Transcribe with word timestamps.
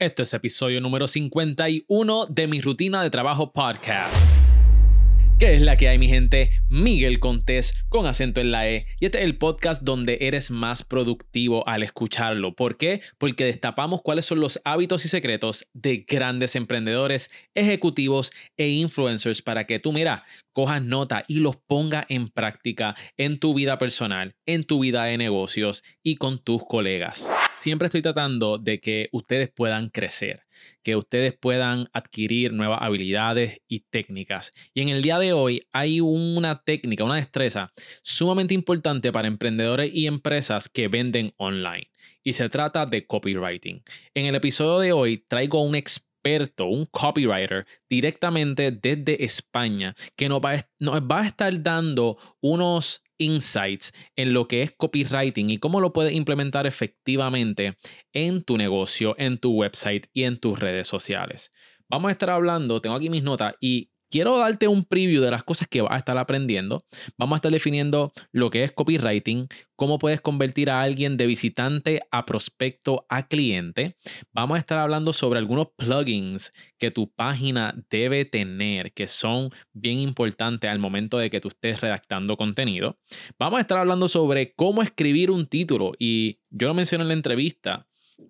Este 0.00 0.22
es 0.22 0.32
episodio 0.32 0.80
número 0.80 1.06
51 1.06 2.26
de 2.30 2.46
mi 2.46 2.62
rutina 2.62 3.02
de 3.02 3.10
trabajo 3.10 3.52
podcast. 3.52 4.49
¿Qué 5.40 5.54
es 5.54 5.62
la 5.62 5.78
que 5.78 5.88
hay, 5.88 5.96
mi 5.96 6.06
gente? 6.06 6.50
Miguel 6.68 7.18
Contés 7.18 7.74
con 7.88 8.04
acento 8.04 8.42
en 8.42 8.50
la 8.50 8.68
E. 8.68 8.84
Y 9.00 9.06
este 9.06 9.20
es 9.20 9.24
el 9.24 9.38
podcast 9.38 9.82
donde 9.82 10.18
eres 10.20 10.50
más 10.50 10.82
productivo 10.82 11.66
al 11.66 11.82
escucharlo. 11.82 12.54
¿Por 12.54 12.76
qué? 12.76 13.00
Porque 13.16 13.46
destapamos 13.46 14.02
cuáles 14.02 14.26
son 14.26 14.38
los 14.38 14.60
hábitos 14.66 15.06
y 15.06 15.08
secretos 15.08 15.66
de 15.72 16.04
grandes 16.06 16.56
emprendedores, 16.56 17.30
ejecutivos 17.54 18.32
e 18.58 18.68
influencers 18.68 19.40
para 19.40 19.64
que 19.66 19.78
tú, 19.78 19.92
mira, 19.94 20.26
cojas 20.52 20.82
nota 20.82 21.24
y 21.26 21.40
los 21.40 21.56
ponga 21.56 22.04
en 22.10 22.28
práctica 22.28 22.94
en 23.16 23.38
tu 23.38 23.54
vida 23.54 23.78
personal, 23.78 24.36
en 24.44 24.64
tu 24.64 24.80
vida 24.80 25.04
de 25.04 25.16
negocios 25.16 25.82
y 26.02 26.16
con 26.16 26.44
tus 26.44 26.66
colegas. 26.66 27.32
Siempre 27.56 27.86
estoy 27.86 28.02
tratando 28.02 28.58
de 28.58 28.78
que 28.78 29.08
ustedes 29.12 29.48
puedan 29.48 29.88
crecer 29.88 30.42
que 30.82 30.96
ustedes 30.96 31.34
puedan 31.34 31.88
adquirir 31.92 32.52
nuevas 32.52 32.80
habilidades 32.82 33.60
y 33.68 33.80
técnicas. 33.90 34.52
Y 34.74 34.82
en 34.82 34.88
el 34.88 35.02
día 35.02 35.18
de 35.18 35.32
hoy 35.32 35.62
hay 35.72 36.00
una 36.00 36.62
técnica, 36.62 37.04
una 37.04 37.16
destreza 37.16 37.72
sumamente 38.02 38.54
importante 38.54 39.12
para 39.12 39.28
emprendedores 39.28 39.90
y 39.92 40.06
empresas 40.06 40.68
que 40.68 40.88
venden 40.88 41.32
online. 41.36 41.90
Y 42.22 42.32
se 42.34 42.48
trata 42.48 42.86
de 42.86 43.06
copywriting. 43.06 43.82
En 44.14 44.26
el 44.26 44.34
episodio 44.34 44.78
de 44.80 44.92
hoy 44.92 45.24
traigo 45.28 45.62
un 45.62 45.74
experto, 45.74 46.66
un 46.66 46.86
copywriter 46.86 47.66
directamente 47.88 48.70
desde 48.70 49.24
España 49.24 49.94
que 50.16 50.28
nos 50.28 50.40
va, 50.40 50.66
nos 50.78 51.00
va 51.00 51.20
a 51.20 51.26
estar 51.26 51.62
dando 51.62 52.18
unos 52.40 53.02
insights 53.20 53.92
en 54.16 54.32
lo 54.32 54.48
que 54.48 54.62
es 54.62 54.72
copywriting 54.72 55.50
y 55.50 55.58
cómo 55.58 55.80
lo 55.80 55.92
puedes 55.92 56.12
implementar 56.12 56.66
efectivamente 56.66 57.76
en 58.12 58.42
tu 58.42 58.56
negocio, 58.56 59.14
en 59.18 59.38
tu 59.38 59.52
website 59.52 60.08
y 60.12 60.24
en 60.24 60.40
tus 60.40 60.58
redes 60.58 60.88
sociales. 60.88 61.52
Vamos 61.88 62.08
a 62.08 62.12
estar 62.12 62.30
hablando, 62.30 62.80
tengo 62.80 62.96
aquí 62.96 63.10
mis 63.10 63.22
notas 63.22 63.54
y 63.60 63.90
quiero 64.10 64.38
darte 64.38 64.68
un 64.68 64.84
preview 64.84 65.22
de 65.22 65.30
las 65.30 65.44
cosas 65.44 65.68
que 65.68 65.80
vas 65.80 65.92
a 65.92 65.96
estar 65.96 66.18
aprendiendo. 66.18 66.84
Vamos 67.16 67.36
a 67.36 67.38
estar 67.38 67.52
definiendo 67.52 68.12
lo 68.32 68.50
que 68.50 68.64
es 68.64 68.72
copywriting, 68.72 69.48
cómo 69.76 69.98
puedes 69.98 70.20
convertir 70.20 70.70
a 70.70 70.82
alguien 70.82 71.16
de 71.16 71.26
visitante 71.26 72.02
a 72.10 72.26
prospecto 72.26 73.06
a 73.08 73.26
cliente. 73.28 73.96
Vamos 74.32 74.56
a 74.56 74.58
estar 74.58 74.78
hablando 74.78 75.12
sobre 75.12 75.38
algunos 75.38 75.68
plugins 75.76 76.50
que 76.78 76.90
tu 76.90 77.10
página 77.10 77.74
debe 77.88 78.24
tener, 78.24 78.92
que 78.92 79.08
son 79.08 79.50
bien 79.72 79.98
importantes 80.00 80.70
al 80.70 80.78
momento 80.78 81.18
de 81.18 81.30
que 81.30 81.40
tú 81.40 81.48
estés 81.48 81.80
redactando 81.80 82.36
contenido. 82.36 82.98
Vamos 83.38 83.58
a 83.58 83.60
estar 83.62 83.78
hablando 83.78 84.08
sobre 84.08 84.52
cómo 84.54 84.82
escribir 84.82 85.30
un 85.30 85.46
título 85.46 85.92
y 85.98 86.34
yo 86.50 86.68
lo 86.68 86.74
mencioné 86.74 87.02
en 87.02 87.08
la 87.08 87.14
entrevista, 87.14 87.86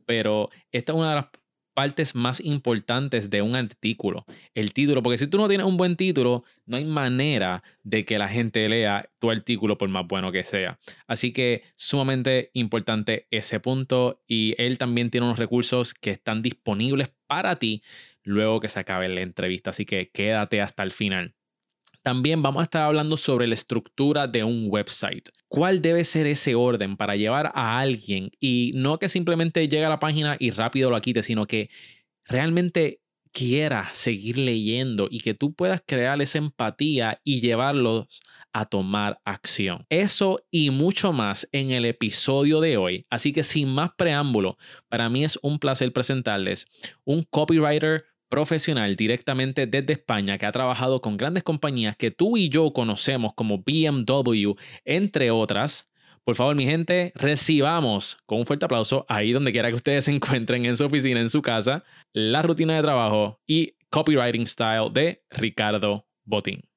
pero 0.07 0.47
esta 0.71 0.93
es 0.93 0.99
una 0.99 1.11
de 1.11 1.17
las 1.17 1.27
partes 1.75 2.15
más 2.15 2.41
importantes 2.41 3.31
de 3.31 3.43
un 3.43 3.57
artículo, 3.57 4.25
el 4.55 4.73
título, 4.73 5.03
porque 5.03 5.19
si 5.19 5.27
tú 5.27 5.39
no 5.39 5.49
tienes 5.49 5.67
un 5.67 5.77
buen 5.77 5.97
título, 5.97 6.45
no 6.67 6.77
hay 6.77 6.85
manera 6.85 7.63
de 7.83 8.05
que 8.05 8.19
la 8.19 8.29
gente 8.29 8.69
lea 8.69 9.09
tu 9.19 9.31
artículo 9.31 9.79
por 9.79 9.89
más 9.89 10.07
bueno 10.07 10.33
que 10.33 10.45
sea. 10.45 10.79
Así 11.07 11.33
que 11.33 11.59
sumamente 11.77 12.51
importante 12.55 13.27
ese 13.31 13.61
punto 13.61 14.23
y 14.27 14.55
él 14.59 14.79
también 14.79 15.11
tiene 15.11 15.27
unos 15.27 15.39
recursos 15.39 15.95
que 15.95 16.11
están 16.11 16.43
disponibles 16.43 17.11
para 17.27 17.57
ti 17.57 17.83
luego 18.23 18.61
que 18.61 18.69
se 18.69 18.81
acabe 18.81 19.09
la 19.09 19.23
entrevista, 19.23 19.71
así 19.71 19.85
que 19.85 20.11
quédate 20.11 20.61
hasta 20.61 20.83
el 20.83 20.93
final. 20.93 21.35
También 22.03 22.43
vamos 22.43 22.61
a 22.61 22.65
estar 22.65 22.83
hablando 22.83 23.17
sobre 23.17 23.47
la 23.47 23.55
estructura 23.55 24.27
de 24.27 24.43
un 24.43 24.67
website. 24.69 25.29
¿Cuál 25.49 25.83
debe 25.83 26.05
ser 26.05 26.27
ese 26.27 26.55
orden 26.55 26.97
para 26.97 27.17
llevar 27.17 27.53
a 27.55 27.79
alguien 27.79 28.31
y 28.41 28.73
no 28.75 28.99
que 28.99 29.09
simplemente 29.09 29.69
llegue 29.69 29.85
a 29.85 29.91
la 29.91 30.01
página 30.01 30.37
y 30.39 30.51
rápido 30.51 30.91
lo 30.91 31.01
quite, 31.01 31.23
sino 31.23 31.47
que 31.47 31.69
realmente 32.25 33.01
quiera 33.33 33.91
seguir 33.93 34.39
leyendo 34.39 35.09
y 35.11 35.21
que 35.21 35.35
tú 35.35 35.55
puedas 35.55 35.83
crear 35.87 36.21
esa 36.21 36.39
empatía 36.39 37.21
y 37.25 37.41
llevarlos 37.41 38.23
a 38.53 38.67
tomar 38.67 39.21
acción. 39.25 39.87
Eso 39.89 40.45
y 40.51 40.71
mucho 40.71 41.13
más 41.13 41.49
en 41.53 41.71
el 41.71 41.85
episodio 41.85 42.61
de 42.61 42.77
hoy. 42.77 43.07
Así 43.11 43.33
que 43.33 43.43
sin 43.43 43.69
más 43.69 43.91
preámbulo, 43.97 44.59
para 44.89 45.09
mí 45.09 45.25
es 45.25 45.39
un 45.43 45.59
placer 45.59 45.93
presentarles 45.93 46.67
un 47.05 47.23
copywriter 47.23 48.05
profesional 48.31 48.97
directamente 48.97 49.67
desde 49.67 49.93
España 49.93 50.39
que 50.39 50.47
ha 50.47 50.53
trabajado 50.53 51.03
con 51.03 51.19
grandes 51.19 51.43
compañías 51.43 51.97
que 51.97 52.11
tú 52.11 52.39
y 52.39 52.49
yo 52.49 52.73
conocemos 52.73 53.35
como 53.35 53.59
BMW, 53.59 54.53
entre 54.87 55.31
otras. 55.31 55.91
Por 56.25 56.37
favor, 56.37 56.55
mi 56.55 56.65
gente, 56.65 57.13
recibamos 57.15 58.17
con 58.25 58.39
un 58.39 58.47
fuerte 58.47 58.65
aplauso 58.65 59.05
ahí 59.09 59.33
donde 59.33 59.53
quiera 59.53 59.69
que 59.69 59.75
ustedes 59.75 60.07
se 60.07 60.13
encuentren, 60.15 60.65
en 60.65 60.77
su 60.77 60.87
oficina, 60.87 61.21
en 61.21 61.29
su 61.29 61.43
casa, 61.43 61.85
la 62.15 62.41
rutina 62.43 62.77
de 62.77 62.83
trabajo 62.83 63.41
y 63.47 63.75
copywriting 63.91 64.47
style 64.47 64.91
de 64.93 65.23
Ricardo 65.31 66.07
Botín. 66.25 66.70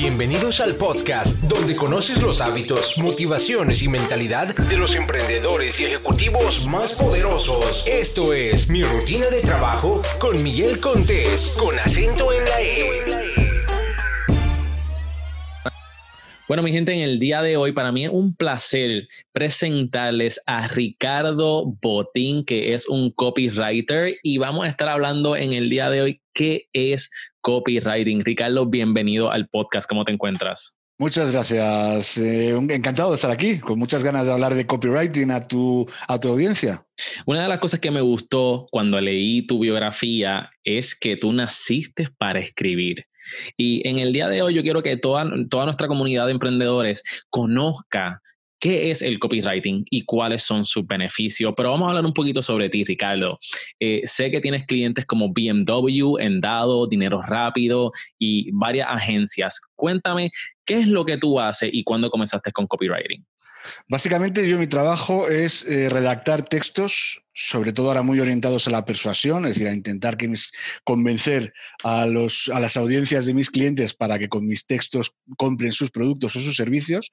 Bienvenidos 0.00 0.60
al 0.60 0.76
podcast 0.76 1.42
donde 1.42 1.76
conoces 1.76 2.22
los 2.22 2.40
hábitos, 2.40 2.96
motivaciones 2.96 3.82
y 3.82 3.88
mentalidad 3.88 4.56
de 4.56 4.78
los 4.78 4.94
emprendedores 4.94 5.78
y 5.78 5.84
ejecutivos 5.84 6.66
más 6.66 6.94
poderosos. 6.94 7.86
Esto 7.86 8.32
es 8.32 8.70
Mi 8.70 8.82
Rutina 8.82 9.26
de 9.26 9.42
Trabajo 9.42 10.00
con 10.18 10.42
Miguel 10.42 10.80
Contés, 10.80 11.54
con 11.58 11.78
acento 11.78 12.32
en 12.32 12.44
la 12.46 12.62
E. 12.62 13.20
Bueno, 16.48 16.62
mi 16.62 16.72
gente, 16.72 16.94
en 16.94 17.00
el 17.00 17.18
día 17.18 17.42
de 17.42 17.58
hoy 17.58 17.72
para 17.72 17.92
mí 17.92 18.06
es 18.06 18.10
un 18.10 18.34
placer 18.34 19.06
presentarles 19.32 20.40
a 20.46 20.66
Ricardo 20.66 21.76
Botín, 21.82 22.46
que 22.46 22.72
es 22.72 22.88
un 22.88 23.10
copywriter, 23.10 24.16
y 24.22 24.38
vamos 24.38 24.64
a 24.64 24.70
estar 24.70 24.88
hablando 24.88 25.36
en 25.36 25.52
el 25.52 25.68
día 25.68 25.90
de 25.90 26.00
hoy 26.00 26.22
qué 26.32 26.68
es 26.72 27.10
copywriting. 27.40 28.24
Ricardo, 28.24 28.66
bienvenido 28.66 29.30
al 29.30 29.48
podcast. 29.48 29.88
¿Cómo 29.88 30.04
te 30.04 30.12
encuentras? 30.12 30.78
Muchas 31.00 31.32
gracias. 31.32 32.18
Eh, 32.18 32.50
encantado 32.50 33.08
de 33.08 33.14
estar 33.14 33.30
aquí, 33.30 33.58
con 33.58 33.78
muchas 33.78 34.02
ganas 34.02 34.26
de 34.26 34.32
hablar 34.32 34.54
de 34.54 34.66
copywriting 34.66 35.30
a 35.30 35.48
tu, 35.48 35.88
a 36.06 36.20
tu 36.20 36.28
audiencia. 36.28 36.84
Una 37.24 37.42
de 37.42 37.48
las 37.48 37.58
cosas 37.58 37.80
que 37.80 37.90
me 37.90 38.02
gustó 38.02 38.66
cuando 38.70 39.00
leí 39.00 39.46
tu 39.46 39.58
biografía 39.58 40.50
es 40.62 40.94
que 40.94 41.16
tú 41.16 41.32
naciste 41.32 42.08
para 42.18 42.40
escribir. 42.40 43.06
Y 43.56 43.86
en 43.88 43.98
el 43.98 44.12
día 44.12 44.28
de 44.28 44.42
hoy 44.42 44.52
yo 44.52 44.62
quiero 44.62 44.82
que 44.82 44.96
toda, 44.98 45.24
toda 45.48 45.64
nuestra 45.64 45.88
comunidad 45.88 46.26
de 46.26 46.32
emprendedores 46.32 47.02
conozca 47.30 48.20
qué 48.60 48.90
es 48.90 49.02
el 49.02 49.18
copywriting 49.18 49.84
y 49.90 50.04
cuáles 50.04 50.42
son 50.42 50.64
sus 50.64 50.86
beneficios. 50.86 51.54
Pero 51.56 51.70
vamos 51.70 51.86
a 51.86 51.88
hablar 51.90 52.04
un 52.04 52.12
poquito 52.12 52.42
sobre 52.42 52.68
ti, 52.68 52.84
Ricardo. 52.84 53.38
Eh, 53.80 54.02
sé 54.04 54.30
que 54.30 54.40
tienes 54.40 54.64
clientes 54.66 55.06
como 55.06 55.32
BMW, 55.32 56.18
Endado, 56.18 56.86
Dinero 56.86 57.22
Rápido 57.22 57.90
y 58.18 58.50
varias 58.52 58.88
agencias. 58.90 59.60
Cuéntame, 59.74 60.30
¿qué 60.64 60.78
es 60.78 60.86
lo 60.86 61.04
que 61.04 61.16
tú 61.16 61.40
haces 61.40 61.70
y 61.72 61.82
cuándo 61.82 62.10
comenzaste 62.10 62.52
con 62.52 62.66
copywriting? 62.66 63.24
Básicamente 63.88 64.48
yo 64.48 64.58
mi 64.58 64.66
trabajo 64.66 65.28
es 65.28 65.66
eh, 65.66 65.88
redactar 65.88 66.44
textos 66.44 67.22
sobre 67.32 67.72
todo 67.72 67.88
ahora 67.88 68.02
muy 68.02 68.18
orientados 68.20 68.66
a 68.66 68.70
la 68.70 68.84
persuasión, 68.84 69.46
es 69.46 69.54
decir, 69.54 69.68
a 69.68 69.74
intentar 69.74 70.16
convencer 70.84 71.52
a, 71.84 72.06
los, 72.06 72.50
a 72.52 72.58
las 72.58 72.76
audiencias 72.76 73.24
de 73.24 73.34
mis 73.34 73.50
clientes 73.50 73.94
para 73.94 74.18
que 74.18 74.28
con 74.28 74.46
mis 74.46 74.66
textos 74.66 75.14
compren 75.36 75.72
sus 75.72 75.90
productos 75.90 76.34
o 76.36 76.40
sus 76.40 76.56
servicios. 76.56 77.12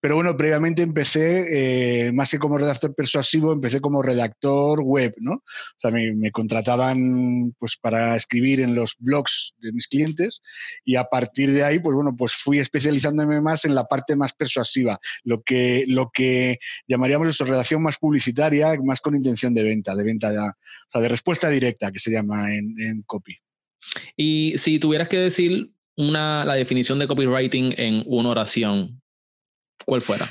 Pero 0.00 0.14
bueno, 0.14 0.36
previamente 0.36 0.82
empecé, 0.82 2.06
eh, 2.06 2.12
más 2.12 2.30
que 2.30 2.38
como 2.38 2.56
redactor 2.56 2.94
persuasivo, 2.94 3.52
empecé 3.52 3.80
como 3.80 4.02
redactor 4.02 4.80
web, 4.82 5.14
¿no? 5.18 5.32
O 5.32 5.44
sea, 5.78 5.90
me, 5.90 6.30
contrataban 6.32 7.54
pues, 7.58 7.76
para 7.76 8.16
escribir 8.16 8.60
en 8.60 8.74
los 8.74 8.96
blogs 8.98 9.54
de 9.58 9.72
mis 9.72 9.86
clientes 9.86 10.42
y 10.84 10.96
a 10.96 11.04
partir 11.04 11.52
de 11.52 11.64
ahí, 11.64 11.78
pues 11.78 11.94
bueno, 11.94 12.14
pues 12.16 12.32
fui 12.32 12.58
especializándome 12.58 13.40
más 13.40 13.64
en 13.64 13.74
la 13.74 13.84
parte 13.84 14.16
más 14.16 14.32
persuasiva, 14.32 14.98
lo 15.24 15.42
que, 15.42 15.84
lo 15.86 16.10
que 16.12 16.58
llamaríamos 16.86 17.28
eso, 17.28 17.44
redacción 17.44 17.82
más 17.82 17.98
publicitaria, 17.98 18.74
más 18.82 19.00
con 19.00 19.14
intención 19.14 19.54
de 19.54 19.57
venta, 19.62 19.94
de 19.94 20.04
venta, 20.04 20.30
de, 20.30 20.38
o 20.38 20.52
sea, 20.90 21.00
de 21.00 21.08
respuesta 21.08 21.48
directa 21.48 21.92
que 21.92 21.98
se 21.98 22.10
llama 22.10 22.54
en, 22.54 23.02
copy. 23.06 23.36
Y 24.16 24.54
si 24.58 24.78
tuvieras 24.78 25.08
que 25.08 25.18
decir 25.18 25.70
una, 25.96 26.44
la 26.44 26.54
definición 26.54 26.98
de 26.98 27.06
copywriting 27.06 27.74
en 27.76 28.02
una 28.06 28.30
oración, 28.30 29.00
¿cuál 29.84 30.00
fuera? 30.00 30.28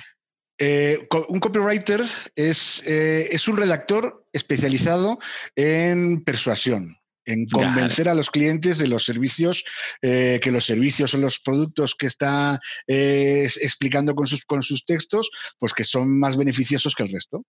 Eh, 0.60 1.08
un 1.30 1.40
copywriter 1.40 2.04
es, 2.36 2.82
eh, 2.88 3.30
es, 3.32 3.48
un 3.48 3.58
redactor 3.58 4.26
especializado 4.34 5.20
en 5.56 6.24
persuasión, 6.24 6.98
en 7.26 7.46
convencer 7.46 8.10
a 8.10 8.16
los 8.16 8.32
clientes 8.32 8.80
de 8.80 8.88
los 8.88 9.04
servicios, 9.06 9.64
eh, 10.02 10.40
que 10.42 10.52
los 10.52 10.66
servicios 10.66 11.14
o 11.14 11.20
los 11.20 11.40
productos 11.40 11.94
que 11.94 12.08
está 12.08 12.60
explicando 12.88 14.16
con 14.16 14.26
sus, 14.26 14.46
con 14.46 14.64
sus 14.64 14.84
textos, 14.86 15.30
pues 15.60 15.74
que 15.74 15.84
son 15.84 16.18
más 16.18 16.38
beneficiosos 16.38 16.96
que 16.96 17.04
el 17.04 17.12
resto. 17.12 17.46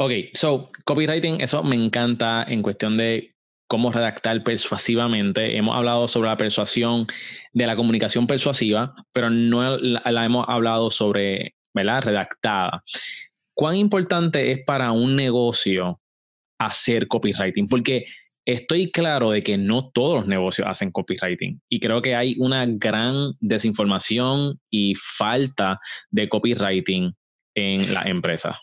Ok, 0.00 0.12
so 0.32 0.70
copywriting, 0.84 1.40
eso 1.40 1.64
me 1.64 1.74
encanta 1.74 2.44
en 2.46 2.62
cuestión 2.62 2.96
de 2.96 3.34
cómo 3.68 3.90
redactar 3.90 4.44
persuasivamente. 4.44 5.56
Hemos 5.56 5.76
hablado 5.76 6.06
sobre 6.06 6.28
la 6.28 6.36
persuasión 6.36 7.08
de 7.52 7.66
la 7.66 7.74
comunicación 7.74 8.28
persuasiva, 8.28 8.94
pero 9.12 9.28
no 9.28 9.76
la, 9.76 10.24
hemos 10.24 10.46
hablado 10.48 10.92
sobre, 10.92 11.54
¿verdad? 11.74 12.02
Redactada. 12.02 12.84
¿cuán 13.54 13.74
importante 13.74 14.52
es 14.52 14.60
para 14.64 14.92
un 14.92 15.16
negocio 15.16 16.00
hacer 16.60 17.08
copywriting? 17.08 17.66
Porque 17.66 18.06
estoy 18.46 18.92
claro 18.92 19.32
de 19.32 19.42
que 19.42 19.58
no 19.58 19.90
todos 19.90 20.14
los 20.14 20.26
negocios 20.28 20.68
hacen 20.70 20.92
copywriting 20.92 21.60
y 21.68 21.80
creo 21.80 22.00
que 22.00 22.14
hay 22.14 22.36
una 22.38 22.66
gran 22.66 23.32
desinformación 23.40 24.60
y 24.70 24.94
falta 24.94 25.80
de 26.08 26.28
copywriting 26.28 27.12
en 27.56 27.92
la 27.92 28.02
empresa. 28.02 28.60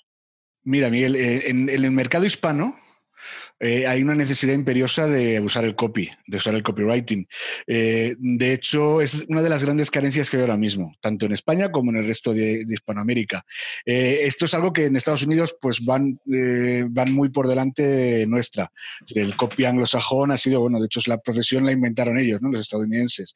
Mira, 0.65 0.89
Miguel, 0.89 1.15
eh, 1.15 1.49
en, 1.49 1.69
el 1.69 1.89
mercado 1.91 2.25
hispano, 2.25 2.75
eh, 3.59 3.87
hay 3.87 4.03
una 4.03 4.15
necesidad 4.15 4.53
imperiosa 4.53 5.07
de 5.07 5.39
usar 5.39 5.63
el 5.63 5.75
copy, 5.75 6.09
de 6.27 6.37
usar 6.37 6.55
el 6.55 6.63
copywriting. 6.63 7.25
Eh, 7.65 8.15
de 8.17 8.53
hecho, 8.53 8.99
es 8.99 9.25
una 9.29 9.41
de 9.41 9.49
las 9.49 9.63
grandes 9.63 9.89
carencias 9.89 10.29
que 10.29 10.37
hay 10.37 10.41
ahora 10.41 10.57
mismo, 10.57 10.93
tanto 10.99 11.25
en 11.25 11.31
España 11.31 11.71
como 11.71 11.91
en 11.91 11.97
el 11.97 12.05
resto 12.05 12.33
de, 12.33 12.65
Hispanoamérica. 12.67 13.45
Eh, 13.85 14.21
esto 14.23 14.45
es 14.45 14.53
algo 14.53 14.73
que 14.73 14.85
en 14.85 14.95
Estados 14.95 15.23
Unidos 15.23 15.55
pues 15.59 15.83
van, 15.83 16.19
van 16.89 17.13
muy 17.13 17.29
por 17.29 17.47
delante 17.47 18.25
nuestra. 18.27 18.71
El 19.13 19.35
copy 19.35 19.65
anglosajón 19.65 20.31
ha 20.31 20.37
sido, 20.37 20.59
bueno, 20.59 20.79
de 20.79 20.85
hecho, 20.85 20.99
la 21.07 21.19
profesión 21.19 21.65
la 21.65 21.71
inventaron 21.71 22.19
ellos, 22.19 22.41
¿no? 22.41 22.51
los 22.51 22.61
estadounidenses. 22.61 23.33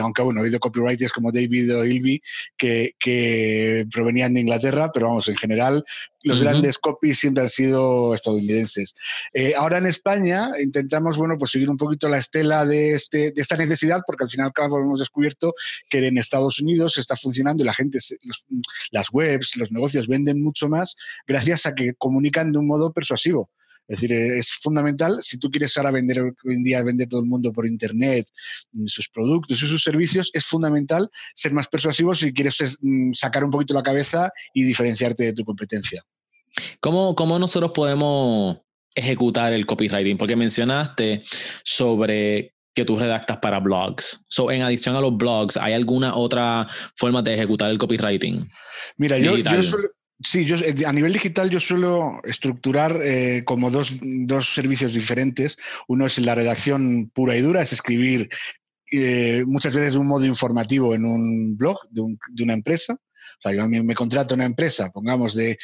aunque, 0.00 0.22
bueno, 0.22 0.40
ha 0.40 0.42
habido 0.42 0.60
copywriters 0.60 1.12
como 1.12 1.32
David 1.32 1.74
O'Ilby 1.74 2.20
que, 2.56 2.94
que 2.98 3.86
provenían 3.90 4.34
de 4.34 4.40
Inglaterra, 4.40 4.90
pero 4.92 5.08
vamos, 5.08 5.28
en 5.28 5.36
general, 5.36 5.84
los 6.24 6.40
grandes 6.40 6.78
copies 6.78 7.18
siempre 7.18 7.42
han 7.42 7.48
sido 7.48 8.12
estadounidenses. 8.12 8.94
Eh, 9.40 9.54
ahora 9.56 9.78
en 9.78 9.86
España 9.86 10.50
intentamos 10.60 11.16
bueno, 11.16 11.38
pues 11.38 11.52
seguir 11.52 11.70
un 11.70 11.76
poquito 11.76 12.08
la 12.08 12.18
estela 12.18 12.66
de, 12.66 12.94
este, 12.94 13.30
de 13.30 13.40
esta 13.40 13.54
necesidad, 13.54 14.00
porque 14.04 14.24
al 14.24 14.30
final 14.30 14.52
claro, 14.52 14.82
hemos 14.82 14.98
descubierto 14.98 15.54
que 15.88 16.04
en 16.04 16.18
Estados 16.18 16.58
Unidos 16.58 16.98
está 16.98 17.14
funcionando 17.14 17.62
y 17.62 17.66
la 17.66 17.72
gente, 17.72 18.00
las 18.90 19.12
webs, 19.12 19.56
los 19.56 19.70
negocios 19.70 20.08
venden 20.08 20.42
mucho 20.42 20.68
más 20.68 20.96
gracias 21.24 21.66
a 21.66 21.76
que 21.76 21.94
comunican 21.94 22.50
de 22.50 22.58
un 22.58 22.66
modo 22.66 22.92
persuasivo. 22.92 23.48
Es 23.86 24.00
decir, 24.00 24.12
es 24.12 24.54
fundamental, 24.54 25.18
si 25.20 25.38
tú 25.38 25.52
quieres 25.52 25.76
ahora 25.76 25.92
vender, 25.92 26.20
hoy 26.20 26.34
en 26.46 26.64
día 26.64 26.82
vende 26.82 27.06
todo 27.06 27.20
el 27.20 27.28
mundo 27.28 27.52
por 27.52 27.64
Internet 27.64 28.26
mm, 28.72 28.86
sus 28.86 29.08
productos 29.08 29.62
y 29.62 29.68
sus 29.68 29.84
servicios, 29.84 30.32
es 30.34 30.44
fundamental 30.46 31.10
ser 31.32 31.52
más 31.52 31.68
persuasivo 31.68 32.12
si 32.12 32.32
quieres 32.32 32.76
mm, 32.80 33.12
sacar 33.12 33.44
un 33.44 33.52
poquito 33.52 33.72
la 33.72 33.84
cabeza 33.84 34.32
y 34.52 34.64
diferenciarte 34.64 35.22
de 35.22 35.32
tu 35.32 35.44
competencia. 35.44 36.02
¿Cómo, 36.80 37.14
cómo 37.14 37.38
nosotros 37.38 37.70
podemos 37.72 38.58
ejecutar 38.98 39.52
el 39.52 39.66
copywriting? 39.66 40.16
Porque 40.16 40.36
mencionaste 40.36 41.24
sobre 41.64 42.54
que 42.74 42.84
tú 42.84 42.96
redactas 42.98 43.38
para 43.38 43.58
blogs. 43.58 44.24
So, 44.28 44.50
en 44.50 44.62
adición 44.62 44.94
a 44.94 45.00
los 45.00 45.16
blogs, 45.16 45.56
¿hay 45.56 45.72
alguna 45.72 46.16
otra 46.16 46.68
forma 46.96 47.22
de 47.22 47.34
ejecutar 47.34 47.70
el 47.70 47.78
copywriting? 47.78 48.48
Mira, 48.96 49.18
yo, 49.18 49.36
yo, 49.36 49.60
Sí, 50.20 50.44
yo, 50.44 50.56
eh, 50.56 50.74
a 50.84 50.92
nivel 50.92 51.12
digital 51.12 51.48
yo 51.48 51.60
suelo 51.60 52.20
estructurar 52.24 53.00
eh, 53.02 53.42
como 53.44 53.70
dos, 53.70 53.92
servicios 54.42 54.92
diferentes. 54.92 55.56
Uno 55.86 56.06
es 56.06 56.18
la 56.18 56.34
redacción 56.34 57.10
pura 57.14 57.36
y 57.36 57.40
dura, 57.40 57.62
es 57.62 57.72
escribir 57.72 58.28
eh, 58.90 59.44
muchas 59.46 59.74
veces 59.74 59.92
de 59.92 59.98
un 60.00 60.08
modo 60.08 60.24
informativo 60.24 60.94
en 60.94 61.04
un 61.04 61.56
blog 61.56 61.78
de, 61.90 62.42
una 62.42 62.52
empresa. 62.52 62.96
O 63.38 63.40
sea, 63.40 63.52
yo 63.52 63.68
me, 63.68 63.94
contrato 63.94 64.34
una 64.34 64.44
empresa, 64.44 64.90
pongamos, 64.90 65.34
de, 65.34 65.58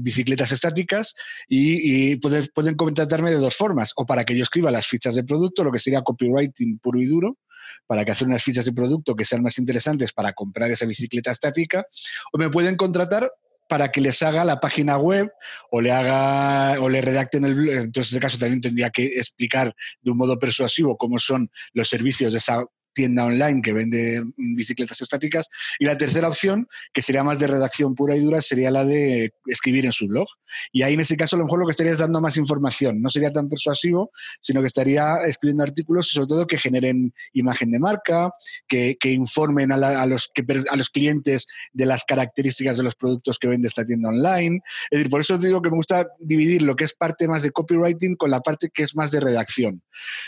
bicicletas 0.00 0.52
estáticas 0.52 1.14
y, 1.48 2.16
pueden 2.16 2.74
contratarme 2.76 3.30
de 3.30 3.36
dos 3.36 3.56
formas. 3.56 3.92
O 3.96 4.04
para 4.04 4.24
que 4.24 4.36
yo 4.36 4.42
escriba 4.42 4.70
las 4.70 4.86
fichas 4.86 5.14
de 5.14 5.24
producto, 5.24 5.64
lo 5.64 5.72
que 5.72 5.78
sería 5.78 6.02
copywriting 6.02 6.78
puro 6.78 7.00
y 7.00 7.06
duro, 7.06 7.38
para 7.86 8.04
que 8.04 8.12
hacer 8.12 8.28
unas 8.28 8.42
fichas 8.42 8.66
de 8.66 8.72
producto 8.72 9.16
que 9.16 9.24
sean 9.24 9.42
más 9.42 9.58
interesantes 9.58 10.12
para 10.12 10.32
comprar 10.34 10.70
esa 10.70 10.84
bicicleta 10.84 11.30
estática, 11.30 11.86
o 12.32 12.38
me 12.38 12.50
pueden 12.50 12.76
contratar 12.76 13.30
para 13.68 13.90
que 13.90 14.00
les 14.00 14.22
haga 14.22 14.44
la 14.44 14.60
página 14.60 14.98
web 14.98 15.30
o 15.70 15.80
le 15.80 15.92
haga 15.92 16.80
o 16.80 16.88
le 16.88 17.02
redacten 17.02 17.44
el 17.44 17.68
entonces 17.68 18.12
en 18.12 18.16
este 18.16 18.20
caso 18.20 18.38
también 18.38 18.62
tendría 18.62 18.88
que 18.88 19.04
explicar 19.04 19.74
de 20.00 20.10
un 20.10 20.16
modo 20.16 20.38
persuasivo 20.38 20.96
cómo 20.96 21.18
son 21.18 21.50
los 21.74 21.86
servicios 21.86 22.32
de 22.32 22.38
esa 22.38 22.64
tienda 22.98 23.26
online 23.26 23.62
que 23.62 23.72
vende 23.72 24.20
bicicletas 24.36 25.00
estáticas. 25.00 25.48
Y 25.78 25.84
la 25.84 25.96
tercera 25.96 26.26
opción, 26.26 26.66
que 26.92 27.00
sería 27.00 27.22
más 27.22 27.38
de 27.38 27.46
redacción 27.46 27.94
pura 27.94 28.16
y 28.16 28.20
dura, 28.20 28.42
sería 28.42 28.72
la 28.72 28.84
de 28.84 29.30
escribir 29.46 29.86
en 29.86 29.92
su 29.92 30.08
blog. 30.08 30.26
Y 30.72 30.82
ahí 30.82 30.94
en 30.94 31.00
ese 31.00 31.16
caso 31.16 31.36
a 31.36 31.38
lo 31.38 31.44
mejor 31.44 31.60
lo 31.60 31.66
que 31.66 31.70
estaría 31.70 31.92
es 31.92 31.98
dando 31.98 32.20
más 32.20 32.36
información. 32.36 33.00
No 33.00 33.08
sería 33.08 33.30
tan 33.30 33.48
persuasivo, 33.48 34.10
sino 34.40 34.60
que 34.60 34.66
estaría 34.66 35.18
escribiendo 35.28 35.62
artículos 35.62 36.08
sobre 36.08 36.26
todo 36.26 36.46
que 36.48 36.58
generen 36.58 37.14
imagen 37.34 37.70
de 37.70 37.78
marca, 37.78 38.32
que, 38.66 38.96
informen 39.04 39.70
a, 39.70 40.06
los, 40.06 40.32
a 40.70 40.76
los 40.76 40.90
clientes 40.90 41.46
de 41.72 41.86
las 41.86 42.02
características 42.02 42.78
de 42.78 42.82
los 42.82 42.96
productos 42.96 43.38
que 43.38 43.46
vende 43.46 43.68
esta 43.68 43.86
tienda 43.86 44.08
online. 44.08 44.60
Es 44.90 44.98
decir, 44.98 45.10
por 45.10 45.20
eso 45.20 45.38
digo 45.38 45.62
que 45.62 45.70
me 45.70 45.76
gusta 45.76 46.08
dividir 46.18 46.64
lo 46.64 46.74
que 46.74 46.82
es 46.82 46.94
parte 46.94 47.28
más 47.28 47.44
de 47.44 47.52
copywriting 47.52 48.16
con 48.16 48.32
la 48.32 48.40
parte 48.40 48.70
que 48.74 48.82
es 48.82 48.96
más 48.96 49.12
de 49.12 49.20
redacción. 49.20 49.82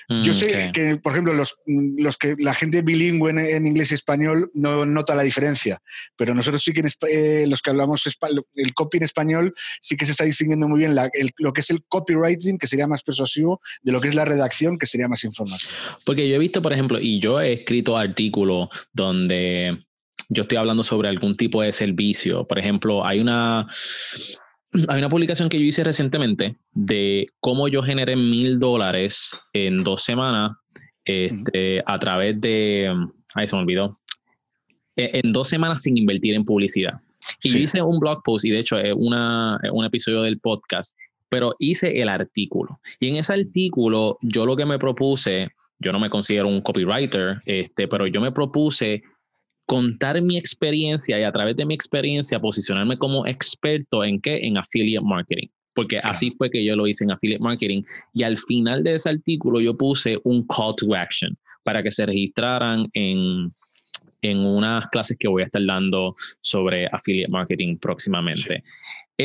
Yo 0.09 0.33
mm, 0.33 0.35
sé 0.35 0.71
que, 0.73 0.97
por 0.97 1.13
ejemplo, 1.13 1.35
los, 1.35 1.57
los 1.67 2.17
que 2.17 2.35
la 2.39 2.55
gente 2.55 2.83
bilingüe 2.83 3.31
en, 3.31 3.67
inglés 3.67 3.93
y 3.93 3.95
español 3.95 4.51
no 4.55 4.85
nota 4.85 5.15
la 5.15 5.23
diferencia, 5.23 5.81
pero 6.17 6.35
nosotros 6.35 6.63
sí 6.63 6.73
que 6.73 6.83
eh, 7.09 7.45
los 7.49 7.63
que 7.63 7.71
hablamos 7.71 8.05
el 8.55 8.75
copy 8.75 8.99
en 8.99 9.05
español 9.05 9.55
sí 9.81 9.97
que 9.97 10.07
se 10.07 10.13
está 10.13 10.25
distinguiendo 10.25 10.69
muy 10.69 10.79
bien 10.79 10.97
lo 11.39 11.53
que 11.53 11.61
es 11.61 11.71
el 11.71 11.85
copywriting, 11.85 12.59
que 12.59 12.67
sería 12.67 12.87
más 12.87 13.03
persuasivo, 13.03 13.61
de 13.83 13.93
lo 13.93 14.01
que 14.01 14.09
es 14.09 14.15
la 14.15 14.25
redacción, 14.25 14.79
que 14.79 14.87
sería 14.87 15.09
más 15.09 15.25
informativo. 15.25 15.71
Porque 16.05 16.29
yo 16.29 16.37
he 16.37 16.39
visto, 16.39 16.63
por 16.63 16.73
ejemplo, 16.73 16.99
y 17.01 17.21
yo 17.21 17.41
he 17.41 17.53
escrito 17.53 17.97
artículos 17.97 18.69
donde 18.93 19.79
yo 20.29 20.43
estoy 20.43 20.59
hablando 20.59 20.85
sobre 20.85 21.09
algún 21.09 21.37
tipo 21.37 21.63
de 21.63 21.73
servicio. 21.73 22.47
Por 22.47 22.59
ejemplo, 22.59 23.05
hay 23.05 23.21
una, 23.21 23.67
hay 24.89 24.99
una 24.99 25.09
publicación 25.09 25.49
que 25.49 25.59
yo 25.59 25.65
hice 25.65 25.85
recientemente 25.85 26.57
de 26.73 27.27
cómo 27.41 27.69
yo 27.69 27.83
generé 27.83 28.17
mil 28.17 28.59
dólares 28.59 29.37
en 29.53 29.83
dos 29.83 30.03
semanas 30.03 30.53
este, 31.05 31.83
a 31.87 31.99
través 31.99 32.41
de, 32.41 32.93
ay, 33.35 33.49
se 33.49 33.57
me 33.57 33.63
olvidó, 33.63 33.99
e, 34.97 35.21
en 35.25 35.33
dos 35.33 35.49
semanas 35.49 35.83
sin 35.83 35.97
invertir 35.97 36.35
en 36.35 36.45
publicidad. 36.45 37.01
Y 37.43 37.51
yo 37.51 37.59
hice 37.59 37.83
un 37.83 37.99
blog 37.99 38.23
post 38.23 38.45
y 38.45 38.51
de 38.51 38.61
hecho 38.61 38.79
es 38.79 38.95
una, 38.97 39.59
un 39.73 39.85
episodio 39.85 40.23
del 40.23 40.41
podcast, 40.41 40.97
pero 41.29 41.55
hice 41.59 42.01
el 42.01 42.09
artículo. 42.09 42.71
Y 42.99 43.09
en 43.09 43.17
ese 43.17 43.35
artículo 43.35 44.19
yo 44.23 44.47
lo 44.47 44.57
que 44.57 44.67
me 44.67 44.79
propuse, 44.79 45.49
yo 45.79 45.93
no 45.93 45.99
me 45.99 46.11
considero 46.11 46.49
un 46.49 46.61
copywriter, 46.61 47.39
este, 47.45 47.89
pero 47.89 48.07
yo 48.07 48.21
me 48.21 48.33
propuse 48.33 49.03
contar 49.71 50.21
mi 50.21 50.37
experiencia 50.37 51.17
y 51.17 51.23
a 51.23 51.31
través 51.31 51.55
de 51.55 51.65
mi 51.65 51.75
experiencia 51.75 52.41
posicionarme 52.41 52.99
como 52.99 53.25
experto 53.25 54.03
en 54.03 54.21
qué? 54.21 54.41
En 54.43 54.59
affiliate 54.59 55.07
marketing 55.07 55.47
porque 55.75 55.99
así 56.03 56.33
fue 56.33 56.51
que 56.51 56.65
yo 56.65 56.75
lo 56.75 56.89
hice 56.89 57.05
en 57.05 57.13
Affiliate 57.13 57.43
Marketing. 57.43 57.85
Y 58.13 58.25
al 58.25 58.37
final 58.37 58.83
de 58.83 58.97
ese 58.97 59.09
artículo 59.09 59.61
yo 59.61 59.77
puse 59.77 60.19
un 60.25 60.45
call 60.49 60.75
to 60.77 60.93
action 60.97 61.39
para 61.63 61.81
que 61.81 61.93
se 61.93 62.05
registraran 62.05 62.87
en, 62.93 63.55
en 64.21 64.39
unas 64.39 64.89
clases 64.89 65.17
que 65.17 65.29
voy 65.29 65.43
a 65.43 65.47
estar 65.47 65.65
dando 65.65 66.15
sobre 66.41 66.89
Affiliate 66.89 67.31
Marketing 67.31 67.79
próximamente. 67.79 68.65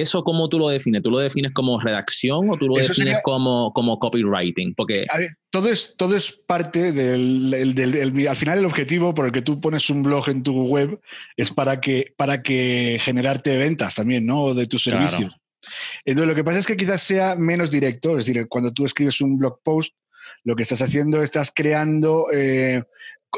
¿Eso 0.01 0.23
cómo 0.23 0.49
tú 0.49 0.59
lo 0.59 0.69
defines? 0.69 1.01
¿Tú 1.01 1.11
lo 1.11 1.19
defines 1.19 1.53
como 1.53 1.79
redacción 1.79 2.49
o 2.49 2.57
tú 2.57 2.67
lo 2.67 2.75
defines 2.75 3.17
como, 3.23 3.71
como 3.73 3.97
copywriting? 3.99 4.75
Porque... 4.75 5.05
todo, 5.49 5.69
es, 5.69 5.95
todo 5.97 6.15
es 6.15 6.31
parte 6.31 6.91
del, 6.91 8.27
Al 8.27 8.35
final 8.35 8.59
el 8.59 8.65
objetivo 8.65 9.13
por 9.13 9.27
el 9.27 9.31
que 9.31 9.41
tú 9.41 9.59
pones 9.61 9.89
un 9.89 10.03
blog 10.03 10.29
en 10.29 10.43
tu 10.43 10.65
web 10.65 10.99
es 11.37 11.51
para 11.51 11.79
que, 11.79 12.13
para 12.17 12.41
que 12.41 12.97
generarte 12.99 13.57
ventas 13.57 13.95
también, 13.95 14.25
¿no? 14.25 14.53
De 14.53 14.67
tus 14.67 14.83
servicios. 14.83 15.33
Entonces, 16.03 16.27
lo 16.27 16.35
que 16.35 16.43
pasa 16.43 16.59
es 16.59 16.67
que 16.67 16.77
quizás 16.77 17.01
sea 17.01 17.35
menos 17.35 17.71
directo, 17.71 18.17
es 18.17 18.25
decir, 18.25 18.47
cuando 18.47 18.71
tú 18.71 18.85
escribes 18.85 19.21
un 19.21 19.37
blog 19.37 19.61
post, 19.63 19.93
lo 20.43 20.55
que 20.55 20.63
estás 20.63 20.81
haciendo, 20.81 21.23
estás 21.23 21.51
creando, 21.55 22.27
eh, 22.33 22.83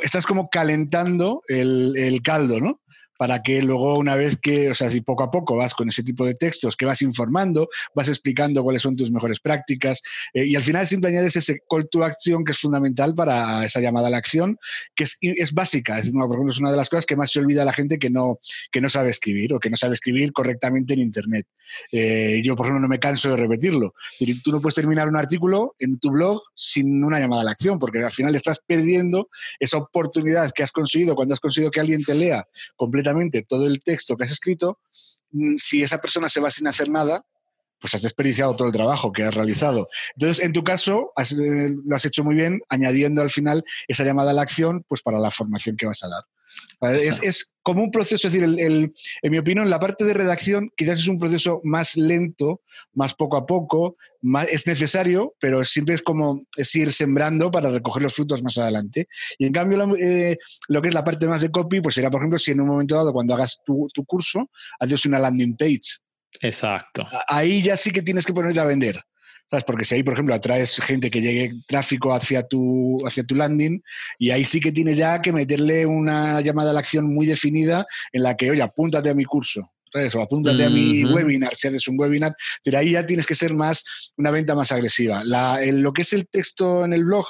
estás 0.03 0.25
como 0.25 0.49
calentando 0.49 1.41
el, 1.47 1.95
el 1.97 2.21
caldo, 2.21 2.59
¿no? 2.59 2.81
Para 3.17 3.41
que 3.41 3.61
luego 3.61 3.97
una 3.97 4.15
vez 4.15 4.37
que, 4.37 4.69
o 4.69 4.75
sea, 4.75 4.89
poco 5.05 5.23
a 5.23 5.31
poco 5.31 5.55
vas 5.55 5.73
con 5.73 5.89
ese 5.89 6.03
tipo 6.03 6.25
de 6.25 6.35
textos 6.35 6.75
que 6.75 6.85
vas 6.85 7.01
informando, 7.01 7.69
vas 7.93 8.07
explicando 8.07 8.63
cuáles 8.63 8.81
son 8.81 8.95
tus 8.95 9.11
mejores 9.11 9.39
prácticas 9.39 10.01
eh, 10.33 10.45
y 10.45 10.55
al 10.55 10.61
final 10.61 10.87
siempre 10.87 11.11
añades 11.11 11.35
ese 11.35 11.59
call 11.69 11.89
to 11.89 12.03
action 12.03 12.43
que 12.43 12.51
es 12.51 12.59
fundamental 12.59 13.13
para 13.13 13.65
esa 13.65 13.79
llamada 13.79 14.07
a 14.07 14.11
la 14.11 14.17
acción, 14.17 14.57
que 14.95 15.03
es, 15.03 15.17
es 15.21 15.53
básica, 15.53 15.97
es, 15.97 16.05
decir, 16.05 16.19
por 16.19 16.31
ejemplo, 16.31 16.51
es 16.51 16.59
una 16.59 16.71
de 16.71 16.77
las 16.77 16.89
cosas 16.89 17.05
que 17.05 17.15
más 17.15 17.31
se 17.31 17.39
olvida 17.39 17.65
la 17.65 17.73
gente 17.73 17.99
que 17.99 18.09
no, 18.09 18.39
que 18.71 18.81
no 18.81 18.89
sabe 18.89 19.09
escribir 19.09 19.53
o 19.53 19.59
que 19.59 19.69
no 19.69 19.77
sabe 19.77 19.93
escribir 19.93 20.31
correctamente 20.31 20.93
en 20.93 20.99
Internet. 20.99 21.47
Eh, 21.91 22.41
yo, 22.43 22.55
por 22.55 22.65
ejemplo, 22.65 22.81
no 22.81 22.87
me 22.87 22.99
canso 22.99 23.31
de 23.31 23.37
repetirlo. 23.37 23.93
Tú 24.43 24.51
no 24.51 24.61
puedes 24.61 24.75
terminar 24.75 25.07
un 25.07 25.15
artículo 25.15 25.75
en 25.79 25.99
tu 25.99 26.11
blog 26.11 26.41
sin 26.55 27.03
una 27.03 27.19
llamada 27.19 27.41
a 27.41 27.45
la 27.45 27.51
acción, 27.51 27.79
porque 27.79 28.03
al 28.03 28.11
final 28.11 28.35
estás 28.35 28.61
perdiendo 28.65 29.29
esa 29.59 29.77
oportunidad 29.77 30.51
que 30.51 30.63
has 30.63 30.71
conseguido 30.71 31.15
cuando 31.15 31.33
has 31.33 31.39
conseguido 31.39 31.71
que 31.71 31.79
alguien 31.79 32.03
te 32.03 32.15
lea 32.15 32.47
completamente 32.75 33.06
todo 33.47 33.65
el 33.67 33.81
texto 33.83 34.15
que 34.15 34.23
has 34.25 34.31
escrito, 34.31 34.79
mm, 35.31 35.55
si 35.55 35.83
esa 35.83 35.99
persona 35.99 36.29
se 36.29 36.39
va 36.39 36.49
sin 36.49 36.67
hacer 36.67 36.89
nada, 36.89 37.25
pues 37.79 37.93
has 37.93 38.01
desperdiciado 38.01 38.55
todo 38.55 38.67
el 38.67 38.73
trabajo 38.73 39.11
que 39.11 39.23
has 39.23 39.35
realizado. 39.35 39.87
Entonces, 40.15 40.43
en 40.43 40.53
tu 40.53 40.63
caso, 40.63 41.11
eh, 41.17 41.75
lo 41.85 41.95
has 41.95 42.05
hecho 42.05 42.23
muy 42.23 42.35
bien, 42.35 42.61
añadiendo 42.69 43.21
al 43.21 43.29
final 43.29 43.63
esa 43.87 44.03
llamada 44.03 44.31
a 44.31 44.33
la 44.33 44.41
acción, 44.41 44.83
pues 44.87 45.01
para 45.01 45.19
la 45.19 45.31
formación 45.31 45.77
que 45.77 45.85
vas 45.85 46.03
a 46.03 46.09
dar. 46.09 46.23
Es, 46.81 47.55
como 47.63 47.83
un 47.83 47.91
proceso, 47.91 48.27
es 48.27 48.33
decir, 48.33 48.43
el, 48.43 48.93
en 49.21 49.31
mi 49.31 49.37
opinión, 49.37 49.69
la 49.69 49.79
parte 49.79 50.05
de 50.05 50.13
redacción 50.13 50.71
quizás 50.77 50.99
es 50.99 51.07
un 51.07 51.19
proceso 51.19 51.59
más 51.63 51.97
lento, 51.97 52.61
más 52.93 53.13
poco 53.13 53.35
a 53.35 53.45
poco, 53.45 53.97
más, 54.21 54.47
es 54.49 54.67
necesario, 54.67 55.33
pero 55.39 55.63
siempre 55.65 55.95
es 55.95 56.01
como 56.01 56.45
es 56.55 56.73
ir 56.75 56.93
sembrando 56.93 57.51
para 57.51 57.69
recoger 57.69 58.03
los 58.03 58.13
frutos 58.13 58.41
más 58.41 58.57
adelante. 58.57 59.07
Y 59.37 59.47
en 59.47 59.53
cambio, 59.53 59.95
eh, 59.97 60.37
lo 60.69 60.81
que 60.81 60.87
es 60.87 60.93
la 60.93 61.03
parte 61.03 61.27
más 61.27 61.41
de 61.41 61.51
copy, 61.51 61.81
pues 61.81 61.95
será, 61.95 62.09
por 62.09 62.21
ejemplo, 62.21 62.37
si 62.37 62.51
en 62.51 62.61
un 62.61 62.67
momento 62.67 62.95
dado, 62.95 63.11
cuando 63.11 63.33
hagas 63.33 63.61
tu, 63.65 63.87
tu 63.93 64.05
curso, 64.05 64.49
haces 64.79 65.05
una 65.05 65.19
landing 65.19 65.57
page. 65.57 65.99
Exacto. 66.41 67.07
Ahí 67.27 67.61
ya 67.61 67.75
sí 67.75 67.91
que 67.91 68.01
tienes 68.01 68.25
que 68.25 68.33
ponerte 68.33 68.59
a 68.59 68.65
vender. 68.65 69.03
¿Sabes? 69.49 69.63
Porque 69.63 69.85
si 69.85 69.95
ahí, 69.95 70.03
por 70.03 70.13
ejemplo, 70.13 70.35
atraes 70.35 70.77
gente 70.81 71.09
que 71.09 71.21
llegue 71.21 71.53
tráfico 71.67 72.13
hacia 72.13 72.43
tu, 72.43 73.01
hacia 73.05 73.23
tu 73.23 73.35
landing, 73.35 73.81
y 74.19 74.31
ahí 74.31 74.43
sí 74.43 74.59
que 74.59 74.73
tienes 74.73 74.97
ya 74.97 75.21
que 75.21 75.31
meterle 75.31 75.85
una 75.85 76.41
llamada 76.41 76.71
a 76.71 76.73
la 76.73 76.79
acción 76.79 77.05
muy 77.13 77.25
definida 77.25 77.85
en 78.11 78.23
la 78.23 78.35
que, 78.35 78.51
oye, 78.51 78.61
apúntate 78.61 79.09
a 79.09 79.13
mi 79.13 79.23
curso. 79.23 79.71
¿sabes? 79.91 80.13
O 80.15 80.21
apúntate 80.21 80.65
a 80.65 80.69
mi 80.69 81.05
webinar, 81.05 81.55
si 81.55 81.67
haces 81.67 81.87
un 81.87 81.99
webinar, 81.99 82.35
pero 82.63 82.79
ahí 82.79 82.91
ya 82.91 83.05
tienes 83.05 83.25
que 83.25 83.35
ser 83.35 83.53
más, 83.53 83.85
una 84.17 84.31
venta 84.31 84.53
más 84.53 84.71
agresiva. 84.71 85.23
La, 85.23 85.59
lo 85.65 85.93
que 85.93 86.01
es 86.01 86.13
el 86.13 86.27
texto 86.27 86.83
en 86.83 86.93
el 86.93 87.05
blog, 87.05 87.25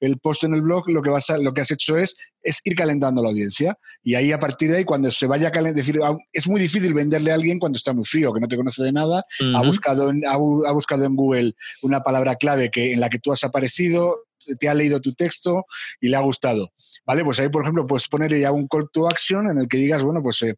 el 0.00 0.18
post 0.18 0.44
en 0.44 0.54
el 0.54 0.62
blog, 0.62 0.88
lo 0.88 1.02
que, 1.02 1.10
vas 1.10 1.28
lo 1.40 1.52
que 1.52 1.60
has 1.60 1.70
hecho 1.70 1.96
es, 1.96 2.16
es 2.42 2.60
ir 2.64 2.74
calentando 2.74 3.22
la 3.22 3.28
audiencia. 3.28 3.78
Y 4.02 4.14
ahí 4.14 4.32
a 4.32 4.38
partir 4.38 4.70
de 4.70 4.78
ahí, 4.78 4.84
cuando 4.84 5.10
se 5.10 5.26
vaya 5.26 5.50
a 5.54 5.62
decir, 5.72 5.98
es 6.32 6.48
muy 6.48 6.60
difícil 6.60 6.94
venderle 6.94 7.32
a 7.32 7.34
alguien 7.34 7.58
cuando 7.58 7.76
está 7.76 7.92
muy 7.92 8.04
frío, 8.04 8.32
que 8.32 8.40
no 8.40 8.48
te 8.48 8.56
conoce 8.56 8.82
de 8.82 8.92
nada, 8.92 9.24
ha, 9.54 9.62
buscado 9.62 10.10
en, 10.10 10.26
ha, 10.26 10.36
buscado 10.36 11.04
en 11.04 11.16
Google 11.16 11.54
una 11.82 12.02
palabra 12.02 12.36
clave 12.36 12.70
que, 12.70 12.92
en 12.92 13.00
la 13.00 13.10
que 13.10 13.18
tú 13.18 13.32
has 13.32 13.44
aparecido, 13.44 14.24
te 14.58 14.68
ha 14.68 14.74
leído 14.74 15.00
tu 15.00 15.12
texto 15.14 15.66
y 16.00 16.08
le 16.08 16.16
ha 16.16 16.20
gustado. 16.20 16.72
¿Vale? 17.06 17.24
Pues 17.24 17.40
ahí, 17.40 17.48
por 17.48 17.62
ejemplo, 17.62 17.86
puedes 17.86 18.08
poner 18.08 18.36
ya 18.38 18.52
un 18.52 18.68
call 18.68 18.88
to 18.92 19.06
action 19.06 19.50
en 19.50 19.58
el 19.58 19.68
que 19.68 19.78
digas, 19.78 20.02
bueno, 20.02 20.22
pues 20.22 20.42
eh, 20.42 20.56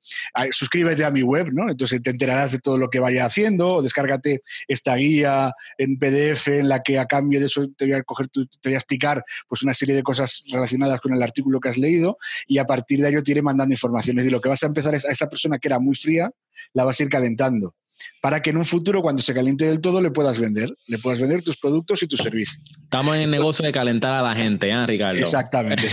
suscríbete 0.50 1.04
a 1.04 1.10
mi 1.10 1.22
web, 1.22 1.48
¿no? 1.52 1.70
Entonces 1.70 2.02
te 2.02 2.10
enterarás 2.10 2.52
de 2.52 2.58
todo 2.58 2.78
lo 2.78 2.90
que 2.90 3.00
vaya 3.00 3.24
haciendo, 3.24 3.76
o 3.76 3.82
descárgate 3.82 4.42
esta 4.68 4.94
guía 4.96 5.52
en 5.78 5.98
PDF 5.98 6.48
en 6.48 6.68
la 6.68 6.82
que 6.82 6.98
a 6.98 7.06
cambio 7.06 7.40
de 7.40 7.46
eso 7.46 7.68
te 7.76 7.86
voy 7.86 7.94
a 7.94 8.02
coger, 8.02 8.28
te 8.28 8.46
voy 8.64 8.74
a 8.74 8.78
explicar 8.78 9.24
pues 9.48 9.62
una 9.62 9.74
serie 9.74 9.94
de 9.94 10.02
cosas 10.02 10.44
relacionadas 10.52 11.00
con 11.00 11.14
el 11.14 11.22
artículo 11.22 11.60
que 11.60 11.70
leído 11.78 12.18
y 12.46 12.58
a 12.58 12.66
partir 12.66 13.00
de 13.00 13.08
ello 13.08 13.22
te 13.22 13.32
iré 13.32 13.42
mandando 13.42 13.72
información. 13.72 14.18
Es 14.18 14.24
decir, 14.24 14.32
lo 14.32 14.40
que 14.40 14.48
vas 14.48 14.62
a 14.62 14.66
empezar 14.66 14.94
es 14.94 15.04
a 15.04 15.12
esa 15.12 15.28
persona 15.28 15.58
que 15.58 15.68
era 15.68 15.78
muy 15.78 15.94
fría, 15.94 16.30
la 16.72 16.84
vas 16.84 16.98
a 17.00 17.02
ir 17.02 17.08
calentando 17.08 17.74
para 18.20 18.40
que 18.40 18.50
en 18.50 18.56
un 18.56 18.64
futuro, 18.64 19.02
cuando 19.02 19.22
se 19.22 19.34
caliente 19.34 19.64
del 19.64 19.80
todo, 19.80 20.00
le 20.00 20.10
puedas 20.10 20.38
vender. 20.38 20.68
Le 20.86 20.98
puedas 20.98 21.20
vender 21.20 21.42
tus 21.42 21.56
productos 21.56 22.02
y 22.02 22.06
tus 22.06 22.20
servicios. 22.20 22.62
Estamos 22.82 23.16
en 23.16 23.22
el 23.22 23.30
negocio 23.30 23.64
de 23.64 23.72
calentar 23.72 24.12
a 24.12 24.22
la 24.22 24.34
gente, 24.34 24.68
¿eh, 24.68 24.86
Ricardo? 24.86 25.18
Exactamente. 25.18 25.86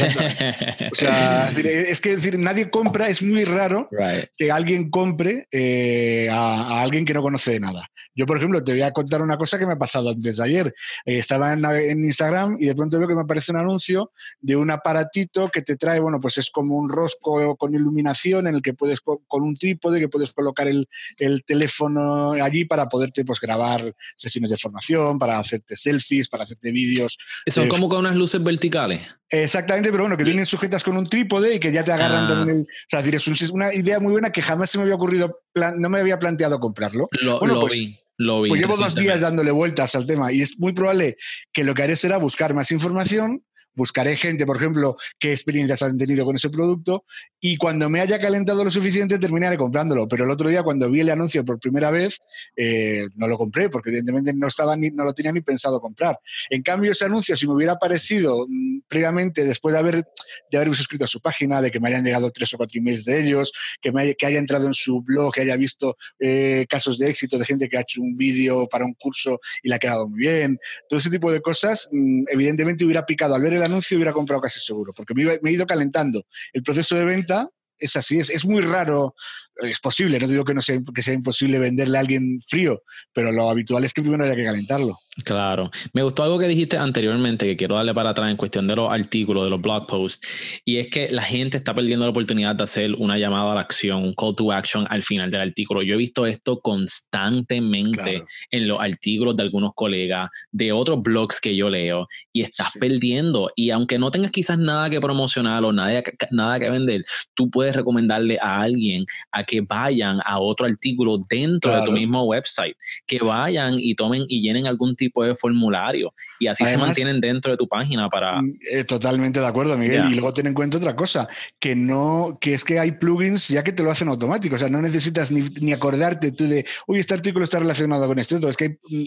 o 0.91 0.95
sea, 0.95 1.49
es 1.57 2.01
que 2.01 2.15
decir, 2.15 2.37
nadie 2.37 2.69
compra, 2.69 3.09
es 3.09 3.23
muy 3.23 3.45
raro 3.45 3.89
que 4.37 4.51
alguien 4.51 4.89
compre 4.89 5.47
eh, 5.51 6.27
a, 6.31 6.81
alguien 6.81 7.05
que 7.05 7.13
no 7.13 7.21
conoce 7.21 7.53
de 7.53 7.59
nada. 7.59 7.89
Yo, 8.13 8.25
por 8.25 8.37
ejemplo, 8.37 8.63
te 8.63 8.73
voy 8.73 8.81
a 8.81 8.91
contar 8.91 9.21
una 9.21 9.37
cosa 9.37 9.57
que 9.57 9.65
me 9.65 9.73
ha 9.73 9.77
pasado 9.77 10.09
antes 10.09 10.37
de 10.37 10.43
ayer. 10.43 10.67
Eh, 11.05 11.17
estaba 11.17 11.53
en, 11.53 11.65
en, 11.65 12.03
Instagram 12.03 12.57
y 12.59 12.65
de 12.65 12.75
pronto 12.75 12.99
veo 12.99 13.07
que 13.07 13.15
me 13.15 13.21
aparece 13.21 13.51
un 13.51 13.57
anuncio 13.57 14.11
de 14.41 14.55
un 14.55 14.71
aparatito 14.71 15.49
que 15.49 15.61
te 15.61 15.75
trae, 15.75 15.99
bueno, 15.99 16.19
pues 16.19 16.37
es 16.37 16.49
como 16.51 16.75
un 16.75 16.89
rosco 16.89 17.55
con 17.55 17.73
iluminación 17.73 18.47
en 18.47 18.55
el 18.55 18.61
que 18.61 18.73
puedes, 18.73 19.01
con 19.01 19.43
un 19.43 19.55
trípode, 19.55 19.99
que 19.99 20.09
puedes 20.09 20.31
colocar 20.31 20.67
el, 20.67 20.87
el 21.17 21.43
teléfono 21.43 21.98
allí 22.41 22.65
para 22.65 22.87
poderte 22.87 23.25
pues, 23.25 23.39
grabar 23.39 23.81
sesiones 24.15 24.51
de 24.51 24.57
formación, 24.57 25.17
para 25.17 25.39
hacerte 25.39 25.75
selfies, 25.75 26.29
para 26.29 26.43
hacerte 26.43 26.71
vídeos. 26.71 27.17
Son 27.47 27.67
como 27.67 27.89
con 27.89 27.99
unas 27.99 28.15
luces 28.15 28.43
verticales. 28.43 29.01
Exactamente, 29.29 29.91
pero 29.91 30.03
bueno, 30.03 30.17
que 30.17 30.23
vienen 30.23 30.45
sujetas 30.45 30.83
con 30.83 30.97
un 30.97 31.07
trípode 31.07 31.55
y 31.55 31.59
que 31.59 31.71
ya 31.71 31.83
te 31.83 31.91
agarran 31.91 32.25
ah. 32.25 32.27
también. 32.27 32.61
o 32.61 32.65
sea, 32.87 32.99
es 32.99 33.05
decir, 33.05 33.33
es 33.43 33.49
una 33.49 33.73
idea 33.73 33.99
muy 33.99 34.11
buena 34.11 34.31
que 34.31 34.41
jamás 34.41 34.71
se 34.71 34.77
me 34.77 34.83
había 34.83 34.95
ocurrido, 34.95 35.41
no 35.53 35.89
me 35.89 35.99
había 35.99 36.17
planteado 36.17 36.59
comprarlo. 36.59 37.07
Lo, 37.21 37.39
bueno, 37.39 37.61
pues, 37.61 37.79
vi. 37.79 37.99
Lo 38.17 38.41
vi 38.41 38.49
pues 38.49 38.59
llevo 38.59 38.75
dos 38.75 38.95
días 38.95 39.21
dándole 39.21 39.49
vueltas 39.51 39.95
al 39.95 40.05
tema 40.05 40.33
y 40.33 40.41
es 40.41 40.59
muy 40.59 40.73
probable 40.73 41.15
que 41.53 41.63
lo 41.63 41.73
que 41.73 41.83
haré 41.83 41.95
será 41.95 42.17
buscar 42.17 42.53
más 42.53 42.69
información 42.71 43.45
buscaré 43.79 44.17
gente, 44.17 44.45
por 44.45 44.57
ejemplo, 44.57 44.97
qué 45.17 45.31
experiencias 45.31 45.81
han 45.81 45.97
tenido 45.97 46.25
con 46.25 46.35
ese 46.35 46.49
producto 46.49 47.05
y 47.39 47.55
cuando 47.55 47.89
me 47.89 48.01
haya 48.01 48.19
calentado 48.19 48.63
lo 48.63 48.69
suficiente 48.69 49.17
terminaré 49.17 49.57
comprándolo. 49.57 50.07
Pero 50.07 50.25
el 50.25 50.31
otro 50.31 50.49
día 50.49 50.61
cuando 50.63 50.91
vi 50.91 50.99
el 50.99 51.09
anuncio 51.09 51.45
por 51.45 51.59
primera 51.59 51.89
vez, 51.89 52.19
eh, 52.57 53.05
no 53.15 53.27
lo 53.27 53.37
compré 53.37 53.69
porque 53.69 53.89
evidentemente 53.89 54.33
no, 54.33 54.47
estaba 54.47 54.75
ni, 54.75 54.91
no 54.91 55.05
lo 55.05 55.13
tenía 55.13 55.31
ni 55.31 55.39
pensado 55.41 55.79
comprar. 55.79 56.19
En 56.49 56.61
cambio, 56.61 56.91
ese 56.91 57.05
anuncio, 57.05 57.35
si 57.37 57.47
me 57.47 57.53
hubiera 57.53 57.73
aparecido 57.73 58.45
mm, 58.47 58.81
previamente, 58.87 59.45
después 59.45 59.71
de 59.71 59.79
haber, 59.79 60.03
de 60.51 60.57
haber 60.57 60.75
suscrito 60.75 61.05
a 61.05 61.07
su 61.07 61.21
página, 61.21 61.61
de 61.61 61.71
que 61.71 61.79
me 61.79 61.87
hayan 61.87 62.03
llegado 62.03 62.29
tres 62.31 62.53
o 62.53 62.57
cuatro 62.57 62.77
emails 62.77 63.05
de 63.05 63.21
ellos, 63.21 63.53
que, 63.81 63.93
me 63.93 64.01
haya, 64.01 64.13
que 64.15 64.25
haya 64.25 64.39
entrado 64.39 64.67
en 64.67 64.73
su 64.73 65.01
blog, 65.01 65.33
que 65.33 65.41
haya 65.41 65.55
visto 65.55 65.95
eh, 66.19 66.65
casos 66.69 66.97
de 66.99 67.09
éxito 67.09 67.37
de 67.37 67.45
gente 67.45 67.69
que 67.69 67.77
ha 67.77 67.81
hecho 67.81 68.01
un 68.01 68.17
vídeo 68.17 68.67
para 68.67 68.83
un 68.83 68.93
curso 68.95 69.39
y 69.63 69.69
le 69.69 69.75
ha 69.75 69.79
quedado 69.79 70.09
muy 70.09 70.19
bien, 70.19 70.59
todo 70.89 70.99
ese 70.99 71.09
tipo 71.09 71.31
de 71.31 71.41
cosas, 71.41 71.87
mm, 71.93 72.23
evidentemente 72.27 72.83
hubiera 72.83 73.05
picado 73.05 73.35
al 73.35 73.41
ver 73.41 73.53
el 73.53 73.63
anuncio 73.69 73.97
hubiera 73.97 74.13
comprado 74.13 74.41
casi 74.41 74.59
seguro, 74.59 74.93
porque 74.95 75.13
me, 75.13 75.33
he 75.33 75.51
ido 75.51 75.65
calentando. 75.65 76.23
El 76.53 76.63
proceso 76.63 76.95
de 76.95 77.05
venta 77.05 77.49
es 77.77 77.95
así, 77.95 78.19
es 78.19 78.45
muy 78.45 78.61
raro 78.61 79.15
es 79.61 79.79
posible, 79.79 80.19
no 80.19 80.27
digo 80.27 80.43
que, 80.43 80.53
no 80.53 80.61
sea, 80.61 80.79
que 80.93 81.01
sea 81.01 81.13
imposible 81.13 81.59
venderle 81.59 81.97
a 81.97 82.01
alguien 82.01 82.39
frío, 82.47 82.81
pero 83.13 83.31
lo 83.31 83.49
habitual 83.49 83.83
es 83.83 83.93
que 83.93 84.01
primero 84.01 84.23
haya 84.23 84.35
que 84.35 84.45
calentarlo. 84.45 84.99
Claro. 85.23 85.69
Me 85.93 86.03
gustó 86.03 86.23
algo 86.23 86.39
que 86.39 86.47
dijiste 86.47 86.77
anteriormente, 86.77 87.45
que 87.45 87.57
quiero 87.57 87.75
darle 87.75 87.93
para 87.93 88.11
atrás 88.11 88.29
en 88.29 88.37
cuestión 88.37 88.67
de 88.67 88.75
los 88.75 88.91
artículos, 88.91 89.43
de 89.43 89.49
los 89.49 89.61
blog 89.61 89.87
posts, 89.87 90.27
y 90.63 90.77
es 90.77 90.87
que 90.87 91.09
la 91.11 91.23
gente 91.23 91.57
está 91.57 91.73
perdiendo 91.73 92.05
la 92.05 92.11
oportunidad 92.11 92.55
de 92.55 92.63
hacer 92.63 92.93
una 92.95 93.17
llamada 93.17 93.51
a 93.51 93.55
la 93.55 93.61
acción, 93.61 94.03
un 94.03 94.13
call 94.13 94.35
to 94.35 94.51
action 94.51 94.85
al 94.89 95.03
final 95.03 95.29
del 95.29 95.41
artículo. 95.41 95.81
Yo 95.81 95.95
he 95.95 95.97
visto 95.97 96.25
esto 96.25 96.59
constantemente 96.61 98.23
en 98.51 98.67
los 98.67 98.79
artículos 98.79 99.35
de 99.35 99.43
algunos 99.43 99.71
colegas, 99.75 100.29
de 100.51 100.71
otros 100.71 101.01
blogs 101.01 101.39
que 101.39 101.55
yo 101.55 101.69
leo, 101.69 102.07
y 102.31 102.41
estás 102.41 102.71
perdiendo. 102.79 103.51
Y 103.55 103.71
aunque 103.71 103.99
no 103.99 104.11
tengas 104.11 104.31
quizás 104.31 104.57
nada 104.57 104.89
que 104.89 105.01
promocionar 105.01 105.63
o 105.65 105.73
nada, 105.73 106.01
nada 106.31 106.59
que 106.59 106.69
vender, 106.69 107.03
tú 107.33 107.49
puedes 107.49 107.75
recomendarle 107.75 108.37
a 108.41 108.61
alguien 108.61 109.05
a 109.31 109.43
que 109.49 109.61
vayan 109.61 110.19
a 110.23 110.39
otro 110.39 110.67
artículo 110.67 111.17
dentro 111.27 111.75
de 111.75 111.83
tu 111.83 111.91
mismo 111.91 112.23
website, 112.23 112.77
que 113.07 113.17
vayan 113.17 113.77
y 113.79 113.95
tomen 113.95 114.25
y 114.27 114.41
llenen 114.41 114.67
algún 114.67 114.95
tipo 114.95 115.23
de 115.23 115.33
formulario 115.33 116.13
y 116.39 116.47
así 116.47 116.65
se 116.65 116.77
mantienen 116.77 117.19
dentro 117.19 117.51
de 117.51 117.57
tu 117.57 117.67
página 117.67 118.09
para... 118.09 118.41
Mm, 118.41 118.59
eh, 118.71 118.83
totalmente 118.85 119.39
de 119.39 119.45
acuerdo, 119.45 119.77
Miguel. 119.77 120.05
Y 120.09 120.13
luego 120.13 120.33
ten 120.33 120.47
en 120.47 120.53
cuenta 120.53 120.77
otra 120.77 120.95
cosa, 120.95 121.27
que 121.59 121.75
no, 121.75 122.37
que 122.39 122.53
es 122.53 122.63
que 122.63 122.79
hay 122.79 122.93
plugins 122.93 123.49
ya 123.49 123.63
que 123.63 123.73
te 123.73 123.83
lo 123.83 123.91
hacen 123.91 124.07
automático, 124.07 124.55
o 124.55 124.57
sea, 124.57 124.69
no 124.69 124.81
necesitas 124.81 125.31
ni, 125.31 125.73
acordarte 125.73 126.31
tú 126.31 126.47
de, 126.47 126.65
uy, 126.87 126.99
este 126.99 127.13
artículo 127.13 127.43
está 127.43 127.59
relacionado 127.59 128.07
con 128.07 128.17
esto, 128.19 128.47
es 128.47 128.57
que 128.57 128.63
hay 128.63 128.69
mm, 128.69 129.05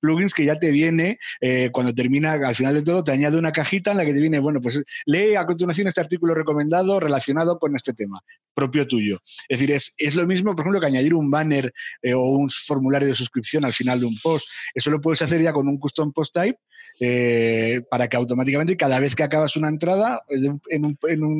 plugins 0.00 0.34
que 0.34 0.44
ya 0.44 0.58
te 0.58 0.70
viene, 0.70 1.18
eh, 1.40 1.70
cuando 1.72 1.94
termina, 1.94 2.32
al 2.32 2.54
final 2.54 2.74
de 2.74 2.82
todo, 2.82 3.02
te 3.02 3.12
añade 3.12 3.38
una 3.38 3.52
cajita 3.52 3.92
en 3.92 3.96
la 3.96 4.04
que 4.04 4.12
te 4.12 4.20
viene, 4.20 4.38
bueno, 4.38 4.60
pues 4.60 4.82
lee 5.06 5.34
a 5.36 5.46
continuación 5.46 5.88
este 5.88 6.00
artículo 6.00 6.34
recomendado 6.34 7.00
relacionado 7.00 7.58
con 7.58 7.74
este 7.74 7.94
tema, 7.94 8.20
propio 8.54 8.86
tuyo. 8.86 9.18
Es 9.48 9.58
decir, 9.58 9.70
es 9.72 9.94
es, 9.98 10.14
lo 10.14 10.26
mismo, 10.26 10.54
por 10.54 10.64
ejemplo, 10.64 10.80
que 10.80 10.86
añadir 10.86 11.14
un 11.14 11.30
banner 11.30 11.72
eh, 12.02 12.14
o 12.14 12.22
un 12.22 12.48
formulario 12.48 13.08
de 13.08 13.14
suscripción 13.14 13.64
al 13.64 13.72
final 13.72 14.00
de 14.00 14.06
un 14.06 14.16
post. 14.22 14.46
Eso 14.74 14.90
lo 14.90 15.00
puedes 15.00 15.22
hacer 15.22 15.42
ya 15.42 15.52
con 15.52 15.68
un 15.68 15.78
custom 15.78 16.12
post 16.12 16.34
type 16.34 16.58
eh, 17.00 17.82
para 17.90 18.08
que 18.08 18.16
automáticamente 18.16 18.76
cada 18.76 19.00
vez 19.00 19.14
que 19.14 19.24
acabas 19.24 19.56
una 19.56 19.68
entrada 19.68 20.22
en, 20.28 20.96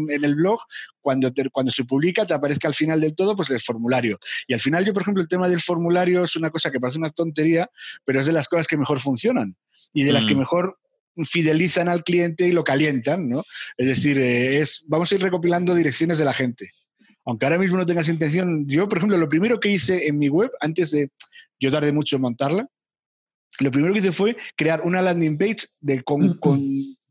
el 0.08 0.34
blog, 0.34 0.60
cuando, 1.00 1.32
cuando 1.52 1.70
se 1.70 1.84
publica, 1.84 2.26
te 2.26 2.34
aparezca 2.34 2.68
al 2.68 2.74
final 2.74 3.00
del 3.00 3.14
todo 3.14 3.36
pues 3.36 3.50
el 3.50 3.60
formulario. 3.60 4.18
Y 4.46 4.54
al 4.54 4.60
final 4.60 4.84
yo, 4.84 4.92
por 4.92 5.02
ejemplo, 5.02 5.22
el 5.22 5.28
tema 5.28 5.48
del 5.48 5.60
formulario 5.60 6.24
es 6.24 6.36
una 6.36 6.50
cosa 6.50 6.70
que 6.70 6.80
parece 6.80 6.98
una 6.98 7.10
tontería, 7.10 7.70
pero 8.04 8.20
es 8.20 8.26
de 8.26 8.32
las 8.32 8.48
cosas 8.48 8.66
que 8.66 8.76
mejor 8.76 9.00
funcionan 9.00 9.56
y 9.92 10.02
de 10.02 10.12
las 10.12 10.26
que 10.26 10.34
mm. 10.34 10.38
mejor 10.38 10.78
fidelizan 11.24 11.88
al 11.88 12.02
cliente 12.02 12.48
y 12.48 12.52
lo 12.52 12.64
calientan, 12.64 13.28
¿no? 13.28 13.44
Es 13.76 13.86
decir, 13.86 14.18
eh, 14.18 14.60
es, 14.60 14.84
vamos 14.88 15.12
a 15.12 15.14
ir 15.14 15.22
recopilando 15.22 15.74
direcciones 15.74 16.18
de 16.18 16.24
la 16.24 16.34
gente 16.34 16.70
aunque 17.24 17.46
ahora 17.46 17.58
mismo 17.58 17.78
no 17.78 17.86
tengas 17.86 18.08
intención, 18.08 18.66
yo, 18.68 18.88
por 18.88 18.98
ejemplo, 18.98 19.16
lo 19.16 19.28
primero 19.28 19.58
que 19.58 19.70
hice 19.70 20.06
en 20.06 20.18
mi 20.18 20.28
web, 20.28 20.50
antes 20.60 20.90
de, 20.90 21.10
yo 21.58 21.70
tardé 21.70 21.92
mucho 21.92 22.16
en 22.16 22.22
montarla, 22.22 22.68
lo 23.60 23.70
primero 23.70 23.92
que 23.92 24.00
hice 24.00 24.12
fue 24.12 24.36
crear 24.56 24.80
una 24.82 25.02
landing 25.02 25.38
page 25.38 25.66
de, 25.80 26.02
con, 26.02 26.38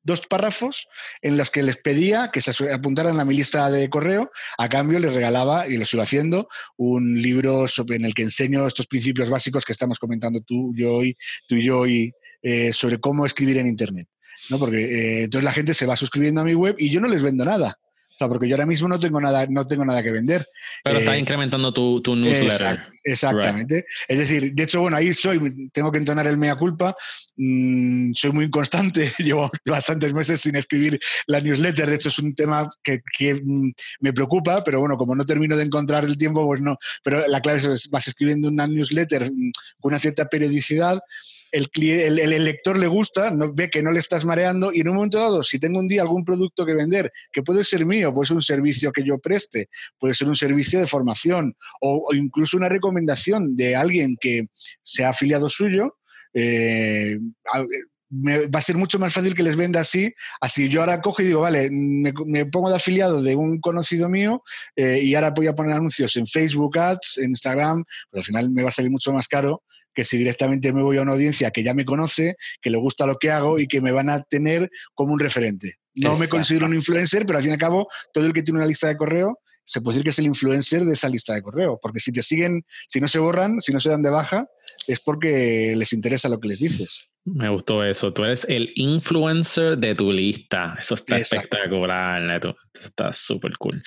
dos 0.06 0.22
párrafos 0.28 0.88
en 1.22 1.38
los 1.38 1.50
que 1.50 1.64
les 1.64 1.78
pedía 1.78 2.30
que 2.32 2.42
se 2.42 2.74
apuntaran 2.74 3.20
a 3.20 3.26
mi 3.26 3.36
lista 3.36 3.72
de 3.72 3.90
correo, 3.90 4.32
a 4.58 4.68
cambio 4.68 5.00
les 5.00 5.14
regalaba, 5.14 5.68
y 5.68 5.78
lo 5.78 5.86
sigo 5.86 6.04
haciendo, 6.04 6.50
un 6.76 7.22
libro 7.22 7.68
sobre, 7.68 7.96
en 7.96 8.06
el 8.06 8.14
que 8.14 8.24
enseño 8.24 8.68
estos 8.68 8.86
principios 8.88 9.30
básicos 9.30 9.64
que 9.64 9.72
estamos 9.72 10.00
comentando 10.00 10.42
tú, 10.42 10.74
yo 10.76 10.96
hoy, 10.96 11.18
tú 11.48 11.56
y 11.56 11.64
yo 11.64 11.80
hoy, 11.80 12.12
eh, 12.42 12.74
sobre 12.74 13.00
cómo 13.00 13.26
escribir 13.26 13.58
en 13.58 13.68
Internet. 13.68 14.10
¿no? 14.50 14.60
Porque 14.60 14.84
eh, 14.84 15.24
entonces 15.24 15.46
la 15.46 15.54
gente 15.54 15.74
se 15.74 15.86
va 15.86 15.96
suscribiendo 15.96 16.42
a 16.42 16.44
mi 16.44 16.54
web 16.54 16.76
y 16.78 16.90
yo 16.90 17.00
no 17.00 17.08
les 17.08 17.24
vendo 17.24 17.46
nada 17.46 17.80
O 18.14 18.18
sea, 18.18 18.28
porque 18.28 18.48
yo 18.48 18.56
ahora 18.56 18.68
mismo 18.68 18.88
no 18.88 19.00
tengo 19.00 19.20
nada, 19.20 19.48
no 19.50 19.66
tengo 19.66 19.84
nada 19.84 20.04
que 20.04 20.12
vender. 20.12 20.48
Pero 20.84 21.00
estás 21.00 21.16
eh, 21.16 21.20
incrementando 21.20 21.74
tu, 21.74 22.00
tu 22.02 22.16
newsletter. 22.16 22.88
exactamente. 23.04 23.86
Es 24.08 24.20
decir, 24.20 24.54
de 24.54 24.64
hecho, 24.64 24.82
bueno, 24.82 24.98
ahí 24.98 25.12
soy, 25.14 25.70
tengo 25.72 25.92
que 25.92 25.98
entonar 25.98 26.28
el 26.28 26.38
mea 26.38 26.56
culpa. 26.56 26.96
Mm, 27.38 28.14
soy 28.14 28.32
muy 28.32 28.46
inconstante, 28.46 29.12
llevo 29.18 29.50
bastantes 29.66 30.14
meses 30.14 30.42
sin 30.42 30.56
escribir 30.56 31.00
la 31.26 31.40
newsletter. 31.40 31.90
De 31.90 31.96
hecho, 31.96 32.10
es 32.10 32.20
un 32.20 32.36
tema 32.36 32.70
que, 32.84 33.02
que 33.18 33.34
mm, 33.34 33.72
me 34.02 34.14
preocupa, 34.14 34.62
pero 34.64 34.80
bueno, 34.80 34.96
como 34.96 35.16
no 35.16 35.26
termino 35.26 35.58
de 35.58 35.64
encontrar 35.64 36.06
el 36.06 36.18
tiempo, 36.18 36.46
pues 36.46 36.62
no. 36.62 36.78
Pero 37.04 37.28
la 37.28 37.42
clave 37.42 37.58
es, 37.58 37.90
vas 37.90 38.08
escribiendo 38.08 38.48
una 38.48 38.68
newsletter 38.68 39.32
mm, 39.32 39.52
con 39.82 39.92
una 39.92 40.00
cierta 40.00 40.30
periodicidad 40.30 41.00
el, 41.54 42.20
el, 42.20 42.44
lector 42.44 42.80
le 42.80 42.88
gusta, 42.88 43.30
no, 43.30 43.54
ve 43.54 43.70
que 43.70 43.84
no 43.84 43.92
le 43.92 44.00
estás 44.00 44.26
mareando 44.26 44.74
y 44.74 44.82
en 44.82 44.90
un 44.90 44.96
momento 44.96 45.20
dado, 45.20 45.44
si 45.44 45.60
tengo 45.60 45.80
un 45.80 45.88
día 45.88 46.02
algún 46.02 46.26
producto 46.26 46.66
que 46.66 46.74
vender, 46.74 47.12
que 47.32 47.44
puede 47.44 47.64
ser 47.64 47.86
mío, 47.86 48.12
puede 48.12 48.28
ser 48.28 48.38
un 48.38 48.42
servicio 48.42 48.92
que 48.92 49.04
yo 49.04 49.20
preste, 49.20 49.68
puede 50.00 50.16
ser 50.16 50.28
un 50.28 50.36
servicio 50.36 50.80
de 50.80 50.88
formación 50.88 51.56
o, 51.80 52.10
incluso 52.14 52.58
una 52.58 52.70
recomendación 52.70 53.56
de 53.56 53.76
alguien 53.76 54.18
que 54.20 54.48
sea 54.82 55.10
afiliado 55.10 55.48
suyo, 55.48 55.98
eh, 56.34 57.20
va 58.26 58.60
a 58.60 58.62
ser 58.62 58.76
mucho 58.76 58.98
más 58.98 59.14
fácil 59.14 59.36
que 59.36 59.44
les 59.44 59.56
venda 59.56 59.80
así. 59.80 60.14
Así 60.42 60.70
yo 60.70 60.82
ahora 60.82 61.02
cojo 61.02 61.22
y 61.22 61.26
digo, 61.26 61.42
vale, 61.42 61.70
me, 61.72 62.46
pongo 62.46 62.70
de 62.70 62.76
afiliado 62.76 63.22
de 63.22 63.36
un 63.36 63.60
conocido 63.60 64.10
mío 64.10 64.44
eh, 64.76 65.02
y 65.04 65.14
ahora 65.14 65.32
voy 65.32 65.48
a 65.48 65.54
poner 65.54 65.76
anuncios 65.76 66.16
en 66.16 66.26
Facebook 66.26 66.78
Ads, 66.78 67.20
en 67.20 67.30
Instagram, 67.30 67.84
pero 68.10 68.22
al 68.22 68.26
final 68.26 68.50
me 68.50 68.64
va 68.64 68.70
a 68.70 68.72
salir 68.72 68.90
mucho 68.92 69.14
más 69.14 69.28
caro 69.28 69.64
que 69.94 70.04
si 70.04 70.18
directamente 70.18 70.74
me 70.74 70.82
voy 70.82 70.98
a 70.98 71.02
una 71.02 71.14
audiencia 71.14 71.52
que 71.52 71.64
ya 71.64 71.74
me 71.74 71.86
conoce, 71.86 72.36
que 72.62 72.70
le 72.70 72.78
gusta 72.78 73.06
lo 73.06 73.18
que 73.18 73.32
hago 73.32 73.60
y 73.60 73.68
que 73.68 73.82
me 73.82 73.92
van 73.92 74.10
a 74.10 74.24
tener 74.24 74.70
como 74.94 75.14
un 75.14 75.20
referente. 75.20 75.76
No 75.96 76.18
me 76.18 76.28
considero 76.28 76.66
un 76.66 76.74
influencer, 76.74 77.26
pero 77.26 77.38
al 77.38 77.44
fin 77.44 77.52
y 77.52 77.54
al 77.54 77.60
cabo, 77.60 77.88
todo 78.12 78.26
el 78.26 78.34
que 78.34 78.42
tiene 78.42 78.60
una 78.60 78.68
lista 78.68 78.88
de 78.88 78.98
correo 78.98 79.40
se 79.66 79.82
puede 79.82 79.96
decir 79.96 80.04
que 80.04 80.10
es 80.10 80.20
el 80.20 80.26
influencer 80.26 80.84
de 80.84 80.94
esa 80.94 81.08
lista 81.08 81.34
de 81.34 81.42
correo, 81.42 81.80
porque 81.82 82.00
si 82.00 82.12
te 82.12 82.22
siguen, 82.22 82.66
si 82.88 83.00
no 83.00 83.08
se 83.08 83.20
borran, 83.20 83.62
si 83.62 83.72
no 83.72 83.80
se 83.80 83.90
dan 83.90 84.02
de 84.02 84.10
baja, 84.10 84.48
es 84.88 85.00
porque 85.00 85.74
les 85.76 85.94
interesa 85.94 86.30
lo 86.30 86.40
que 86.40 86.50
les 86.50 86.60
dices. 86.60 87.08
Me 87.26 87.48
gustó 87.48 87.84
eso. 87.84 88.12
Tú 88.12 88.26
eres 88.26 88.46
el 88.50 88.72
influencer 88.76 89.78
de 89.78 89.96
tu 89.96 90.12
lista. 90.12 90.76
Eso 90.78 90.96
está 90.96 91.18
espectacular, 91.18 92.22
Neto. 92.22 92.56
Está 92.74 93.14
súper 93.14 93.58
cool. 93.58 93.82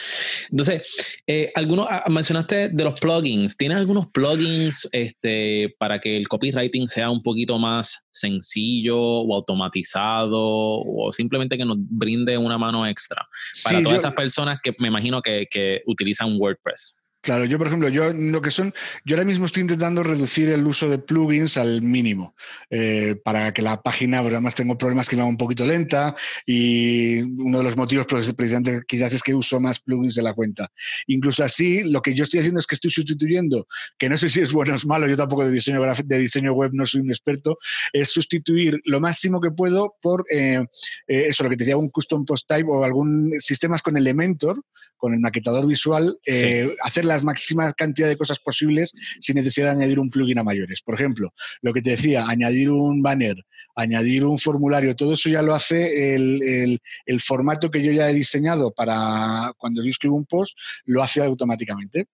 Entonces, 0.50 1.18
eh, 1.26 1.52
algunos, 1.54 1.86
ah, 1.90 2.04
mencionaste 2.08 2.70
de 2.70 2.84
los 2.84 2.98
plugins. 2.98 3.54
¿Tienes 3.56 3.76
algunos 3.76 4.06
plugins 4.06 4.88
este, 4.90 5.74
para 5.78 6.00
que 6.00 6.16
el 6.16 6.28
copywriting 6.28 6.88
sea 6.88 7.10
un 7.10 7.22
poquito 7.22 7.58
más 7.58 7.98
sencillo 8.10 8.98
o 8.98 9.34
automatizado 9.34 10.40
o 10.40 11.12
simplemente 11.12 11.58
que 11.58 11.66
nos 11.66 11.76
brinde 11.78 12.38
una 12.38 12.56
mano 12.56 12.86
extra 12.86 13.26
para 13.64 13.82
todas 13.82 13.98
esas 13.98 14.14
personas 14.14 14.60
que 14.62 14.74
me 14.78 14.88
imagino 14.88 15.20
que, 15.20 15.46
que 15.50 15.82
utilizan 15.86 16.36
WordPress? 16.40 16.95
Claro, 17.26 17.44
yo 17.44 17.58
por 17.58 17.66
ejemplo, 17.66 17.88
yo 17.88 18.12
lo 18.12 18.40
que 18.40 18.52
son, 18.52 18.72
yo 19.04 19.16
ahora 19.16 19.24
mismo 19.24 19.46
estoy 19.46 19.62
intentando 19.62 20.04
reducir 20.04 20.48
el 20.48 20.64
uso 20.64 20.88
de 20.88 20.98
plugins 20.98 21.56
al 21.56 21.82
mínimo 21.82 22.36
eh, 22.70 23.16
para 23.24 23.52
que 23.52 23.62
la 23.62 23.82
página, 23.82 24.20
pues 24.20 24.32
además 24.32 24.54
tengo 24.54 24.78
problemas 24.78 25.08
que 25.08 25.16
me 25.16 25.22
va 25.22 25.28
un 25.28 25.36
poquito 25.36 25.66
lenta 25.66 26.14
y 26.46 27.22
uno 27.22 27.58
de 27.58 27.64
los 27.64 27.76
motivos 27.76 28.06
pues, 28.08 28.32
precisamente 28.32 28.82
quizás 28.86 29.12
es 29.12 29.24
que 29.24 29.34
uso 29.34 29.58
más 29.58 29.80
plugins 29.80 30.14
de 30.14 30.22
la 30.22 30.34
cuenta. 30.34 30.70
Incluso 31.08 31.42
así, 31.42 31.82
lo 31.82 32.00
que 32.00 32.14
yo 32.14 32.22
estoy 32.22 32.38
haciendo 32.38 32.60
es 32.60 32.66
que 32.68 32.76
estoy 32.76 32.92
sustituyendo, 32.92 33.66
que 33.98 34.08
no 34.08 34.16
sé 34.16 34.28
si 34.28 34.42
es 34.42 34.52
bueno 34.52 34.74
o 34.74 34.76
es 34.76 34.86
malo, 34.86 35.08
yo 35.08 35.16
tampoco 35.16 35.44
de 35.44 35.50
diseño 35.50 35.82
de 35.82 36.18
diseño 36.18 36.52
web 36.52 36.70
no 36.74 36.86
soy 36.86 37.00
un 37.00 37.10
experto, 37.10 37.58
es 37.92 38.08
sustituir 38.08 38.80
lo 38.84 39.00
máximo 39.00 39.40
que 39.40 39.50
puedo 39.50 39.96
por 40.00 40.26
eh, 40.30 40.64
eh, 41.08 41.22
eso, 41.26 41.42
lo 41.42 41.50
que 41.50 41.56
te 41.56 41.64
decía, 41.64 41.76
un 41.76 41.90
custom 41.90 42.24
post 42.24 42.46
type 42.46 42.70
o 42.70 42.84
algún 42.84 43.32
sistemas 43.40 43.82
con 43.82 43.96
Elementor 43.96 44.62
con 44.96 45.12
el 45.14 45.20
maquetador 45.20 45.66
visual, 45.66 46.18
eh, 46.26 46.74
hacer 46.82 47.04
la 47.04 47.15
máxima 47.22 47.72
cantidad 47.72 48.08
de 48.08 48.16
cosas 48.16 48.38
posibles 48.38 48.92
sin 49.20 49.36
necesidad 49.36 49.66
de 49.66 49.82
añadir 49.82 49.98
un 50.00 50.10
plugin 50.10 50.38
a 50.38 50.44
mayores. 50.44 50.82
Por 50.82 50.94
ejemplo, 50.94 51.32
lo 51.62 51.72
que 51.72 51.82
te 51.82 51.90
decía, 51.90 52.26
añadir 52.28 52.70
un 52.70 53.02
banner, 53.02 53.36
añadir 53.74 54.24
un 54.24 54.38
formulario, 54.38 54.96
todo 54.96 55.14
eso 55.14 55.28
ya 55.28 55.42
lo 55.42 55.54
hace 55.54 56.14
el, 56.14 56.80
el 57.04 57.20
formato 57.20 57.70
que 57.70 57.82
yo 57.82 57.92
ya 57.92 58.10
he 58.10 58.14
diseñado 58.14 58.72
para 58.72 59.52
cuando 59.58 59.82
yo 59.82 59.90
escribo 59.90 60.16
un 60.16 60.26
post, 60.26 60.56
lo 60.84 61.02
hace 61.02 61.22
automáticamente. 61.22 62.06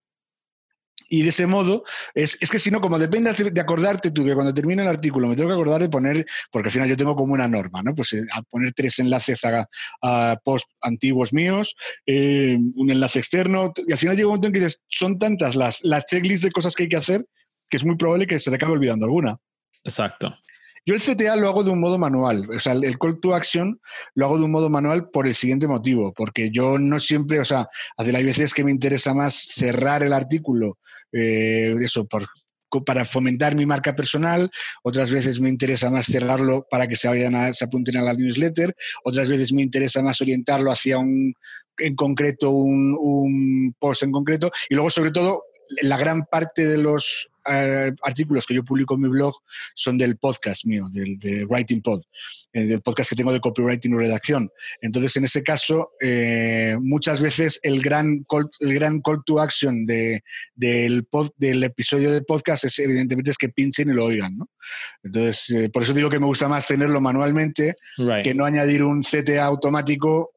Y 1.12 1.20
de 1.20 1.28
ese 1.28 1.46
modo, 1.46 1.84
es, 2.14 2.38
es 2.40 2.50
que 2.50 2.58
si 2.58 2.70
no, 2.70 2.80
como 2.80 2.98
depende 2.98 3.30
de 3.30 3.60
acordarte 3.60 4.10
tú, 4.10 4.24
que 4.24 4.32
cuando 4.34 4.54
termine 4.54 4.80
el 4.80 4.88
artículo 4.88 5.28
me 5.28 5.36
tengo 5.36 5.50
que 5.50 5.54
acordar 5.54 5.82
de 5.82 5.90
poner, 5.90 6.24
porque 6.50 6.68
al 6.68 6.72
final 6.72 6.88
yo 6.88 6.96
tengo 6.96 7.14
como 7.14 7.34
una 7.34 7.46
norma, 7.46 7.82
¿no? 7.82 7.94
Pues 7.94 8.14
eh, 8.14 8.22
a 8.32 8.40
poner 8.40 8.72
tres 8.72 8.98
enlaces 8.98 9.44
a, 9.44 9.68
a 10.00 10.40
post 10.42 10.70
antiguos 10.80 11.34
míos, 11.34 11.76
eh, 12.06 12.56
un 12.76 12.90
enlace 12.90 13.18
externo, 13.18 13.74
y 13.86 13.92
al 13.92 13.98
final 13.98 14.16
llega 14.16 14.28
un 14.28 14.30
momento 14.30 14.46
en 14.46 14.54
que 14.54 14.60
dices, 14.60 14.80
son 14.88 15.18
tantas 15.18 15.54
las, 15.54 15.84
las 15.84 16.04
checklists 16.04 16.46
de 16.46 16.50
cosas 16.50 16.74
que 16.74 16.84
hay 16.84 16.88
que 16.88 16.96
hacer 16.96 17.26
que 17.68 17.76
es 17.76 17.84
muy 17.84 17.96
probable 17.96 18.26
que 18.26 18.38
se 18.38 18.48
te 18.48 18.56
acabe 18.56 18.72
olvidando 18.72 19.04
alguna. 19.04 19.36
Exacto. 19.84 20.34
Yo 20.84 20.94
el 20.94 21.00
CTA 21.00 21.36
lo 21.36 21.48
hago 21.48 21.62
de 21.62 21.70
un 21.70 21.78
modo 21.78 21.96
manual, 21.96 22.44
o 22.50 22.58
sea, 22.58 22.72
el 22.72 22.98
call 22.98 23.20
to 23.20 23.34
action 23.34 23.80
lo 24.14 24.26
hago 24.26 24.38
de 24.38 24.44
un 24.44 24.50
modo 24.50 24.68
manual 24.68 25.10
por 25.10 25.28
el 25.28 25.34
siguiente 25.34 25.68
motivo, 25.68 26.12
porque 26.12 26.50
yo 26.50 26.76
no 26.78 26.98
siempre, 26.98 27.38
o 27.38 27.44
sea, 27.44 27.68
hay 27.96 28.24
veces 28.24 28.52
que 28.52 28.64
me 28.64 28.72
interesa 28.72 29.14
más 29.14 29.48
cerrar 29.54 30.02
el 30.02 30.12
artículo, 30.12 30.78
eh, 31.12 31.72
eso, 31.80 32.06
por, 32.06 32.26
para 32.84 33.04
fomentar 33.04 33.54
mi 33.54 33.64
marca 33.64 33.94
personal, 33.94 34.50
otras 34.82 35.10
veces 35.12 35.40
me 35.40 35.48
interesa 35.48 35.88
más 35.88 36.06
cerrarlo 36.06 36.66
para 36.68 36.88
que 36.88 36.96
se 36.96 37.08
vayan 37.08 37.54
se 37.54 37.64
apunten 37.64 37.98
a 37.98 38.02
la 38.02 38.14
newsletter, 38.14 38.74
otras 39.04 39.28
veces 39.28 39.52
me 39.52 39.62
interesa 39.62 40.02
más 40.02 40.20
orientarlo 40.20 40.72
hacia 40.72 40.98
un 40.98 41.34
en 41.78 41.96
concreto 41.96 42.50
un, 42.50 42.94
un 42.98 43.74
post 43.78 44.02
en 44.02 44.12
concreto 44.12 44.50
y 44.68 44.74
luego 44.74 44.90
sobre 44.90 45.10
todo 45.10 45.44
la 45.82 45.96
gran 45.96 46.26
parte 46.26 46.66
de 46.66 46.76
los 46.76 47.31
artículos 47.44 48.46
que 48.46 48.54
yo 48.54 48.64
publico 48.64 48.94
en 48.94 49.00
mi 49.02 49.08
blog 49.08 49.34
son 49.74 49.98
del 49.98 50.16
podcast 50.16 50.64
mío, 50.64 50.86
del 50.92 51.16
de 51.18 51.44
Writing 51.44 51.82
Pod, 51.82 52.02
eh, 52.52 52.64
del 52.64 52.80
podcast 52.80 53.10
que 53.10 53.16
tengo 53.16 53.32
de 53.32 53.40
copywriting 53.40 53.92
y 53.92 53.96
redacción. 53.96 54.50
Entonces, 54.80 55.16
en 55.16 55.24
ese 55.24 55.42
caso, 55.42 55.90
eh, 56.00 56.76
muchas 56.80 57.20
veces 57.20 57.60
el 57.62 57.80
gran 57.82 58.24
call, 58.24 58.48
el 58.60 58.74
gran 58.74 59.00
call 59.00 59.22
to 59.24 59.40
action 59.40 59.86
de, 59.86 60.22
del, 60.54 61.04
pod, 61.04 61.30
del 61.36 61.62
episodio 61.64 62.12
de 62.12 62.22
podcast 62.22 62.64
es 62.64 62.78
evidentemente 62.78 63.30
es 63.30 63.38
que 63.38 63.48
pinchen 63.48 63.90
y 63.90 63.94
lo 63.94 64.06
oigan. 64.06 64.36
¿no? 64.36 64.50
Entonces, 65.02 65.70
por 65.72 65.82
eso 65.82 65.92
digo 65.92 66.10
que 66.10 66.18
me 66.18 66.26
gusta 66.26 66.48
más 66.48 66.66
tenerlo 66.66 67.00
manualmente 67.00 67.76
que 68.22 68.34
no 68.34 68.44
añadir 68.44 68.84
un 68.84 69.02
CTA 69.02 69.44
automático 69.44 70.32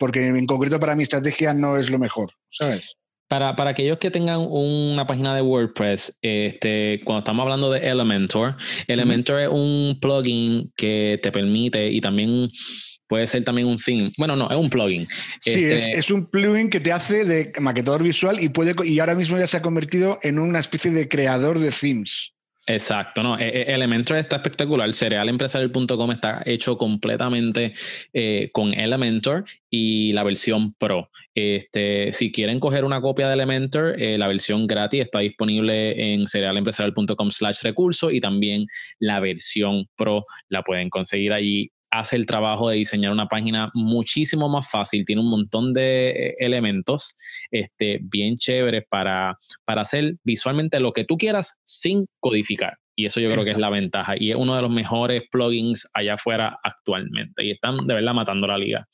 porque 0.00 0.26
en 0.26 0.46
concreto 0.46 0.80
para 0.80 0.96
mi 0.96 1.02
estrategia 1.02 1.52
no 1.52 1.76
es 1.76 1.90
lo 1.90 1.98
mejor, 1.98 2.30
¿sabes? 2.48 2.96
Para, 3.30 3.54
para, 3.54 3.70
aquellos 3.70 3.98
que 3.98 4.10
tengan 4.10 4.40
una 4.50 5.06
página 5.06 5.36
de 5.36 5.40
WordPress, 5.40 6.18
este, 6.20 7.00
cuando 7.04 7.20
estamos 7.20 7.44
hablando 7.44 7.70
de 7.70 7.78
Elementor, 7.78 8.56
Elementor 8.88 9.40
es 9.42 9.48
un 9.48 9.98
plugin 10.02 10.72
que 10.76 11.20
te 11.22 11.30
permite 11.30 11.92
y 11.92 12.00
también 12.00 12.50
puede 13.06 13.28
ser 13.28 13.44
también 13.44 13.68
un 13.68 13.78
theme. 13.78 14.10
Bueno, 14.18 14.34
no, 14.34 14.50
es 14.50 14.56
un 14.56 14.68
plugin. 14.68 15.06
Sí, 15.42 15.64
es, 15.64 15.86
este 15.86 15.98
es, 15.98 16.10
un 16.10 16.26
plugin 16.26 16.70
que 16.70 16.80
te 16.80 16.90
hace 16.90 17.24
de 17.24 17.52
maquetador 17.60 18.02
visual 18.02 18.42
y, 18.42 18.48
puede, 18.48 18.74
y 18.84 18.98
ahora 18.98 19.14
mismo 19.14 19.38
ya 19.38 19.46
se 19.46 19.58
ha 19.58 19.62
convertido 19.62 20.18
en 20.22 20.40
una 20.40 20.58
especie 20.58 20.90
de 20.90 21.08
creador 21.08 21.60
de 21.60 21.70
themes. 21.70 22.32
Exacto, 22.66 23.22
no, 23.22 23.38
e, 23.38 23.48
e, 23.48 23.72
Elementor 23.72 24.18
está 24.18 24.36
espectacular. 24.36 24.92
Cerealempresarial.com 24.92 26.12
está 26.12 26.42
hecho 26.44 26.76
completamente 26.76 27.74
eh, 28.12 28.50
con 28.52 28.74
Elementor 28.74 29.44
y 29.68 30.12
la 30.12 30.22
versión 30.22 30.74
Pro. 30.74 31.10
Este, 31.34 32.12
si 32.12 32.30
quieren 32.30 32.60
coger 32.60 32.84
una 32.84 33.00
copia 33.00 33.28
de 33.28 33.34
Elementor, 33.34 34.00
eh, 34.00 34.18
la 34.18 34.28
versión 34.28 34.66
gratis 34.66 35.02
está 35.02 35.20
disponible 35.20 36.12
en 36.12 36.28
cerealempresarial.com 36.28 37.30
slash 37.30 37.62
recursos 37.62 38.12
y 38.12 38.20
también 38.20 38.66
la 38.98 39.20
versión 39.20 39.86
Pro 39.96 40.26
la 40.48 40.62
pueden 40.62 40.90
conseguir 40.90 41.32
allí 41.32 41.72
hace 41.90 42.16
el 42.16 42.26
trabajo 42.26 42.68
de 42.68 42.76
diseñar 42.76 43.12
una 43.12 43.26
página 43.26 43.70
muchísimo 43.74 44.48
más 44.48 44.70
fácil, 44.70 45.04
tiene 45.04 45.22
un 45.22 45.30
montón 45.30 45.72
de 45.72 46.10
eh, 46.10 46.36
elementos 46.38 47.16
este, 47.50 48.00
bien 48.02 48.36
chéveres 48.36 48.84
para, 48.88 49.36
para 49.64 49.82
hacer 49.82 50.16
visualmente 50.24 50.80
lo 50.80 50.92
que 50.92 51.04
tú 51.04 51.16
quieras 51.16 51.58
sin 51.64 52.06
codificar. 52.20 52.79
Y 52.96 53.06
eso 53.06 53.20
yo 53.20 53.30
creo 53.30 53.44
que 53.44 53.50
es 53.50 53.58
la 53.58 53.70
ventaja. 53.70 54.14
Y 54.18 54.30
es 54.30 54.36
uno 54.36 54.54
de 54.54 54.62
los 54.62 54.70
mejores 54.70 55.22
plugins 55.30 55.88
allá 55.94 56.14
afuera 56.14 56.58
actualmente. 56.62 57.44
Y 57.44 57.52
están 57.52 57.74
de 57.74 57.94
verdad 57.94 58.12
matando 58.12 58.46
la 58.46 58.58
liga. 58.58 58.86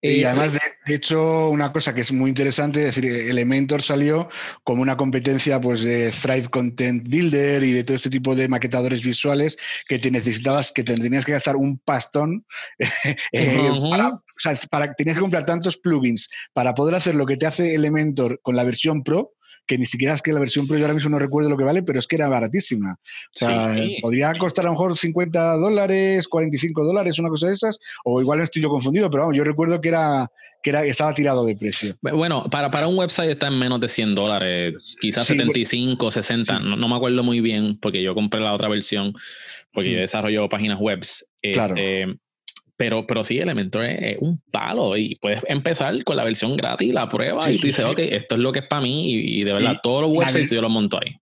Y 0.00 0.20
eh, 0.20 0.26
además, 0.26 0.52
de, 0.52 0.94
hecho, 0.94 1.48
una 1.48 1.72
cosa 1.72 1.94
que 1.94 2.02
es 2.02 2.12
muy 2.12 2.28
interesante, 2.28 2.80
es 2.80 2.96
decir, 2.96 3.10
Elementor 3.10 3.82
salió 3.82 4.28
como 4.62 4.82
una 4.82 4.96
competencia 4.96 5.60
pues, 5.60 5.82
de 5.82 6.10
Thrive 6.10 6.48
Content 6.48 7.08
Builder 7.08 7.62
y 7.62 7.72
de 7.72 7.84
todo 7.84 7.94
este 7.94 8.10
tipo 8.10 8.34
de 8.34 8.48
maquetadores 8.48 9.02
visuales 9.02 9.56
que 9.88 9.98
te 9.98 10.10
necesitabas, 10.10 10.72
que 10.72 10.84
te 10.84 10.96
tenías 10.96 11.24
que 11.24 11.32
gastar 11.32 11.56
un 11.56 11.78
pastón. 11.78 12.44
Eh, 13.32 13.70
para, 13.90 14.08
o 14.08 14.22
sea, 14.36 14.54
para, 14.70 14.92
tenías 14.94 15.16
que 15.16 15.20
comprar 15.20 15.44
tantos 15.44 15.76
plugins 15.76 16.28
para 16.52 16.74
poder 16.74 16.94
hacer 16.94 17.14
lo 17.14 17.26
que 17.26 17.36
te 17.36 17.46
hace 17.46 17.74
Elementor 17.74 18.40
con 18.42 18.56
la 18.56 18.64
versión 18.64 19.02
Pro 19.02 19.32
que 19.66 19.78
ni 19.78 19.86
siquiera 19.86 20.14
es 20.14 20.22
que 20.22 20.32
la 20.32 20.40
versión 20.40 20.66
Pro 20.66 20.78
yo 20.78 20.84
ahora 20.84 20.94
mismo 20.94 21.10
no 21.10 21.18
recuerdo 21.18 21.50
lo 21.50 21.56
que 21.56 21.64
vale, 21.64 21.82
pero 21.82 21.98
es 21.98 22.06
que 22.06 22.16
era 22.16 22.28
baratísima. 22.28 22.92
O 22.94 23.30
sea, 23.32 23.74
podría 24.00 24.32
costar 24.38 24.64
a 24.64 24.68
lo 24.68 24.72
mejor 24.72 24.96
50 24.96 25.56
dólares, 25.56 26.28
45 26.28 26.84
dólares, 26.84 27.18
una 27.18 27.28
cosa 27.28 27.48
de 27.48 27.54
esas, 27.54 27.78
o 28.04 28.20
igual 28.20 28.38
no 28.38 28.44
estoy 28.44 28.62
yo 28.62 28.68
confundido, 28.68 29.10
pero 29.10 29.24
vamos, 29.24 29.36
yo 29.36 29.44
recuerdo 29.44 29.80
que 29.80 29.88
era 29.88 30.30
que 30.62 30.70
era, 30.70 30.84
estaba 30.84 31.14
tirado 31.14 31.44
de 31.44 31.56
precio. 31.56 31.96
Bueno, 32.00 32.50
para, 32.50 32.70
para 32.72 32.88
un 32.88 32.98
website 32.98 33.30
está 33.30 33.46
en 33.46 33.58
menos 33.58 33.80
de 33.80 33.88
100 33.88 34.14
dólares, 34.16 34.96
quizás 35.00 35.24
75, 35.26 36.10
60, 36.10 36.58
no, 36.58 36.88
me 36.88 36.96
acuerdo 36.96 37.22
muy 37.22 37.40
bien 37.40 37.78
porque 37.80 38.02
yo 38.02 38.14
compré 38.14 38.40
la 38.40 38.52
otra 38.52 38.68
versión, 38.68 39.14
porque 39.72 39.92
yo 39.92 39.98
desarrollo 40.00 40.48
páginas 40.48 40.78
webs. 40.80 41.30
Claro. 41.40 41.76
Este, 41.76 42.18
pero, 42.76 43.06
pero 43.06 43.24
sí, 43.24 43.38
Elementor 43.38 43.84
es, 43.84 44.18
un 44.20 44.40
palo 44.50 44.96
y 44.96 45.16
puedes 45.16 45.42
empezar 45.48 46.02
con 46.04 46.16
la 46.16 46.24
versión 46.24 46.56
gratis, 46.56 46.92
la 46.92 47.08
prueba 47.08 47.50
y 47.50 47.56
tú 47.56 47.66
dices, 47.66 47.84
ok, 47.84 47.98
esto 47.98 48.34
es 48.34 48.40
lo 48.40 48.52
que 48.52 48.60
es 48.60 48.66
para 48.66 48.82
mí 48.82 49.12
y, 49.12 49.44
de 49.44 49.52
verdad 49.52 49.80
todos 49.82 50.02
los 50.02 50.10
websites 50.10 50.50
yo 50.50 50.62
los 50.62 50.70
monto 50.70 50.98
ahí. 51.00 51.16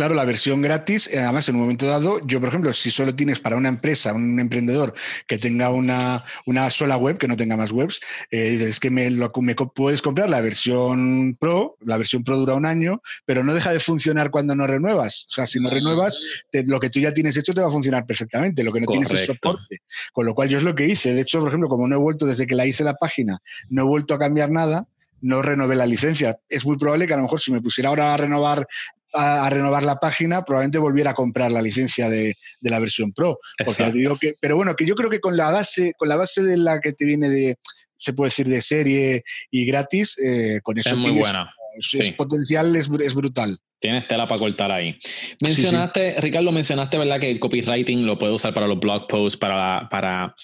Claro, 0.00 0.14
la 0.14 0.24
versión 0.24 0.62
gratis, 0.62 1.08
eh, 1.12 1.18
además 1.18 1.46
en 1.50 1.56
un 1.56 1.60
momento 1.60 1.86
dado, 1.86 2.26
yo 2.26 2.40
por 2.40 2.48
ejemplo, 2.48 2.72
si 2.72 2.90
solo 2.90 3.14
tienes 3.14 3.38
para 3.38 3.56
una 3.56 3.68
empresa, 3.68 4.14
un 4.14 4.40
emprendedor 4.40 4.94
que 5.26 5.36
tenga 5.36 5.68
una, 5.68 6.24
una 6.46 6.70
sola 6.70 6.96
web, 6.96 7.18
que 7.18 7.28
no 7.28 7.36
tenga 7.36 7.54
más 7.54 7.70
webs, 7.70 8.00
eh, 8.30 8.56
es 8.66 8.80
que 8.80 8.88
me, 8.88 9.10
lo, 9.10 9.30
me 9.42 9.54
puedes 9.54 10.00
comprar 10.00 10.30
la 10.30 10.40
versión 10.40 11.36
Pro, 11.38 11.76
la 11.82 11.98
versión 11.98 12.24
Pro 12.24 12.38
dura 12.38 12.54
un 12.54 12.64
año, 12.64 13.02
pero 13.26 13.44
no 13.44 13.52
deja 13.52 13.72
de 13.72 13.78
funcionar 13.78 14.30
cuando 14.30 14.54
no 14.54 14.66
renuevas. 14.66 15.26
O 15.28 15.32
sea, 15.32 15.46
si 15.46 15.60
no 15.60 15.68
renuevas, 15.68 16.18
lo 16.50 16.80
que 16.80 16.88
tú 16.88 16.98
ya 16.98 17.12
tienes 17.12 17.36
hecho 17.36 17.52
te 17.52 17.60
va 17.60 17.66
a 17.66 17.70
funcionar 17.70 18.06
perfectamente, 18.06 18.64
lo 18.64 18.72
que 18.72 18.80
no 18.80 18.86
tienes 18.86 19.10
es 19.10 19.26
soporte. 19.26 19.82
Con 20.14 20.24
lo 20.24 20.34
cual 20.34 20.48
yo 20.48 20.56
es 20.56 20.64
lo 20.64 20.74
que 20.74 20.86
hice. 20.86 21.12
De 21.12 21.20
hecho, 21.20 21.40
por 21.40 21.48
ejemplo, 21.48 21.68
como 21.68 21.86
no 21.86 21.96
he 21.96 21.98
vuelto 21.98 22.24
desde 22.24 22.46
que 22.46 22.54
la 22.54 22.64
hice 22.64 22.84
la 22.84 22.94
página, 22.94 23.42
no 23.68 23.82
he 23.82 23.84
vuelto 23.84 24.14
a 24.14 24.18
cambiar 24.18 24.50
nada, 24.50 24.86
no 25.20 25.42
renové 25.42 25.76
la 25.76 25.84
licencia. 25.84 26.38
Es 26.48 26.64
muy 26.64 26.78
probable 26.78 27.06
que 27.06 27.12
a 27.12 27.16
lo 27.18 27.24
mejor 27.24 27.38
si 27.38 27.52
me 27.52 27.60
pusiera 27.60 27.90
ahora 27.90 28.14
a 28.14 28.16
renovar 28.16 28.66
a, 29.12 29.48
renovar 29.50 29.82
la 29.82 29.98
página, 29.98 30.44
probablemente 30.44 30.78
volviera 30.78 31.12
a 31.12 31.14
comprar 31.14 31.52
la 31.52 31.62
licencia 31.62 32.08
de, 32.08 32.36
la 32.60 32.78
versión 32.78 33.12
Pro. 33.12 33.38
Porque 33.64 33.90
digo 33.92 34.18
que, 34.18 34.34
pero 34.40 34.56
bueno, 34.56 34.76
que 34.76 34.86
yo 34.86 34.94
creo 34.94 35.10
que 35.10 35.20
con 35.20 35.36
la 35.36 35.50
base, 35.50 35.94
con 35.96 36.08
la 36.08 36.16
base 36.16 36.42
de 36.42 36.56
la 36.56 36.80
que 36.80 36.92
te 36.92 37.04
viene 37.04 37.28
de, 37.28 37.58
se 37.96 38.12
puede 38.12 38.28
decir, 38.28 38.48
de 38.48 38.60
serie 38.60 39.24
y 39.50 39.66
gratis, 39.66 40.16
eh, 40.18 40.60
con 40.62 40.78
eso 40.78 40.90
es 40.90 40.96
muy 40.96 41.12
buena. 41.12 41.52
Es, 41.74 42.12
potencial 42.12 42.74
es, 42.76 42.90
es 43.00 43.14
brutal. 43.14 43.58
Tienes 43.80 44.06
tela 44.06 44.28
para 44.28 44.38
cortar 44.38 44.70
ahí. 44.70 44.98
Mencionaste, 45.42 46.20
Ricardo, 46.20 46.52
mencionaste, 46.52 46.98
¿verdad? 46.98 47.18
Que 47.18 47.30
el 47.30 47.40
copywriting 47.40 48.04
lo 48.04 48.18
puede 48.18 48.34
usar 48.34 48.52
para 48.52 48.66
los 48.66 48.78
blog 48.78 49.06
posts, 49.06 49.38
para, 49.38 49.88
para 49.90 50.34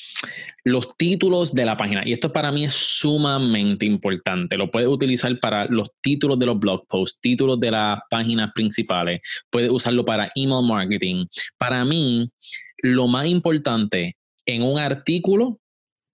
los 0.65 0.97
títulos 0.97 1.53
de 1.53 1.67
la 1.67 1.77
página. 1.77 2.03
Y 2.07 2.15
esto 2.15 2.33
para 2.33 2.51
mí 2.51 2.65
es 2.65 2.73
sumamente 2.73 3.85
importante. 3.85 4.57
Lo 4.57 4.71
puedes 4.71 4.89
utilizar 4.89 5.39
para 5.39 5.67
los 5.67 5.91
títulos 6.01 6.39
de 6.39 6.47
los 6.47 6.59
blog 6.59 6.87
posts, 6.87 7.21
títulos 7.21 7.61
de 7.61 7.73
las 7.73 7.99
páginas 8.09 8.53
principales. 8.55 9.21
Puedes 9.51 9.71
usarlo 9.71 10.05
para 10.07 10.31
email 10.35 10.67
marketing. 10.67 11.27
Para 11.59 11.85
mí, 11.85 12.31
lo 12.79 13.07
más 13.07 13.27
importante 13.27 14.17
en 14.47 14.62
un 14.62 14.79
artículo 14.79 15.61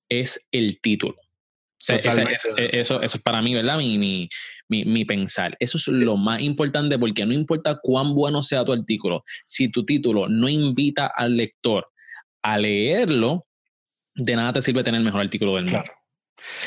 es 0.08 0.48
el 0.50 0.80
título. 0.80 1.14
Eso, 1.88 3.00
eso, 3.00 3.02
es 3.02 3.22
para 3.22 3.42
mí, 3.42 3.54
¿verdad? 3.54 3.78
Mi, 3.78 4.28
mi, 4.68 5.04
pensar. 5.04 5.56
Eso 5.58 5.78
es 5.78 5.88
lo 5.88 6.16
más 6.16 6.40
importante 6.40 6.98
porque 6.98 7.26
no 7.26 7.32
importa 7.32 7.78
cuán 7.82 8.14
bueno 8.14 8.42
sea 8.42 8.64
tu 8.64 8.72
artículo, 8.72 9.22
si 9.46 9.70
tu 9.70 9.84
título 9.84 10.28
no 10.28 10.48
invita 10.48 11.10
al 11.14 11.36
lector 11.36 11.88
a 12.42 12.58
leerlo, 12.58 13.46
de 14.14 14.36
nada 14.36 14.54
te 14.54 14.62
sirve 14.62 14.84
tener 14.84 14.98
el 14.98 15.04
mejor 15.04 15.22
artículo 15.22 15.56
del 15.56 15.64
mundo. 15.64 15.82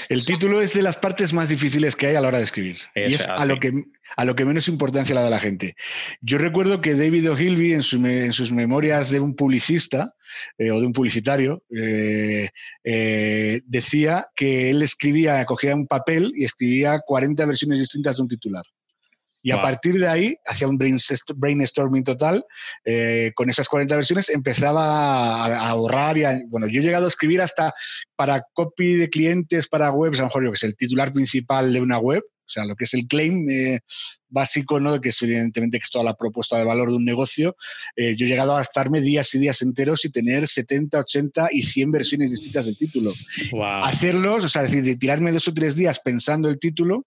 El 0.10 0.26
título 0.26 0.62
es 0.62 0.74
de 0.74 0.82
las 0.82 0.98
partes 0.98 1.34
más 1.34 1.50
difíciles 1.50 1.96
que 1.96 2.08
hay 2.08 2.16
a 2.16 2.22
la 2.22 2.28
hora 2.28 2.38
de 2.38 2.44
escribir. 2.44 2.78
y 2.96 3.14
es 3.14 3.28
a 3.28 3.46
lo, 3.46 3.60
que, 3.60 3.72
a 4.16 4.26
lo 4.26 4.36
que 4.36 4.46
menos 4.46 4.68
importancia 4.68 5.16
le 5.16 5.22
da 5.22 5.30
la 5.30 5.40
gente. 5.40 5.76
Yo 6.22 6.38
recuerdo 6.38 6.82
que 6.82 6.96
David 6.96 7.32
O'Hilby, 7.32 7.74
en, 7.74 7.84
sus 7.84 8.52
memorias 8.52 9.10
de 9.10 9.20
un 9.20 9.36
publicista 9.36 10.14
eh, 10.58 10.72
o 10.72 10.80
de 10.80 10.88
un 10.88 10.94
publicitario, 10.94 11.64
eh, 11.76 12.50
eh, 12.84 13.62
decía 13.66 14.28
que 14.36 14.70
él 14.70 14.82
escribía, 14.82 15.44
cogía 15.46 15.76
un 15.76 15.88
papel 15.88 16.34
y 16.36 16.44
escribía 16.44 17.00
40 17.00 17.46
versiones 17.46 17.80
distintas 17.80 18.18
de 18.18 18.22
un 18.24 18.28
titular. 18.28 18.64
Y 19.46 19.52
a 19.52 19.62
partir 19.62 20.00
de 20.00 20.08
ahí, 20.08 20.36
hacía 20.44 20.68
un 20.68 20.80
brainstorming 20.80 22.04
total, 22.04 22.44
eh, 22.84 23.32
con 23.36 23.48
esas 23.48 23.70
40 23.70 23.96
versiones 23.96 24.30
empezaba 24.30 25.46
a, 25.46 25.70
ahorrar 25.70 26.18
y 26.18 26.24
bueno, 26.48 26.66
yo 26.66 26.82
he 26.82 26.84
llegado 26.84 27.06
a 27.06 27.10
escribir 27.10 27.44
hasta 27.44 27.76
para 28.16 28.44
copy 28.54 28.96
de 28.96 29.08
clientes, 29.08 29.68
para 29.68 29.92
webs, 29.92 30.18
a 30.18 30.24
lo 30.24 30.30
mejor 30.30 30.46
yo 30.46 30.52
que 30.52 30.58
sé, 30.58 30.66
el 30.66 30.76
titular 30.76 31.14
principal 31.14 31.72
de 31.72 31.80
una 31.80 32.00
web, 32.00 32.24
o 32.26 32.50
sea, 32.50 32.66
lo 32.66 32.76
que 32.76 32.86
es 32.86 32.96
el 32.96 33.06
claim 33.06 33.48
eh, 33.48 33.82
básico, 34.30 34.80
¿no? 34.80 35.00
que 35.00 35.10
es 35.10 35.22
evidentemente 35.22 35.78
que 35.78 35.84
es 35.84 35.92
toda 35.92 36.06
la 36.06 36.16
propuesta 36.16 36.58
de 36.58 36.66
valor 36.66 36.90
de 36.90 36.96
un 36.96 37.06
negocio, 37.06 37.56
eh, 37.96 38.16
yo 38.16 38.26
he 38.26 38.30
llegado 38.30 38.58
a 38.58 38.64
estarme 38.64 39.00
días 39.00 39.32
y 39.36 39.38
días 39.38 39.62
enteros 39.62 40.06
y 40.06 40.10
tener 40.10 40.48
70, 40.48 40.98
80 40.98 41.50
y 41.52 41.62
100 41.62 41.92
versiones 41.92 42.32
distintas 42.32 42.66
del 42.66 42.78
título. 42.78 43.14
Hacerlos, 43.84 44.44
o 44.44 44.50
sea, 44.50 44.64
decir, 44.64 44.82
de 44.82 44.96
tirarme 44.96 45.32
dos 45.32 45.48
o 45.48 45.54
tres 45.54 45.76
días 45.76 46.00
pensando 46.00 46.50
el 46.50 46.58
título, 46.58 47.06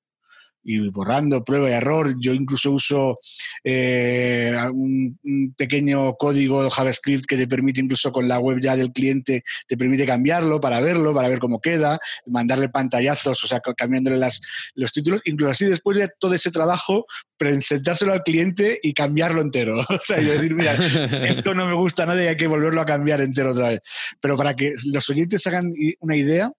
y 0.68 0.90
borrando 0.90 1.42
prueba 1.44 1.70
y 1.70 1.72
error. 1.72 2.14
Yo 2.20 2.34
incluso 2.34 2.72
uso 2.72 3.18
eh, 3.64 4.54
un, 4.70 5.18
pequeño 5.56 6.14
código 6.16 6.68
JavaScript 6.68 7.24
que 7.24 7.38
te 7.38 7.48
permite 7.48 7.80
incluso 7.80 8.12
con 8.12 8.28
la 8.28 8.38
web 8.38 8.58
ya 8.60 8.76
del 8.76 8.92
cliente, 8.92 9.42
te 9.66 9.78
permite 9.78 10.04
cambiarlo 10.04 10.60
para 10.60 10.80
verlo, 10.80 11.14
para 11.14 11.30
ver 11.30 11.38
cómo 11.38 11.60
queda, 11.60 11.98
mandarle 12.26 12.68
pantallazos, 12.68 13.42
o 13.42 13.46
sea, 13.46 13.60
cambiándole 13.76 14.18
las, 14.18 14.42
los 14.74 14.92
títulos, 14.92 15.22
incluso 15.24 15.52
así 15.52 15.64
después 15.64 15.96
de 15.96 16.10
todo 16.20 16.34
ese 16.34 16.50
trabajo, 16.50 17.06
presentárselo 17.38 18.12
al 18.12 18.22
cliente 18.22 18.78
y 18.82 18.92
cambiarlo 18.92 19.40
entero. 19.40 19.80
o 19.88 20.00
sea, 20.04 20.20
y 20.20 20.26
decir, 20.26 20.54
mira, 20.54 20.74
esto 21.26 21.54
no 21.54 21.66
me 21.66 21.74
gusta 21.74 22.04
nada 22.04 22.22
y 22.22 22.26
hay 22.26 22.36
que 22.36 22.46
volverlo 22.46 22.82
a 22.82 22.86
cambiar 22.86 23.22
entero 23.22 23.52
otra 23.52 23.70
vez. 23.70 23.80
Pero 24.20 24.36
para 24.36 24.54
que 24.54 24.74
los 24.92 25.08
oyentes 25.08 25.46
hagan 25.46 25.72
una 26.00 26.16
idea, 26.16 26.52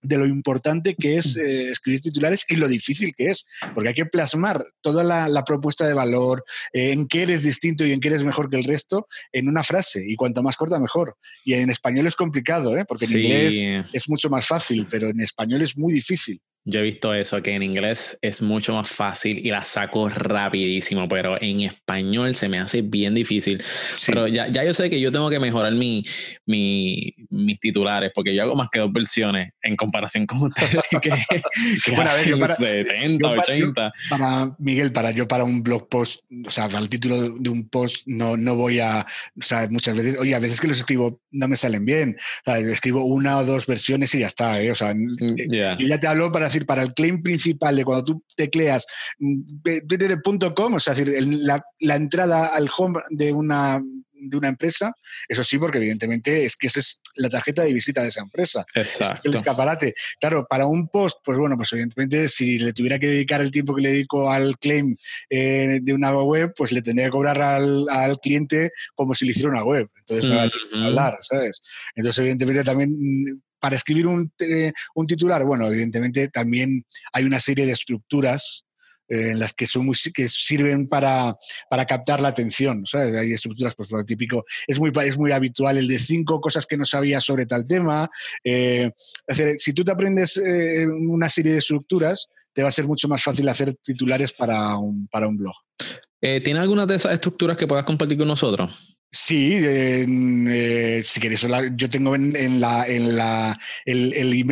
de 0.00 0.16
lo 0.16 0.26
importante 0.26 0.94
que 0.94 1.16
es 1.16 1.36
eh, 1.36 1.70
escribir 1.70 2.00
titulares 2.00 2.44
y 2.48 2.56
lo 2.56 2.68
difícil 2.68 3.12
que 3.16 3.30
es, 3.30 3.46
porque 3.74 3.90
hay 3.90 3.94
que 3.94 4.06
plasmar 4.06 4.66
toda 4.80 5.02
la, 5.04 5.44
propuesta 5.44 5.86
de 5.86 5.94
valor, 5.94 6.44
eh, 6.72 6.92
en 6.92 7.08
qué 7.08 7.22
eres 7.22 7.42
distinto 7.42 7.86
y 7.86 7.92
en 7.92 8.00
qué 8.00 8.08
eres 8.08 8.24
mejor 8.24 8.50
que 8.50 8.56
el 8.56 8.64
resto, 8.64 9.08
en 9.32 9.48
una 9.48 9.62
frase, 9.62 10.02
y 10.06 10.14
cuanto 10.16 10.42
más 10.42 10.56
corta, 10.56 10.78
mejor. 10.78 11.16
Y 11.44 11.54
en 11.54 11.70
español 11.70 12.06
es 12.06 12.16
complicado, 12.16 12.76
¿eh? 12.76 12.84
porque 12.86 13.06
en 13.06 13.18
inglés 13.18 13.70
es 13.92 14.08
mucho 14.08 14.28
más 14.28 14.46
fácil, 14.46 14.86
pero 14.90 15.08
en 15.08 15.20
español 15.20 15.62
es 15.62 15.76
muy 15.76 15.92
difícil. 15.92 16.40
Yo 16.70 16.80
he 16.80 16.82
visto 16.82 17.14
eso, 17.14 17.42
que 17.42 17.54
en 17.54 17.62
inglés 17.62 18.18
es 18.20 18.42
mucho 18.42 18.74
más 18.74 18.90
fácil 18.90 19.38
y 19.38 19.50
la 19.50 19.64
saco 19.64 20.10
rapidísimo, 20.10 21.08
pero 21.08 21.40
en 21.40 21.62
español 21.62 22.36
se 22.36 22.46
me 22.46 22.58
hace 22.58 22.82
bien 22.82 23.14
difícil. 23.14 23.64
Pero 24.06 24.28
ya, 24.28 24.48
ya, 24.48 24.64
yo 24.64 24.74
sé 24.74 24.90
que 24.90 25.00
yo 25.00 25.10
tengo 25.10 25.30
que 25.30 25.40
mejorar 25.40 25.72
mi, 25.72 26.04
mi, 26.44 27.14
mis 27.30 27.58
titulares, 27.58 28.12
porque 28.14 28.34
yo 28.34 28.42
hago 28.42 28.54
más 28.54 28.68
que 28.70 28.80
dos 28.80 28.92
versiones 28.92 29.52
en 29.62 29.76
comparación 29.76 30.26
con 30.26 30.42
ustedes, 30.42 30.82
que, 31.00 31.90
bueno, 31.92 32.10
a 32.10 32.14
ver, 32.14 32.38
para, 32.38 32.52
70, 32.52 33.28
80. 33.28 33.92
Para, 34.10 34.50
Miguel, 34.58 34.92
para 34.92 35.10
yo 35.10 35.26
para 35.26 35.44
un 35.44 35.62
blog 35.62 35.88
post, 35.88 36.20
o 36.46 36.50
sea, 36.50 36.66
para 36.66 36.80
el 36.80 36.90
título 36.90 37.30
de 37.30 37.48
un 37.48 37.66
post 37.70 38.06
no, 38.06 38.36
no 38.36 38.56
voy 38.56 38.80
a, 38.80 39.06
o 39.38 39.42
sea, 39.42 39.66
muchas 39.70 39.96
veces, 39.96 40.18
oye, 40.18 40.34
a 40.34 40.38
veces 40.38 40.60
que 40.60 40.68
los 40.68 40.76
escribo 40.76 41.22
no 41.30 41.48
me 41.48 41.56
salen 41.56 41.86
bien, 41.86 42.16
o 42.46 42.50
sea, 42.50 42.58
escribo 42.58 43.04
una 43.04 43.38
o 43.38 43.46
dos 43.46 43.66
versiones 43.66 44.14
y 44.14 44.20
ya 44.20 44.26
está, 44.26 44.60
¿eh? 44.60 44.70
o 44.70 44.74
sea, 44.74 44.92
mm, 44.94 45.16
eh, 45.38 45.76
yo 45.78 45.86
ya 45.86 45.98
te 45.98 46.06
hablo 46.06 46.30
para 46.30 46.44
decir, 46.44 46.57
para 46.66 46.82
el 46.82 46.94
claim 46.94 47.22
principal 47.22 47.76
de 47.76 47.84
cuando 47.84 48.04
tú 48.04 48.24
tecleas 48.36 48.86
twitter.com, 49.18 50.74
o 50.74 50.80
sea, 50.80 50.94
decir, 50.94 51.26
la, 51.26 51.62
la 51.80 51.96
entrada 51.96 52.46
al 52.46 52.68
home 52.76 53.00
de 53.10 53.32
una 53.32 53.80
de 54.20 54.36
una 54.36 54.48
empresa, 54.48 54.92
eso 55.28 55.44
sí, 55.44 55.58
porque 55.58 55.78
evidentemente 55.78 56.44
es 56.44 56.56
que 56.56 56.66
esa 56.66 56.80
es 56.80 57.00
la 57.14 57.28
tarjeta 57.28 57.62
de 57.62 57.72
visita 57.72 58.02
de 58.02 58.08
esa 58.08 58.22
empresa. 58.22 58.64
Exacto. 58.74 59.22
el 59.24 59.34
escaparate. 59.34 59.94
Claro, 60.20 60.46
para 60.48 60.66
un 60.66 60.88
post, 60.88 61.18
pues 61.24 61.38
bueno, 61.38 61.56
pues 61.56 61.72
evidentemente 61.72 62.28
si 62.28 62.58
le 62.58 62.72
tuviera 62.72 62.98
que 62.98 63.08
dedicar 63.08 63.40
el 63.40 63.50
tiempo 63.50 63.74
que 63.74 63.82
le 63.82 63.90
dedico 63.90 64.30
al 64.30 64.58
claim 64.58 64.96
eh, 65.30 65.78
de 65.82 65.92
una 65.94 66.10
web, 66.22 66.52
pues 66.56 66.72
le 66.72 66.82
tendría 66.82 67.06
que 67.06 67.12
cobrar 67.12 67.40
al, 67.40 67.86
cliente 68.20 68.72
como 68.94 69.14
si 69.14 69.24
le 69.24 69.32
hiciera 69.32 69.50
una 69.50 69.64
web. 69.64 69.88
Entonces 70.00 70.24
me 70.28 70.36
va 70.36 70.42
a 70.42 70.86
hablar, 70.86 71.18
¿sabes? 71.22 71.62
Entonces, 71.94 72.18
evidentemente 72.18 72.64
también 72.64 72.90
para 73.60 73.76
escribir 73.76 74.06
un, 74.06 74.32
un, 74.94 75.06
titular, 75.06 75.44
bueno, 75.44 75.66
evidentemente 75.66 76.28
también 76.28 76.84
hay 77.12 77.24
una 77.24 77.40
serie 77.40 77.66
de 77.66 77.72
estructuras 77.72 78.64
eh, 79.08 79.30
en 79.30 79.38
las 79.38 79.54
que, 79.54 79.66
son 79.66 79.90
que 80.12 80.28
sirven 80.28 80.86
para, 80.86 81.34
para 81.70 81.86
captar 81.86 82.20
la 82.20 82.28
atención. 82.28 82.84
Hay 82.92 83.32
estructuras, 83.32 83.74
pues 83.74 83.90
lo 83.90 84.04
típico, 84.04 84.44
es 84.66 84.78
muy, 84.78 84.92
es 85.04 85.16
muy 85.16 85.32
habitual 85.32 85.78
el 85.78 85.88
de 85.88 85.98
cinco 85.98 86.40
cosas 86.40 86.66
que 86.66 86.76
no 86.76 86.84
sabías 86.84 87.24
sobre 87.24 87.46
tal 87.46 87.66
tema. 87.66 88.10
Eh, 88.44 88.90
si 89.56 89.72
tú 89.72 89.82
te 89.82 89.92
aprendes 89.92 90.36
eh, 90.36 90.86
una 90.86 91.30
serie 91.30 91.52
de 91.52 91.58
estructuras, 91.58 92.28
te 92.52 92.62
va 92.62 92.68
a 92.68 92.72
ser 92.72 92.86
mucho 92.86 93.08
más 93.08 93.22
fácil 93.22 93.48
hacer 93.48 93.74
titulares 93.74 94.32
para 94.32 94.76
un, 94.76 95.08
para 95.08 95.26
un 95.26 95.38
blog. 95.38 95.54
¿Tiene 96.20 96.58
alguna 96.58 96.84
de 96.84 96.96
esas 96.96 97.12
estructuras 97.12 97.56
que 97.56 97.66
puedas 97.66 97.84
compartir 97.84 98.18
con 98.18 98.28
nosotros? 98.28 98.97
Sí, 99.10 99.58
si 101.02 101.20
queréis, 101.20 101.46
yo 101.76 101.88
tengo 101.88 102.14
en, 102.14 102.60
la, 102.60 102.86
en 102.86 103.16
la, 103.16 103.58
el, 103.86 104.12
el, 104.12 104.50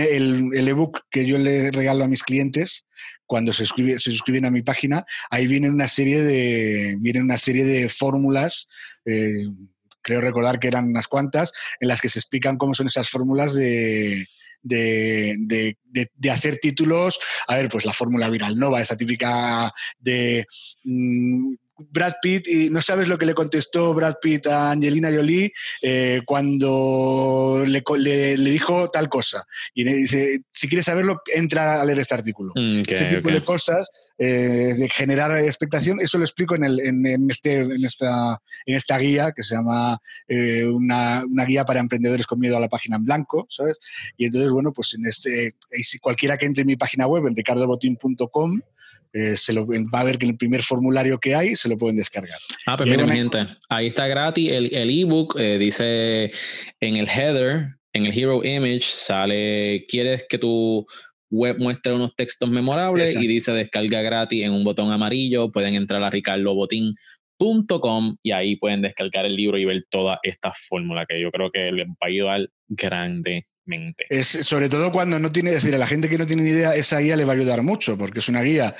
el, 0.55 0.69
ebook 0.69 1.03
que 1.11 1.27
yo 1.27 1.37
le 1.37 1.71
regalo 1.71 2.05
a 2.05 2.09
mis 2.09 2.23
clientes, 2.23 2.87
cuando 3.27 3.53
se, 3.53 3.67
suscriben 3.67 4.47
a 4.47 4.51
mi 4.51 4.63
página, 4.63 5.05
ahí 5.31 5.47
viene 5.47 5.69
una 5.69 5.89
serie 5.89 6.23
de, 6.23 6.97
vienen 7.01 7.25
una 7.25 7.37
serie 7.37 7.65
de 7.65 7.89
fórmulas. 7.91 8.69
Eh, 9.05 9.45
creo 10.01 10.21
recordar 10.21 10.59
que 10.59 10.69
eran 10.69 10.89
unas 10.89 11.09
cuantas, 11.09 11.53
en 11.81 11.89
las 11.89 12.01
que 12.01 12.09
se 12.09 12.21
explican 12.21 12.57
cómo 12.57 12.73
son 12.73 12.87
esas 12.87 13.11
fórmulas 13.11 13.55
de, 13.55 14.27
de, 14.63 15.77
hacer 16.31 16.57
títulos. 16.57 17.19
A 17.49 17.57
ver, 17.57 17.69
pues 17.69 17.85
la 17.85 17.93
fórmula 17.93 18.31
viral 18.31 18.59
nova, 18.59 18.81
esa 18.81 18.97
típica 18.97 19.73
de 19.99 20.47
mm, 20.85 21.55
Brad 21.79 22.15
Pitt 22.23 22.49
y 22.49 22.71
no 22.71 22.81
sabes 22.81 23.09
lo 23.09 23.19
que 23.19 23.27
le 23.27 23.35
contestó 23.35 23.93
Brad 23.93 24.15
Pitt 24.21 24.47
a 24.47 24.71
Angelina 24.71 25.11
Jolie 25.13 25.53
eh, 25.83 26.23
cuando 26.25 27.63
le, 27.67 28.37
dijo 28.37 28.89
tal 28.89 29.09
cosa. 29.09 29.45
Y 29.75 29.85
le 29.85 29.95
dice, 29.95 30.41
si 30.53 30.69
quieres 30.69 30.87
saberlo, 30.87 31.21
entra 31.35 31.81
a 31.81 31.85
leer 31.85 31.99
este 31.99 32.15
artículo. 32.15 32.53
Mm, 32.55 32.83
Ese 32.87 33.05
tipo 33.07 33.29
de 33.29 33.45
cosas, 33.45 33.91
eh, 34.19 34.75
de 34.77 34.89
generar 34.89 35.37
expectación, 35.39 36.01
eso 36.01 36.19
lo 36.19 36.25
explico 36.25 36.55
en, 36.55 36.65
el, 36.65 36.81
en, 36.81 37.31
este, 37.31 37.59
en, 37.59 37.85
esta, 37.85 38.41
en 38.65 38.75
esta 38.75 38.99
guía 38.99 39.33
que 39.37 39.43
se 39.43 39.55
llama 39.55 40.01
eh, 40.29 40.65
una, 40.65 41.25
una, 41.25 41.45
guía 41.45 41.65
para 41.65 41.81
emprendedores 41.81 42.27
con 42.27 42.39
miedo 42.39 42.57
a 42.57 42.61
la 42.61 42.69
página 42.69 42.97
en 42.97 43.05
blanco, 43.05 43.47
¿sabes? 43.49 43.79
Y 44.17 44.27
entonces, 44.27 44.51
bueno, 44.51 44.73
pues 44.73 44.95
en 44.95 45.07
este, 45.07 45.55
si 45.83 45.99
cualquiera 45.99 46.39
que 46.39 46.47
entre 46.47 46.63
en 46.63 46.69
mi 46.69 46.77
página 46.77 47.07
web, 47.07 47.27
en 47.27 47.37
ricardobotín.com, 47.37 48.61
eh, 49.13 49.37
se 49.37 49.53
lo, 49.53 49.67
va 49.67 50.01
a 50.01 50.05
ver 50.05 50.19
que 50.19 50.27
en 50.27 50.33
el 50.33 50.37
primer 50.37 50.63
formulario 50.63 51.19
que 51.19 51.35
hay 51.35 51.57
se 51.57 51.69
lo 51.69 51.77
pueden 51.79 51.97
descargar. 51.97 52.39
Ah, 52.67 52.77
pues 52.77 52.91
mira, 52.91 53.09
gente, 53.09 53.47
ahí 53.69 53.89
está 53.89 54.07
gratis 54.07 54.51
el, 54.51 54.73
el 54.75 54.91
ebook, 54.91 55.37
eh, 55.39 55.59
dice 55.59 56.31
en 56.81 56.97
el 56.97 57.09
header, 57.09 57.77
en 57.93 58.07
el 58.07 58.19
hero 58.19 58.43
image, 58.45 58.83
sale, 58.83 59.85
¿quieres 59.89 60.27
que 60.29 60.39
tu 60.39 60.87
web 61.31 61.57
muestre 61.59 61.95
unos 61.95 62.15
textos 62.15 62.51
memorables? 62.51 63.17
Y 63.17 63.27
dice 63.27 63.53
descarga 63.53 64.03
gratis 64.03 64.45
en 64.45 64.53
un 64.53 64.65
botón 64.65 64.93
amarillo, 64.93 65.51
pueden 65.51 65.75
entrar 65.75 66.03
a 66.03 66.11
ricardobotín.com 66.11 68.17
y 68.23 68.33
ahí 68.33 68.57
pueden 68.57 68.83
descargar 68.83 69.25
el 69.27 69.35
libro 69.35 69.59
y 69.59 69.65
ver 69.65 69.85
toda 69.89 70.21
esta 70.23 70.53
fórmula 70.53 71.07
que 71.07 71.21
yo 71.21 71.31
creo 71.31 71.51
que 71.51 71.73
les 71.73 71.87
va 71.87 71.95
a 72.03 72.07
ayudar 72.07 72.49
grande 72.69 73.47
es, 74.09 74.27
sobre 74.27 74.69
todo 74.69 74.93
cuando 74.93 75.19
no 75.19 75.33
tiene, 75.33 75.51
es 75.51 75.63
decir, 75.63 75.75
a 75.75 75.79
la 75.79 75.87
gente 75.87 76.09
que 76.09 76.19
no 76.19 76.27
tiene 76.27 76.43
ni 76.43 76.51
idea, 76.51 76.75
esa 76.75 77.01
guía 77.01 77.17
le 77.17 77.25
va 77.25 77.33
a 77.33 77.37
ayudar 77.37 77.63
mucho, 77.63 77.99
porque 77.99 78.21
es 78.21 78.29
una 78.29 78.43
guía, 78.43 78.77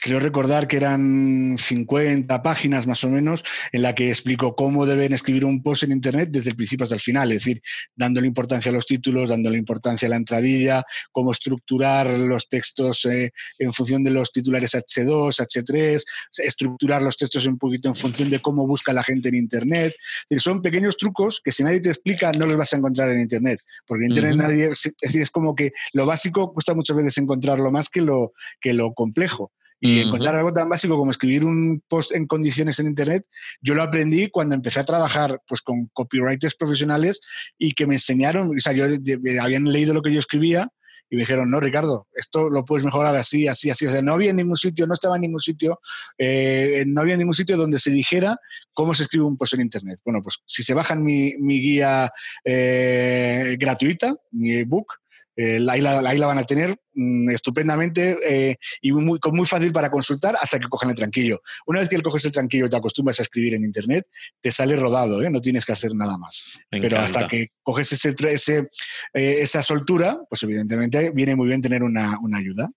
creo 0.00 0.20
recordar 0.20 0.68
que 0.68 0.76
eran 0.76 1.56
50 1.58 2.42
páginas 2.42 2.86
más 2.86 3.02
o 3.02 3.10
menos, 3.10 3.44
en 3.72 3.82
la 3.82 3.94
que 3.94 4.08
explico 4.08 4.54
cómo 4.54 4.86
deben 4.86 5.12
escribir 5.12 5.44
un 5.44 5.62
post 5.62 5.82
en 5.82 5.92
Internet 5.92 6.28
desde 6.30 6.50
el 6.50 6.56
principio 6.56 6.84
hasta 6.84 6.94
el 6.94 7.00
final, 7.00 7.32
es 7.32 7.40
decir, 7.40 7.60
dándole 7.94 8.26
importancia 8.26 8.70
a 8.70 8.72
los 8.72 8.86
títulos, 8.86 9.30
dándole 9.30 9.58
importancia 9.58 10.06
a 10.06 10.10
la 10.10 10.16
entradilla, 10.16 10.84
cómo 11.10 11.32
estructurar 11.32 12.08
los 12.10 12.48
textos 12.48 13.04
eh, 13.06 13.32
en 13.58 13.72
función 13.72 14.04
de 14.04 14.10
los 14.10 14.30
titulares 14.30 14.74
H2, 14.74 15.40
H3, 15.40 16.04
estructurar 16.38 17.02
los 17.02 17.16
textos 17.16 17.46
un 17.46 17.58
poquito 17.58 17.88
en 17.88 17.96
función 17.96 18.30
de 18.30 18.40
cómo 18.40 18.66
busca 18.66 18.92
la 18.92 19.02
gente 19.02 19.28
en 19.28 19.34
Internet. 19.34 19.94
son 20.38 20.62
pequeños 20.62 20.96
trucos 20.96 21.40
que 21.42 21.50
si 21.50 21.64
nadie 21.64 21.80
te 21.80 21.88
explica 21.88 22.30
no 22.32 22.46
los 22.46 22.56
vas 22.56 22.72
a 22.72 22.76
encontrar 22.76 23.10
en 23.10 23.20
Internet, 23.20 23.60
porque 23.86 24.03
Internet 24.04 24.36
nadie, 24.36 24.70
es 24.70 24.94
decir, 25.00 25.22
es 25.22 25.30
como 25.30 25.54
que 25.54 25.72
lo 25.92 26.06
básico 26.06 26.52
cuesta 26.52 26.74
muchas 26.74 26.96
veces 26.96 27.18
encontrarlo 27.18 27.70
más 27.70 27.88
que 27.88 28.00
lo, 28.00 28.32
que 28.60 28.72
lo 28.72 28.92
complejo. 28.94 29.52
Y 29.80 30.00
encontrar 30.00 30.34
algo 30.34 30.50
tan 30.50 30.66
básico 30.66 30.96
como 30.96 31.10
escribir 31.10 31.44
un 31.44 31.82
post 31.88 32.14
en 32.14 32.26
condiciones 32.26 32.78
en 32.78 32.86
Internet, 32.86 33.26
yo 33.60 33.74
lo 33.74 33.82
aprendí 33.82 34.30
cuando 34.30 34.54
empecé 34.54 34.80
a 34.80 34.84
trabajar 34.84 35.42
pues, 35.46 35.60
con 35.60 35.90
copywriters 35.92 36.54
profesionales 36.54 37.20
y 37.58 37.72
que 37.72 37.86
me 37.86 37.96
enseñaron, 37.96 38.48
o 38.48 38.60
sea, 38.60 38.72
yo, 38.72 38.86
habían 39.42 39.64
leído 39.64 39.92
lo 39.92 40.00
que 40.00 40.10
yo 40.10 40.18
escribía 40.18 40.70
y 41.10 41.16
me 41.16 41.22
dijeron, 41.22 41.50
no, 41.50 41.60
Ricardo, 41.60 42.08
esto 42.14 42.48
lo 42.48 42.64
puedes 42.64 42.84
mejorar 42.84 43.14
así, 43.16 43.46
así, 43.46 43.70
así. 43.70 43.86
O 43.86 43.90
sea, 43.90 44.02
no 44.02 44.14
había 44.14 44.32
ningún 44.32 44.56
sitio, 44.56 44.86
no 44.86 44.94
estaba 44.94 45.16
en 45.16 45.22
ningún 45.22 45.40
sitio, 45.40 45.80
eh, 46.18 46.84
no 46.86 47.02
había 47.02 47.16
ningún 47.16 47.34
sitio 47.34 47.56
donde 47.56 47.78
se 47.78 47.90
dijera 47.90 48.38
cómo 48.72 48.94
se 48.94 49.04
escribe 49.04 49.24
un 49.24 49.36
post 49.36 49.54
en 49.54 49.60
Internet. 49.60 50.00
Bueno, 50.04 50.22
pues 50.22 50.42
si 50.46 50.62
se 50.62 50.74
bajan 50.74 51.02
mi, 51.02 51.34
mi 51.38 51.60
guía 51.60 52.12
eh, 52.44 53.56
gratuita, 53.58 54.16
mi 54.32 54.52
ebook, 54.56 55.00
eh, 55.36 55.58
ahí, 55.68 55.80
la, 55.80 56.26
van 56.26 56.38
a 56.38 56.44
tener 56.44 56.76
mm, 56.94 57.30
estupendamente 57.30 58.16
eh, 58.24 58.56
y 58.80 58.92
muy, 58.92 59.18
muy 59.32 59.46
fácil 59.46 59.72
para 59.72 59.90
consultar 59.90 60.36
hasta 60.40 60.58
que 60.58 60.68
cojan 60.68 60.90
el 60.90 60.96
tranquillo. 60.96 61.40
Una 61.66 61.80
vez 61.80 61.88
que 61.88 62.00
coges 62.00 62.24
el 62.24 62.32
tranquillo 62.32 62.66
y 62.66 62.70
te 62.70 62.76
acostumbras 62.76 63.18
a 63.18 63.22
escribir 63.22 63.54
en 63.54 63.64
Internet, 63.64 64.06
te 64.40 64.50
sale 64.50 64.76
rodado, 64.76 65.22
¿eh? 65.22 65.30
no 65.30 65.40
tienes 65.40 65.64
que 65.64 65.72
hacer 65.72 65.94
nada 65.94 66.16
más. 66.18 66.44
Pero 66.70 66.98
hasta 66.98 67.26
que 67.26 67.48
coges 67.62 67.92
ese, 67.92 68.14
ese 68.28 68.68
esa 69.12 69.62
soltura, 69.62 70.18
pues 70.28 70.42
evidentemente 70.42 71.10
viene 71.10 71.36
muy 71.36 71.48
bien 71.48 71.60
tener 71.60 71.82
una, 71.82 72.18
una 72.20 72.38
ayuda. 72.38 72.68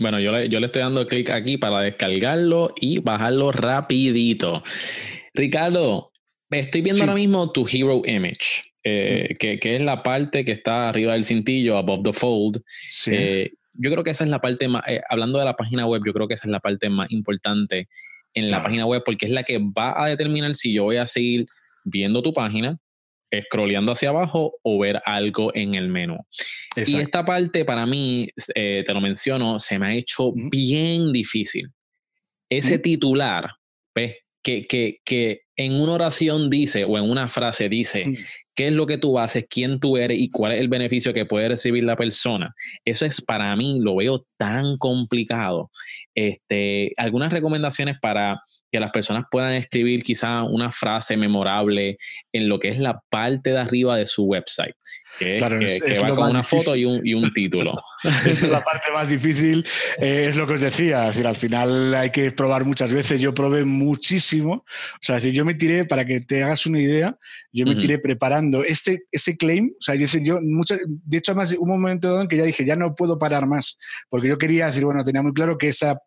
Bueno, 0.00 0.18
yo 0.18 0.32
le, 0.32 0.48
yo 0.48 0.58
le 0.60 0.66
estoy 0.66 0.82
dando 0.82 1.06
clic 1.06 1.30
aquí 1.30 1.56
para 1.56 1.80
descargarlo 1.80 2.74
y 2.76 2.98
bajarlo 2.98 3.52
rapidito. 3.52 4.62
Ricardo, 5.34 6.12
estoy 6.50 6.82
viendo 6.82 7.02
ahora 7.02 7.14
mismo 7.14 7.52
tu 7.52 7.66
Hero 7.68 8.02
Image. 8.04 8.73
Eh, 8.86 9.36
que, 9.38 9.58
que, 9.58 9.76
es 9.76 9.80
la 9.80 10.02
parte 10.02 10.44
que 10.44 10.52
está 10.52 10.90
arriba 10.90 11.14
del 11.14 11.24
cintillo, 11.24 11.78
above 11.78 12.02
the 12.02 12.12
fold. 12.12 12.62
Eh, 13.06 13.50
yo 13.72 13.90
creo 13.90 14.04
que 14.04 14.10
esa 14.10 14.24
es 14.24 14.30
la 14.30 14.42
parte 14.42 14.68
más, 14.68 14.82
eh, 14.86 15.00
hablando 15.08 15.38
de 15.38 15.46
la 15.46 15.56
página 15.56 15.86
web, 15.86 16.02
yo 16.04 16.12
creo 16.12 16.28
que 16.28 16.34
esa 16.34 16.46
es 16.46 16.50
la 16.50 16.60
parte 16.60 16.90
más 16.90 17.10
importante 17.10 17.88
en 18.34 18.50
la 18.50 18.62
página 18.62 18.84
web 18.84 19.02
porque 19.04 19.26
es 19.26 19.32
la 19.32 19.42
que 19.42 19.58
va 19.58 20.04
a 20.04 20.08
determinar 20.08 20.54
si 20.54 20.74
yo 20.74 20.84
voy 20.84 20.98
a 20.98 21.06
seguir 21.06 21.46
viendo 21.84 22.20
tu 22.20 22.32
página, 22.32 22.78
scrolleando 23.48 23.92
hacia 23.92 24.10
abajo 24.10 24.58
o 24.62 24.78
ver 24.78 25.00
algo 25.06 25.54
en 25.54 25.76
el 25.76 25.88
menú. 25.88 26.18
Y 26.76 26.96
esta 26.96 27.24
parte 27.24 27.64
para 27.64 27.86
mí, 27.86 28.28
te 28.54 28.92
lo 28.92 29.00
menciono, 29.00 29.58
se 29.60 29.78
me 29.78 29.86
ha 29.86 29.94
hecho 29.94 30.32
bien 30.34 31.10
difícil. 31.12 31.70
Ese 32.50 32.78
titular, 32.78 33.50
¿ves? 33.94 34.16
Que, 34.42 34.66
que, 34.66 34.98
que, 35.04 35.42
en 35.56 35.80
una 35.80 35.92
oración 35.92 36.50
dice 36.50 36.84
o 36.84 36.98
en 36.98 37.08
una 37.08 37.28
frase 37.28 37.68
dice 37.68 38.12
qué 38.54 38.68
es 38.68 38.72
lo 38.72 38.86
que 38.86 38.98
tú 38.98 39.18
haces, 39.18 39.46
quién 39.48 39.80
tú 39.80 39.96
eres 39.96 40.18
y 40.18 40.30
cuál 40.30 40.52
es 40.52 40.60
el 40.60 40.68
beneficio 40.68 41.12
que 41.12 41.26
puede 41.26 41.48
recibir 41.48 41.84
la 41.84 41.96
persona. 41.96 42.54
Eso 42.84 43.04
es 43.04 43.20
para 43.20 43.54
mí, 43.56 43.80
lo 43.80 43.96
veo 43.96 44.24
tan 44.36 44.76
complicado. 44.76 45.70
Este, 46.14 46.92
algunas 46.96 47.32
recomendaciones 47.32 47.96
para 48.00 48.40
que 48.70 48.80
las 48.80 48.90
personas 48.90 49.24
puedan 49.30 49.52
escribir 49.52 50.02
quizá 50.02 50.44
una 50.44 50.70
frase 50.70 51.16
memorable 51.16 51.98
en 52.32 52.48
lo 52.48 52.58
que 52.58 52.68
es 52.68 52.78
la 52.78 53.00
parte 53.08 53.50
de 53.50 53.58
arriba 53.58 53.96
de 53.96 54.06
su 54.06 54.24
website 54.24 54.74
que, 55.18 55.38
va 56.02 56.16
con 56.16 56.30
una 56.30 56.42
foto 56.42 56.74
y 56.74 56.84
un, 56.84 57.06
y 57.06 57.14
un 57.14 57.32
título. 57.32 57.74
Esa 58.26 58.46
es 58.46 58.50
la 58.50 58.62
parte 58.62 58.90
más 58.92 59.08
difícil, 59.08 59.64
eh, 59.98 60.26
es 60.28 60.36
lo 60.36 60.46
que 60.46 60.54
os 60.54 60.60
decía, 60.60 61.02
decir, 61.02 61.26
al 61.26 61.36
final 61.36 61.94
hay 61.94 62.10
que 62.10 62.30
probar 62.30 62.64
muchas 62.64 62.92
veces, 62.92 63.20
yo 63.20 63.34
probé 63.34 63.64
muchísimo, 63.64 64.52
o 64.52 64.98
sea, 65.00 65.16
decir, 65.16 65.32
yo 65.32 65.44
me 65.44 65.54
tiré, 65.54 65.84
para 65.84 66.04
que 66.04 66.20
te 66.20 66.42
hagas 66.42 66.66
una 66.66 66.80
idea, 66.80 67.16
yo 67.52 67.66
me 67.66 67.76
tiré 67.76 67.98
preparando 67.98 68.43
este, 68.64 69.04
ese 69.10 69.36
claim, 69.36 69.72
o 69.72 69.80
sea, 69.80 69.94
yo, 69.94 70.06
yo 70.20 70.38
de 70.40 71.18
hecho, 71.18 71.32
además, 71.32 71.54
un 71.58 71.68
momento 71.68 72.20
en 72.20 72.28
que 72.28 72.36
ya 72.36 72.44
dije, 72.44 72.64
ya 72.64 72.76
no 72.76 72.94
puedo 72.94 73.18
parar 73.18 73.46
más, 73.46 73.78
porque 74.08 74.28
yo 74.28 74.38
quería 74.38 74.66
decir, 74.66 74.84
bueno, 74.84 75.04
tenía 75.04 75.22
muy 75.22 75.32
claro 75.32 75.58
que 75.58 75.68
esa, 75.68 75.98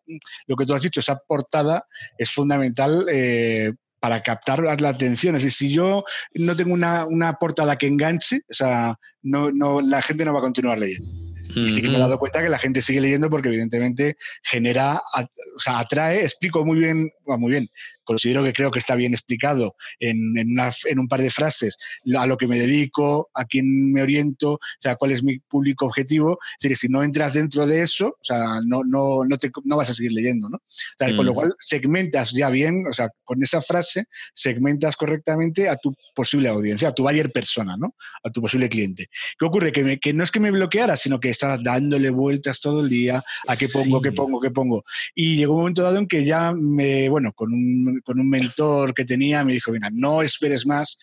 lo 0.46 0.56
que 0.56 0.66
tú 0.66 0.74
has 0.74 0.82
dicho, 0.82 1.00
esa 1.00 1.18
portada 1.26 1.84
es 2.16 2.30
fundamental 2.30 3.06
eh, 3.10 3.72
para 4.00 4.22
captar 4.22 4.62
la 4.62 4.88
atención. 4.88 5.36
Es 5.36 5.42
decir, 5.42 5.68
si 5.68 5.74
yo 5.74 6.04
no 6.34 6.56
tengo 6.56 6.72
una, 6.72 7.06
una 7.06 7.34
portada 7.34 7.76
que 7.76 7.86
enganche, 7.86 8.40
o 8.48 8.54
sea, 8.54 8.98
no, 9.22 9.50
no, 9.50 9.80
la 9.80 10.02
gente 10.02 10.24
no 10.24 10.32
va 10.32 10.40
a 10.40 10.42
continuar 10.42 10.78
leyendo. 10.78 11.28
Y 11.54 11.70
sí 11.70 11.80
que 11.80 11.88
me 11.88 11.96
he 11.96 11.98
dado 11.98 12.18
cuenta 12.18 12.42
que 12.42 12.48
la 12.48 12.58
gente 12.58 12.82
sigue 12.82 13.00
leyendo 13.00 13.30
porque 13.30 13.48
evidentemente 13.48 14.16
genera, 14.42 15.00
o 15.16 15.58
sea, 15.58 15.78
atrae, 15.78 16.22
explico 16.22 16.64
muy 16.64 16.78
bien, 16.78 17.10
muy 17.26 17.50
bien, 17.50 17.68
considero 18.08 18.42
que 18.42 18.54
creo 18.54 18.70
que 18.70 18.78
está 18.78 18.94
bien 18.94 19.12
explicado 19.12 19.76
en, 20.00 20.38
en, 20.38 20.98
un 20.98 21.08
par 21.08 21.20
de 21.20 21.28
frases 21.28 21.76
a 22.18 22.26
lo 22.26 22.38
que 22.38 22.46
me 22.46 22.58
dedico, 22.58 23.28
a 23.34 23.44
quién 23.44 23.92
me 23.92 24.00
oriento, 24.00 24.52
o 24.52 24.60
sea, 24.80 24.96
cuál 24.96 25.12
es 25.12 25.22
mi 25.22 25.40
público 25.40 25.84
objetivo. 25.84 26.38
Es 26.58 26.62
decir, 26.62 26.78
si 26.78 26.88
no 26.88 27.02
entras 27.02 27.34
dentro 27.34 27.66
de 27.66 27.82
eso, 27.82 28.08
o 28.08 28.24
sea, 28.24 28.60
no, 28.64 28.80
no, 28.82 29.24
no, 29.24 29.36
te, 29.36 29.50
no 29.64 29.76
vas 29.76 29.90
a 29.90 29.94
seguir 29.94 30.12
leyendo, 30.12 30.48
¿no? 30.48 30.56
O 30.56 30.96
sea, 30.98 31.14
Con 31.14 31.26
lo 31.26 31.32
mm. 31.32 31.34
cual, 31.34 31.54
segmentas 31.58 32.32
ya 32.32 32.48
bien, 32.48 32.86
o 32.88 32.94
sea, 32.94 33.10
con 33.24 33.42
esa 33.42 33.60
frase, 33.60 34.06
segmentas 34.32 34.96
correctamente 34.96 35.68
a 35.68 35.76
tu 35.76 35.94
posible 36.14 36.48
audiencia, 36.48 36.88
a 36.88 36.92
tu 36.92 37.02
buyer 37.02 37.30
persona, 37.30 37.76
¿no? 37.76 37.94
A 38.22 38.30
tu 38.30 38.40
posible 38.40 38.70
cliente. 38.70 39.08
¿Qué 39.38 39.44
ocurre? 39.44 39.70
Que, 39.70 39.84
me, 39.84 39.98
que 39.98 40.14
no 40.14 40.24
es 40.24 40.30
que 40.30 40.40
me 40.40 40.50
bloqueara, 40.50 40.96
sino 40.96 41.20
que 41.20 41.28
estaba 41.28 41.58
dándole 41.58 42.08
vueltas 42.08 42.58
todo 42.60 42.80
el 42.80 42.88
día 42.88 43.22
a 43.46 43.56
qué 43.56 43.68
pongo, 43.68 44.00
qué 44.00 44.12
pongo, 44.12 44.40
qué 44.40 44.50
pongo. 44.50 44.82
Y 45.14 45.36
llegó 45.36 45.52
un 45.52 45.60
momento 45.60 45.82
dado 45.82 45.98
en 45.98 46.08
que 46.08 46.24
ya 46.24 46.52
me, 46.52 47.10
bueno, 47.10 47.32
con 47.34 47.52
un 47.52 47.97
con 48.04 48.20
un 48.20 48.28
mentor 48.28 48.94
que 48.94 49.04
tenía, 49.04 49.44
me 49.44 49.52
dijo, 49.52 49.72
mira, 49.72 49.88
no 49.92 50.22
esperes 50.22 50.66
más, 50.66 50.98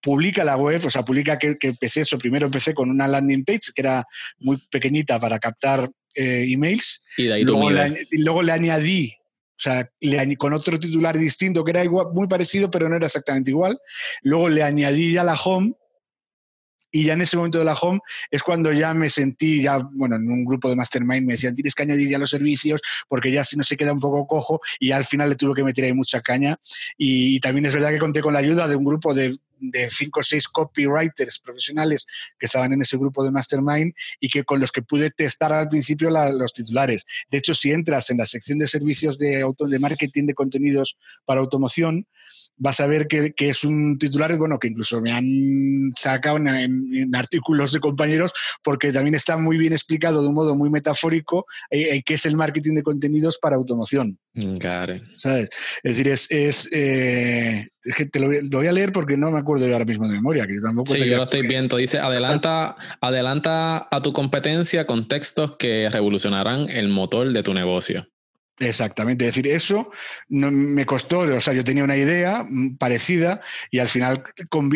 publica 0.00 0.44
la 0.44 0.56
web, 0.56 0.84
o 0.84 0.90
sea, 0.90 1.04
publica 1.04 1.38
que, 1.38 1.56
empecé 1.60 2.02
eso. 2.02 2.18
Primero 2.18 2.46
empecé 2.46 2.74
con 2.74 2.90
una 2.90 3.06
landing 3.06 3.44
page 3.44 3.72
que 3.74 3.82
era 3.82 4.06
muy 4.38 4.56
pequeñita 4.70 5.18
para 5.18 5.38
captar 5.38 5.90
eh, 6.14 6.46
emails. 6.48 7.02
Y, 7.16 7.24
de 7.24 7.34
ahí 7.34 7.44
luego, 7.44 7.70
le, 7.70 8.06
luego 8.12 8.42
le 8.42 8.52
añadí, 8.52 9.12
o 9.20 9.60
sea, 9.60 9.90
le, 10.00 10.36
con 10.36 10.52
otro 10.52 10.78
titular 10.78 11.18
distinto 11.18 11.64
que 11.64 11.72
era 11.72 11.84
igual, 11.84 12.06
muy 12.12 12.28
parecido, 12.28 12.70
pero 12.70 12.88
no 12.88 12.96
era 12.96 13.06
exactamente 13.06 13.50
igual. 13.50 13.78
Luego 14.22 14.48
le 14.48 14.62
añadí 14.62 15.12
ya 15.12 15.24
la 15.24 15.34
home 15.34 15.74
Y 16.90 17.04
ya 17.04 17.14
en 17.14 17.22
ese 17.22 17.36
momento 17.36 17.58
de 17.58 17.64
la 17.64 17.74
home 17.74 18.00
es 18.30 18.42
cuando 18.42 18.72
ya 18.72 18.94
me 18.94 19.10
sentí, 19.10 19.62
ya, 19.62 19.78
bueno, 19.78 20.16
en 20.16 20.30
un 20.30 20.44
grupo 20.44 20.68
de 20.68 20.76
mastermind 20.76 21.26
me 21.26 21.34
decían, 21.34 21.54
tienes 21.54 21.74
que 21.74 21.82
añadir 21.82 22.08
ya 22.08 22.18
los 22.18 22.30
servicios 22.30 22.80
porque 23.08 23.30
ya 23.30 23.44
si 23.44 23.56
no 23.56 23.62
se 23.62 23.76
queda 23.76 23.92
un 23.92 24.00
poco 24.00 24.26
cojo 24.26 24.60
y 24.78 24.92
al 24.92 25.04
final 25.04 25.28
le 25.28 25.36
tuve 25.36 25.54
que 25.54 25.64
meter 25.64 25.84
ahí 25.84 25.92
mucha 25.92 26.20
caña. 26.20 26.58
y 26.96 27.40
también 27.40 27.66
es 27.66 27.74
verdad 27.74 27.90
que 27.90 27.98
conté 27.98 28.20
con 28.20 28.32
la 28.32 28.40
ayuda 28.40 28.68
de 28.68 28.76
un 28.76 28.84
grupo 28.84 29.14
de 29.14 29.38
de 29.60 29.90
cinco 29.90 30.20
o 30.20 30.22
seis 30.22 30.48
copywriters 30.48 31.38
profesionales 31.38 32.06
que 32.38 32.46
estaban 32.46 32.72
en 32.72 32.80
ese 32.80 32.96
grupo 32.96 33.24
de 33.24 33.30
Mastermind 33.30 33.92
y 34.20 34.28
que 34.28 34.44
con 34.44 34.60
los 34.60 34.72
que 34.72 34.82
pude 34.82 35.10
testar 35.10 35.52
al 35.52 35.68
principio 35.68 36.10
los 36.10 36.52
titulares. 36.52 37.06
De 37.30 37.38
hecho, 37.38 37.54
si 37.54 37.72
entras 37.72 38.10
en 38.10 38.18
la 38.18 38.26
sección 38.26 38.58
de 38.58 38.66
servicios 38.66 39.18
de, 39.18 39.42
auto, 39.42 39.66
de 39.66 39.78
marketing 39.78 40.26
de 40.26 40.34
contenidos 40.34 40.98
para 41.24 41.40
automoción, 41.40 42.06
vas 42.56 42.80
a 42.80 42.86
ver 42.86 43.06
que, 43.06 43.32
es 43.38 43.64
un 43.64 43.98
titular, 43.98 44.36
bueno, 44.36 44.58
que 44.58 44.68
incluso 44.68 45.00
me 45.00 45.12
han 45.12 45.24
sacado 45.94 46.36
en, 46.36 47.14
artículos 47.14 47.72
de 47.72 47.80
compañeros 47.80 48.32
porque 48.62 48.92
también 48.92 49.14
está 49.14 49.36
muy 49.36 49.56
bien 49.56 49.72
explicado 49.72 50.22
de 50.22 50.28
un 50.28 50.34
modo 50.34 50.54
muy 50.54 50.70
metafórico 50.70 51.46
eh, 51.70 51.96
eh, 51.96 52.02
qué 52.04 52.14
es 52.14 52.26
el 52.26 52.36
marketing 52.36 52.74
de 52.74 52.82
contenidos 52.82 53.38
para 53.38 53.56
automoción. 53.56 54.18
¿Sabes? 55.16 55.48
Es 55.82 55.92
decir, 55.92 56.08
es, 56.08 56.30
es, 56.30 56.68
eh, 56.72 57.68
que 57.96 58.06
te 58.06 58.20
lo, 58.20 58.28
voy 58.50 58.66
a 58.66 58.72
leer 58.72 58.92
porque 58.92 59.16
no 59.16 59.30
me 59.30 59.40
acuerdo 59.40 59.66
yo 59.66 59.72
ahora 59.72 59.84
mismo 59.84 60.06
de 60.06 60.14
memoria. 60.14 60.46
Que 60.46 60.60
tampoco 60.60 60.92
sí, 60.92 60.98
yo 60.98 61.16
lo 61.16 61.24
estoy 61.24 61.42
viendo. 61.42 61.76
Dice, 61.76 61.98
adelanta, 61.98 62.76
adelanta 63.00 63.88
a 63.90 64.02
tu 64.02 64.12
competencia 64.12 64.86
con 64.86 65.08
textos 65.08 65.56
que 65.58 65.88
revolucionarán 65.90 66.68
el 66.70 66.88
motor 66.88 67.32
de 67.32 67.42
tu 67.42 67.54
negocio. 67.54 68.06
Exactamente, 68.60 69.24
es 69.24 69.34
decir, 69.34 69.46
eso 69.52 69.90
no, 70.28 70.50
me 70.50 70.84
costó, 70.84 71.20
o 71.20 71.40
sea, 71.40 71.54
yo 71.54 71.62
tenía 71.62 71.84
una 71.84 71.96
idea 71.96 72.44
mm, 72.48 72.76
parecida 72.76 73.40
y 73.70 73.78
al 73.78 73.88
final 73.88 74.24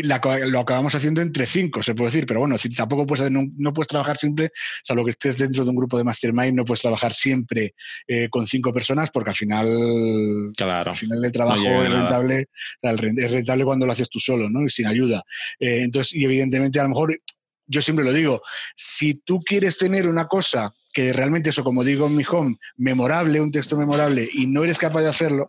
lo 0.04 0.60
acabamos 0.60 0.94
haciendo 0.94 1.20
entre 1.20 1.46
cinco, 1.46 1.82
se 1.82 1.94
puede 1.94 2.10
decir, 2.10 2.26
pero 2.26 2.40
bueno, 2.40 2.54
tampoco 2.76 3.06
puedes, 3.06 3.28
no, 3.30 3.72
puedes 3.72 3.88
trabajar 3.88 4.16
siempre, 4.16 4.52
salvo 4.84 5.04
que 5.04 5.10
estés 5.10 5.36
dentro 5.36 5.64
de 5.64 5.70
un 5.70 5.76
grupo 5.76 5.98
de 5.98 6.04
mastermind, 6.04 6.54
no 6.54 6.64
puedes 6.64 6.82
trabajar 6.82 7.12
siempre 7.12 7.74
eh, 8.06 8.28
con 8.30 8.46
cinco 8.46 8.72
personas 8.72 9.10
porque 9.10 9.30
al 9.30 9.36
final, 9.36 10.52
claro, 10.56 10.90
al 10.90 10.96
final 10.96 11.24
el 11.24 11.32
trabajo 11.32 11.82
es 11.82 11.92
rentable, 11.92 12.48
es 12.82 13.32
rentable 13.32 13.64
cuando 13.64 13.86
lo 13.86 13.92
haces 13.92 14.08
tú 14.08 14.20
solo, 14.20 14.48
¿no? 14.48 14.64
Y 14.64 14.70
sin 14.70 14.86
ayuda. 14.86 15.22
Eh, 15.58 15.82
entonces, 15.82 16.14
y 16.14 16.24
evidentemente 16.24 16.78
a 16.78 16.84
lo 16.84 16.90
mejor 16.90 17.20
yo 17.72 17.82
siempre 17.82 18.04
lo 18.04 18.12
digo, 18.12 18.42
si 18.76 19.14
tú 19.14 19.40
quieres 19.40 19.78
tener 19.78 20.08
una 20.08 20.28
cosa 20.28 20.72
que 20.92 21.12
realmente 21.12 21.50
eso, 21.50 21.64
como 21.64 21.82
digo 21.82 22.06
en 22.06 22.16
mi 22.16 22.24
home, 22.28 22.56
memorable, 22.76 23.40
un 23.40 23.50
texto 23.50 23.78
memorable, 23.78 24.28
y 24.32 24.46
no 24.46 24.62
eres 24.62 24.78
capaz 24.78 25.00
de 25.00 25.08
hacerlo, 25.08 25.48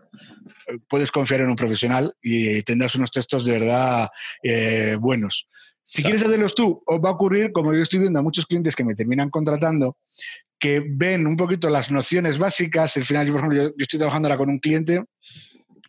eh, 0.67 0.77
puedes 0.87 1.11
confiar 1.11 1.41
en 1.41 1.49
un 1.49 1.55
profesional 1.55 2.13
y 2.21 2.63
tendrás 2.63 2.95
unos 2.95 3.11
textos 3.11 3.45
de 3.45 3.51
verdad 3.51 4.09
eh, 4.41 4.97
buenos. 4.99 5.49
Si 5.85 6.01
quieres 6.01 6.23
hacerlos 6.23 6.55
tú, 6.55 6.81
os 6.85 6.99
va 7.01 7.09
a 7.09 7.13
ocurrir, 7.13 7.51
como 7.51 7.73
yo 7.73 7.81
estoy 7.81 7.99
viendo 7.99 8.19
a 8.19 8.21
muchos 8.21 8.45
clientes 8.45 8.73
que 8.73 8.85
me 8.85 8.95
terminan 8.95 9.29
contratando, 9.29 9.97
que 10.57 10.81
ven 10.89 11.27
un 11.27 11.35
poquito 11.35 11.69
las 11.69 11.91
nociones 11.91 12.39
básicas. 12.39 12.95
Al 12.95 13.03
final, 13.03 13.27
yo, 13.27 13.33
por 13.33 13.41
ejemplo, 13.41 13.63
yo 13.63 13.73
estoy 13.77 13.99
trabajando 13.99 14.29
ahora 14.29 14.37
con 14.37 14.49
un 14.49 14.59
cliente 14.59 15.03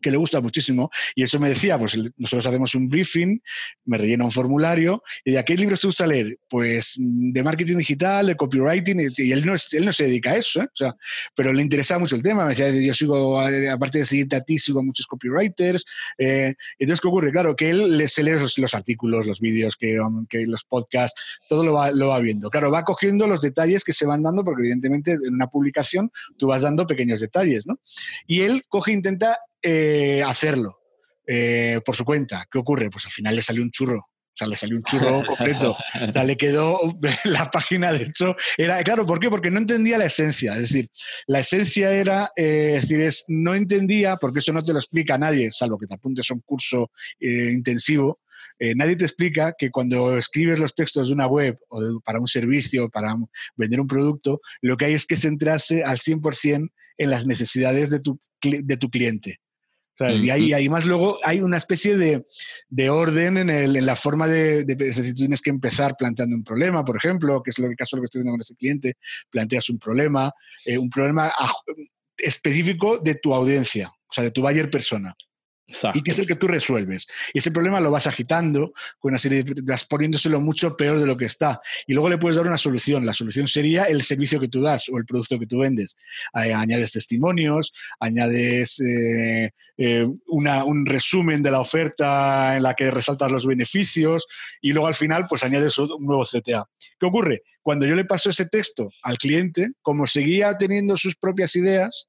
que 0.04 0.10
le 0.10 0.18
gusta 0.18 0.40
muchísimo. 0.42 0.90
Y 1.14 1.22
eso 1.22 1.40
me 1.40 1.48
decía, 1.48 1.78
pues 1.78 1.96
nosotros 2.18 2.46
hacemos 2.46 2.74
un 2.74 2.90
briefing, 2.90 3.40
me 3.86 3.96
rellena 3.96 4.24
un 4.24 4.30
formulario, 4.30 5.02
y 5.24 5.32
de 5.32 5.44
qué 5.44 5.56
libros 5.56 5.80
te 5.80 5.88
gusta 5.88 6.06
leer? 6.06 6.38
Pues 6.48 6.96
de 6.98 7.42
marketing 7.42 7.78
digital, 7.78 8.26
de 8.26 8.36
copywriting, 8.36 9.00
y 9.16 9.32
él 9.32 9.46
no, 9.46 9.54
él 9.72 9.84
no 9.84 9.92
se 9.92 10.04
dedica 10.04 10.32
a 10.32 10.36
eso, 10.36 10.60
¿eh? 10.60 10.66
o 10.66 10.76
sea, 10.76 10.94
pero 11.34 11.52
le 11.54 11.62
interesaba 11.62 12.00
mucho 12.00 12.16
el 12.16 12.22
tema. 12.22 12.44
Me 12.44 12.50
decía, 12.50 12.70
yo 12.70 12.92
sigo, 12.92 13.40
aparte 13.40 13.98
de 13.98 14.04
seguirte 14.04 14.36
a 14.36 14.42
ti, 14.42 14.58
sigo 14.58 14.80
a 14.80 14.82
muchos 14.82 15.06
copywriters. 15.06 15.86
Eh, 16.18 16.54
entonces, 16.78 17.00
¿qué 17.00 17.08
ocurre? 17.08 17.32
Claro, 17.32 17.56
que 17.56 17.70
él 17.70 18.06
se 18.06 18.22
lee 18.22 18.32
los, 18.32 18.74
artículos, 18.74 19.26
los 19.26 19.40
vídeos, 19.40 19.76
que, 19.76 19.98
que, 20.28 20.46
los 20.46 20.64
podcasts, 20.64 21.18
todo 21.48 21.64
lo 21.64 21.72
va, 21.72 21.90
lo 21.92 22.08
va 22.08 22.20
viendo. 22.20 22.50
Claro, 22.50 22.70
va 22.70 22.84
cogiendo 22.84 23.26
los 23.26 23.40
detalles 23.40 23.84
que 23.84 23.94
se 23.94 24.04
van 24.04 24.22
dando, 24.22 24.44
porque 24.44 24.62
evidentemente 24.62 25.12
en 25.12 25.32
una 25.32 25.46
publicación 25.46 26.12
tú 26.36 26.48
vas 26.48 26.60
dando 26.60 26.86
pequeños 26.86 27.20
detalles, 27.20 27.66
¿no? 27.66 27.80
Y 28.26 28.42
él 28.42 28.64
coge 28.68 28.90
e 28.90 28.94
intenta 28.94 29.38
eh, 29.66 30.22
hacerlo 30.22 30.78
eh, 31.26 31.80
por 31.82 31.96
su 31.96 32.04
cuenta. 32.04 32.46
¿Qué 32.50 32.58
ocurre? 32.58 32.90
Pues 32.90 33.06
al 33.06 33.12
final 33.12 33.34
le 33.34 33.40
salió 33.40 33.62
un 33.62 33.70
churro. 33.70 33.98
O 33.98 34.36
sea, 34.36 34.46
le 34.46 34.56
salió 34.56 34.76
un 34.76 34.82
churro 34.82 35.24
completo. 35.26 35.74
O 36.06 36.10
sea, 36.10 36.22
le 36.22 36.36
quedó 36.36 36.78
la 37.24 37.46
página, 37.46 37.90
de 37.90 38.04
hecho, 38.04 38.36
era, 38.58 38.82
claro, 38.84 39.06
¿por 39.06 39.18
qué? 39.20 39.30
Porque 39.30 39.50
no 39.50 39.60
entendía 39.60 39.96
la 39.96 40.04
esencia. 40.04 40.52
Es 40.56 40.68
decir, 40.68 40.90
la 41.26 41.38
esencia 41.38 41.92
era, 41.92 42.30
eh, 42.36 42.74
es 42.76 42.82
decir, 42.82 43.00
es, 43.00 43.24
no 43.28 43.54
entendía, 43.54 44.16
porque 44.16 44.40
eso 44.40 44.52
no 44.52 44.62
te 44.62 44.74
lo 44.74 44.78
explica 44.78 45.16
nadie, 45.16 45.50
salvo 45.50 45.78
que 45.78 45.86
te 45.86 45.94
apuntes 45.94 46.30
a 46.30 46.34
un 46.34 46.40
curso 46.40 46.90
intensivo, 47.20 48.20
nadie 48.76 48.96
te 48.96 49.04
explica 49.04 49.54
que 49.56 49.70
cuando 49.70 50.18
escribes 50.18 50.60
los 50.60 50.74
textos 50.74 51.08
de 51.08 51.14
una 51.14 51.26
web 51.26 51.58
o 51.68 52.00
para 52.04 52.20
un 52.20 52.26
servicio, 52.26 52.90
para 52.90 53.14
vender 53.56 53.80
un 53.80 53.86
producto, 53.86 54.40
lo 54.60 54.76
que 54.76 54.84
hay 54.84 54.94
es 54.94 55.06
que 55.06 55.16
centrarse 55.16 55.84
al 55.84 55.98
100% 55.98 56.68
en 56.98 57.10
las 57.10 57.26
necesidades 57.26 57.90
de 57.90 58.00
tu, 58.00 58.20
de 58.42 58.76
tu 58.76 58.90
cliente. 58.90 59.40
Y 60.00 60.30
ahí, 60.30 60.52
además 60.52 60.86
luego 60.86 61.18
hay 61.24 61.40
una 61.40 61.56
especie 61.56 61.96
de, 61.96 62.90
orden 62.90 63.36
en, 63.36 63.50
el, 63.50 63.76
en, 63.76 63.86
la 63.86 63.94
forma 63.94 64.26
de, 64.26 64.64
decir, 64.64 65.14
tú 65.14 65.20
tienes 65.20 65.40
que 65.40 65.50
empezar 65.50 65.96
planteando 65.96 66.34
un 66.34 66.42
problema, 66.42 66.84
por 66.84 66.96
ejemplo, 66.96 67.42
que 67.42 67.50
es 67.50 67.58
lo, 67.58 67.68
el 67.68 67.76
caso 67.76 67.96
de 67.96 67.98
lo 67.98 68.02
que 68.02 68.06
estoy 68.06 68.20
haciendo 68.20 68.32
con 68.32 68.40
ese 68.40 68.56
cliente, 68.56 68.96
planteas 69.30 69.70
un 69.70 69.78
problema, 69.78 70.32
eh, 70.64 70.76
un 70.76 70.90
problema 70.90 71.32
específico 72.16 72.98
de 72.98 73.14
tu 73.14 73.34
audiencia, 73.34 73.88
o 73.88 74.12
sea, 74.12 74.24
de 74.24 74.30
tu 74.32 74.42
buyer 74.42 74.68
persona. 74.68 75.14
Y 75.94 76.02
que 76.02 76.10
es 76.10 76.18
el 76.18 76.26
que 76.26 76.36
tú 76.36 76.46
resuelves. 76.46 77.06
Y 77.32 77.38
ese 77.38 77.50
problema 77.50 77.80
lo 77.80 77.90
vas 77.90 78.06
agitando 78.06 78.72
con 78.98 79.12
una 79.12 79.18
serie 79.18 79.42
de, 79.44 79.76
poniéndoselo 79.88 80.40
mucho 80.40 80.76
peor 80.76 80.98
de 81.00 81.06
lo 81.06 81.16
que 81.16 81.24
está. 81.24 81.60
Y 81.86 81.92
luego 81.92 82.08
le 82.08 82.18
puedes 82.18 82.36
dar 82.36 82.46
una 82.46 82.56
solución. 82.56 83.06
La 83.06 83.12
solución 83.12 83.48
sería 83.48 83.84
el 83.84 84.02
servicio 84.02 84.40
que 84.40 84.48
tú 84.48 84.60
das 84.60 84.88
o 84.88 84.98
el 84.98 85.04
producto 85.04 85.38
que 85.38 85.46
tú 85.46 85.58
vendes. 85.58 85.96
Añades 86.32 86.92
testimonios, 86.92 87.72
añades 88.00 88.80
eh, 88.80 89.50
eh, 89.76 90.06
un 90.26 90.86
resumen 90.86 91.42
de 91.42 91.50
la 91.50 91.60
oferta 91.60 92.56
en 92.56 92.62
la 92.62 92.74
que 92.74 92.90
resaltas 92.90 93.30
los 93.30 93.46
beneficios 93.46 94.26
y 94.60 94.72
luego 94.72 94.86
al 94.86 94.94
final 94.94 95.24
pues 95.28 95.42
añades 95.42 95.76
un 95.78 96.04
nuevo 96.04 96.22
CTA. 96.22 96.68
¿Qué 96.98 97.06
ocurre? 97.06 97.42
Cuando 97.62 97.86
yo 97.86 97.94
le 97.94 98.04
paso 98.04 98.30
ese 98.30 98.46
texto 98.46 98.90
al 99.02 99.16
cliente, 99.18 99.70
como 99.80 100.06
seguía 100.06 100.52
teniendo 100.58 100.96
sus 100.96 101.16
propias 101.16 101.56
ideas, 101.56 102.08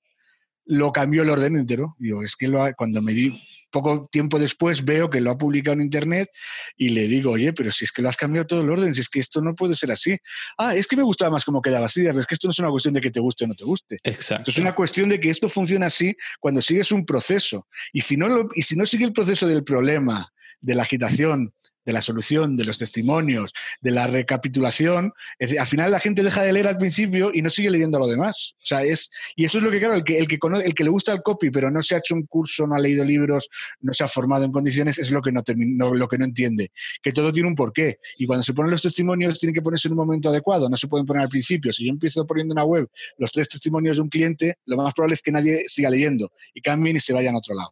lo 0.65 0.91
cambió 0.91 1.23
el 1.23 1.30
orden 1.30 1.56
entero. 1.56 1.95
Digo, 1.99 2.23
es 2.23 2.36
que 2.36 2.51
cuando 2.75 3.01
me 3.01 3.13
di 3.13 3.39
poco 3.71 4.08
tiempo 4.10 4.39
después 4.39 4.86
veo 4.86 5.10
que 5.10 5.19
lo 5.19 5.32
ha 5.32 5.38
publicado 5.38 5.73
en 5.73 5.82
internet 5.82 6.30
y 6.78 6.89
le 6.89 7.08
digo, 7.08 7.32
oye, 7.32 7.51
pero 7.51 7.71
si 7.71 7.84
es 7.84 7.91
que 7.91 8.01
lo 8.01 8.08
has 8.08 8.15
cambiado 8.15 8.47
todo 8.47 8.62
el 8.62 8.69
orden, 8.69 8.93
si 8.93 9.01
es 9.01 9.10
que 9.10 9.19
esto 9.19 9.41
no 9.41 9.54
puede 9.54 9.75
ser 9.75 9.91
así. 9.91 10.17
Ah, 10.58 10.75
es 10.75 10.88
que 10.88 10.95
me 10.95 11.04
gustaba 11.04 11.32
más 11.32 11.43
cómo 11.43 11.62
quedaba 11.62 11.88
así, 11.88 12.06
es 12.06 12.25
que 12.25 12.36
esto 12.36 12.47
no 12.47 12.51
es 12.51 12.60
una 12.60 12.69
cuestión 12.69 12.93
de 12.93 13.01
que 13.01 13.12
te 13.12 13.19
guste 13.19 13.43
o 13.43 13.47
no 13.47 13.54
te 13.54 13.65
guste. 13.65 13.97
Exacto. 14.04 14.49
es 14.49 14.58
una 14.58 14.73
cuestión 14.73 15.10
de 15.10 15.19
que 15.19 15.30
esto 15.30 15.49
funciona 15.49 15.88
así 15.88 16.15
cuando 16.39 16.62
sigues 16.62 16.91
un 16.91 17.06
proceso. 17.06 17.67
Y 17.91 18.01
si 18.01 18.15
no, 18.15 18.47
y 18.54 18.62
si 18.62 18.75
no 18.75 18.86
sigue 18.86 19.04
el 19.04 19.13
proceso 19.13 19.45
del 19.47 19.63
problema, 19.63 20.32
de 20.65 20.75
la 20.75 20.82
agitación, 20.82 21.54
de 21.86 21.93
la 21.93 22.01
solución, 22.01 22.58
de 22.58 22.65
los 22.65 22.80
testimonios, 22.80 23.54
de 23.80 23.91
la 23.91 24.08
recapitulación, 24.08 25.13
al 25.39 25.67
final 25.67 25.91
la 25.91 25.99
gente 25.99 26.23
deja 26.23 26.41
de 26.41 26.51
leer 26.51 26.67
al 26.67 26.78
principio 26.78 27.30
y 27.32 27.43
no 27.43 27.51
sigue 27.51 27.69
leyendo 27.69 27.99
lo 27.99 28.08
demás. 28.08 28.56
O 28.56 28.65
sea, 28.65 28.84
es, 28.84 29.12
y 29.36 29.45
eso 29.45 29.60
es 29.60 29.63
lo 29.63 29.69
que, 29.69 29.78
claro, 29.78 29.93
el 29.93 30.04
que, 30.04 30.17
el 30.17 30.28
que, 30.28 30.39
el 30.65 30.73
que 30.73 30.84
le 30.84 30.89
gusta 30.89 31.13
el 31.13 31.21
copy, 31.21 31.51
pero 31.51 31.69
no 31.69 31.84
se 31.84 31.93
ha 31.93 31.99
hecho 31.99 32.15
un 32.15 32.25
curso, 32.25 32.65
no 32.65 32.75
ha 32.75 32.80
leído 32.80 33.06
libros, 33.06 33.47
no 33.82 33.93
se 33.93 34.04
ha 34.04 34.08
formado 34.08 34.45
en 34.45 34.51
condiciones, 34.51 34.97
es 34.97 35.12
lo 35.12 35.21
que 35.21 35.32
no, 35.32 35.43
lo 35.93 36.08
que 36.08 36.17
no 36.17 36.25
entiende. 36.25 36.71
Que 37.04 37.12
todo 37.12 37.32
tiene 37.32 37.47
un 37.47 37.56
porqué. 37.56 37.99
Y 38.17 38.25
cuando 38.25 38.41
se 38.41 38.54
ponen 38.54 38.71
los 38.71 38.82
testimonios, 38.82 39.39
tienen 39.39 39.54
que 39.54 39.62
ponerse 39.62 39.88
en 39.88 39.91
un 39.91 39.97
momento 39.97 40.30
adecuado, 40.30 40.67
no 40.67 40.75
se 40.75 40.88
pueden 40.88 41.06
poner 41.06 41.21
al 41.21 41.30
principio. 41.30 41.71
Si 41.71 41.86
yo 41.86 41.91
empiezo 41.91 42.25
poniendo 42.25 42.54
una 42.54 42.63
web 42.63 42.89
los 43.19 43.32
tres 43.32 43.47
testimonios 43.47 43.97
de 43.97 44.01
un 44.01 44.10
cliente, 44.10 44.58
lo 44.65 44.78
más 44.78 44.93
probable 44.95 45.13
es 45.13 45.21
que 45.21 45.32
nadie 45.32 45.65
siga 45.67 45.91
leyendo 45.91 46.32
y 46.54 46.62
cambien 46.62 46.95
y 46.95 46.99
se 46.99 47.13
vayan 47.13 47.36
a 47.36 47.38
otro 47.38 47.54
lado. 47.54 47.69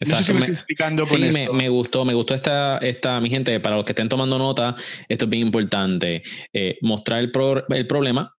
Exacto. 0.00 0.34
me, 0.34 0.40
explicando 0.40 1.04
sí, 1.04 1.18
Me, 1.52 1.68
gustó, 1.68 2.06
me 2.06 2.14
gustó 2.14 2.34
esta, 2.34 2.78
esta, 2.78 3.20
mi 3.20 3.28
gente, 3.28 3.60
para 3.60 3.76
los 3.76 3.84
que 3.84 3.92
estén 3.92 4.08
tomando 4.08 4.38
nota, 4.38 4.74
esto 5.08 5.26
es 5.26 5.30
bien 5.30 5.46
importante. 5.46 6.22
Eh, 6.52 6.78
mostrar 6.80 7.20
el, 7.20 7.30
el 7.68 7.86
problema, 7.86 8.34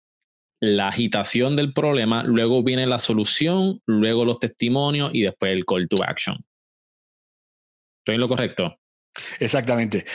la 0.60 0.88
agitación 0.88 1.56
del 1.56 1.74
problema, 1.74 2.22
luego 2.22 2.62
viene 2.62 2.86
la 2.86 2.98
solución, 2.98 3.80
luego 3.86 4.24
los 4.24 4.38
testimonios 4.38 5.10
y 5.12 5.22
después 5.22 5.52
el 5.52 5.66
call 5.66 5.86
to 5.88 6.02
action. 6.02 6.36
¿Estoy 8.00 8.14
en 8.14 8.20
lo 8.22 8.28
correcto? 8.28 8.78
Exactamente. 9.38 10.06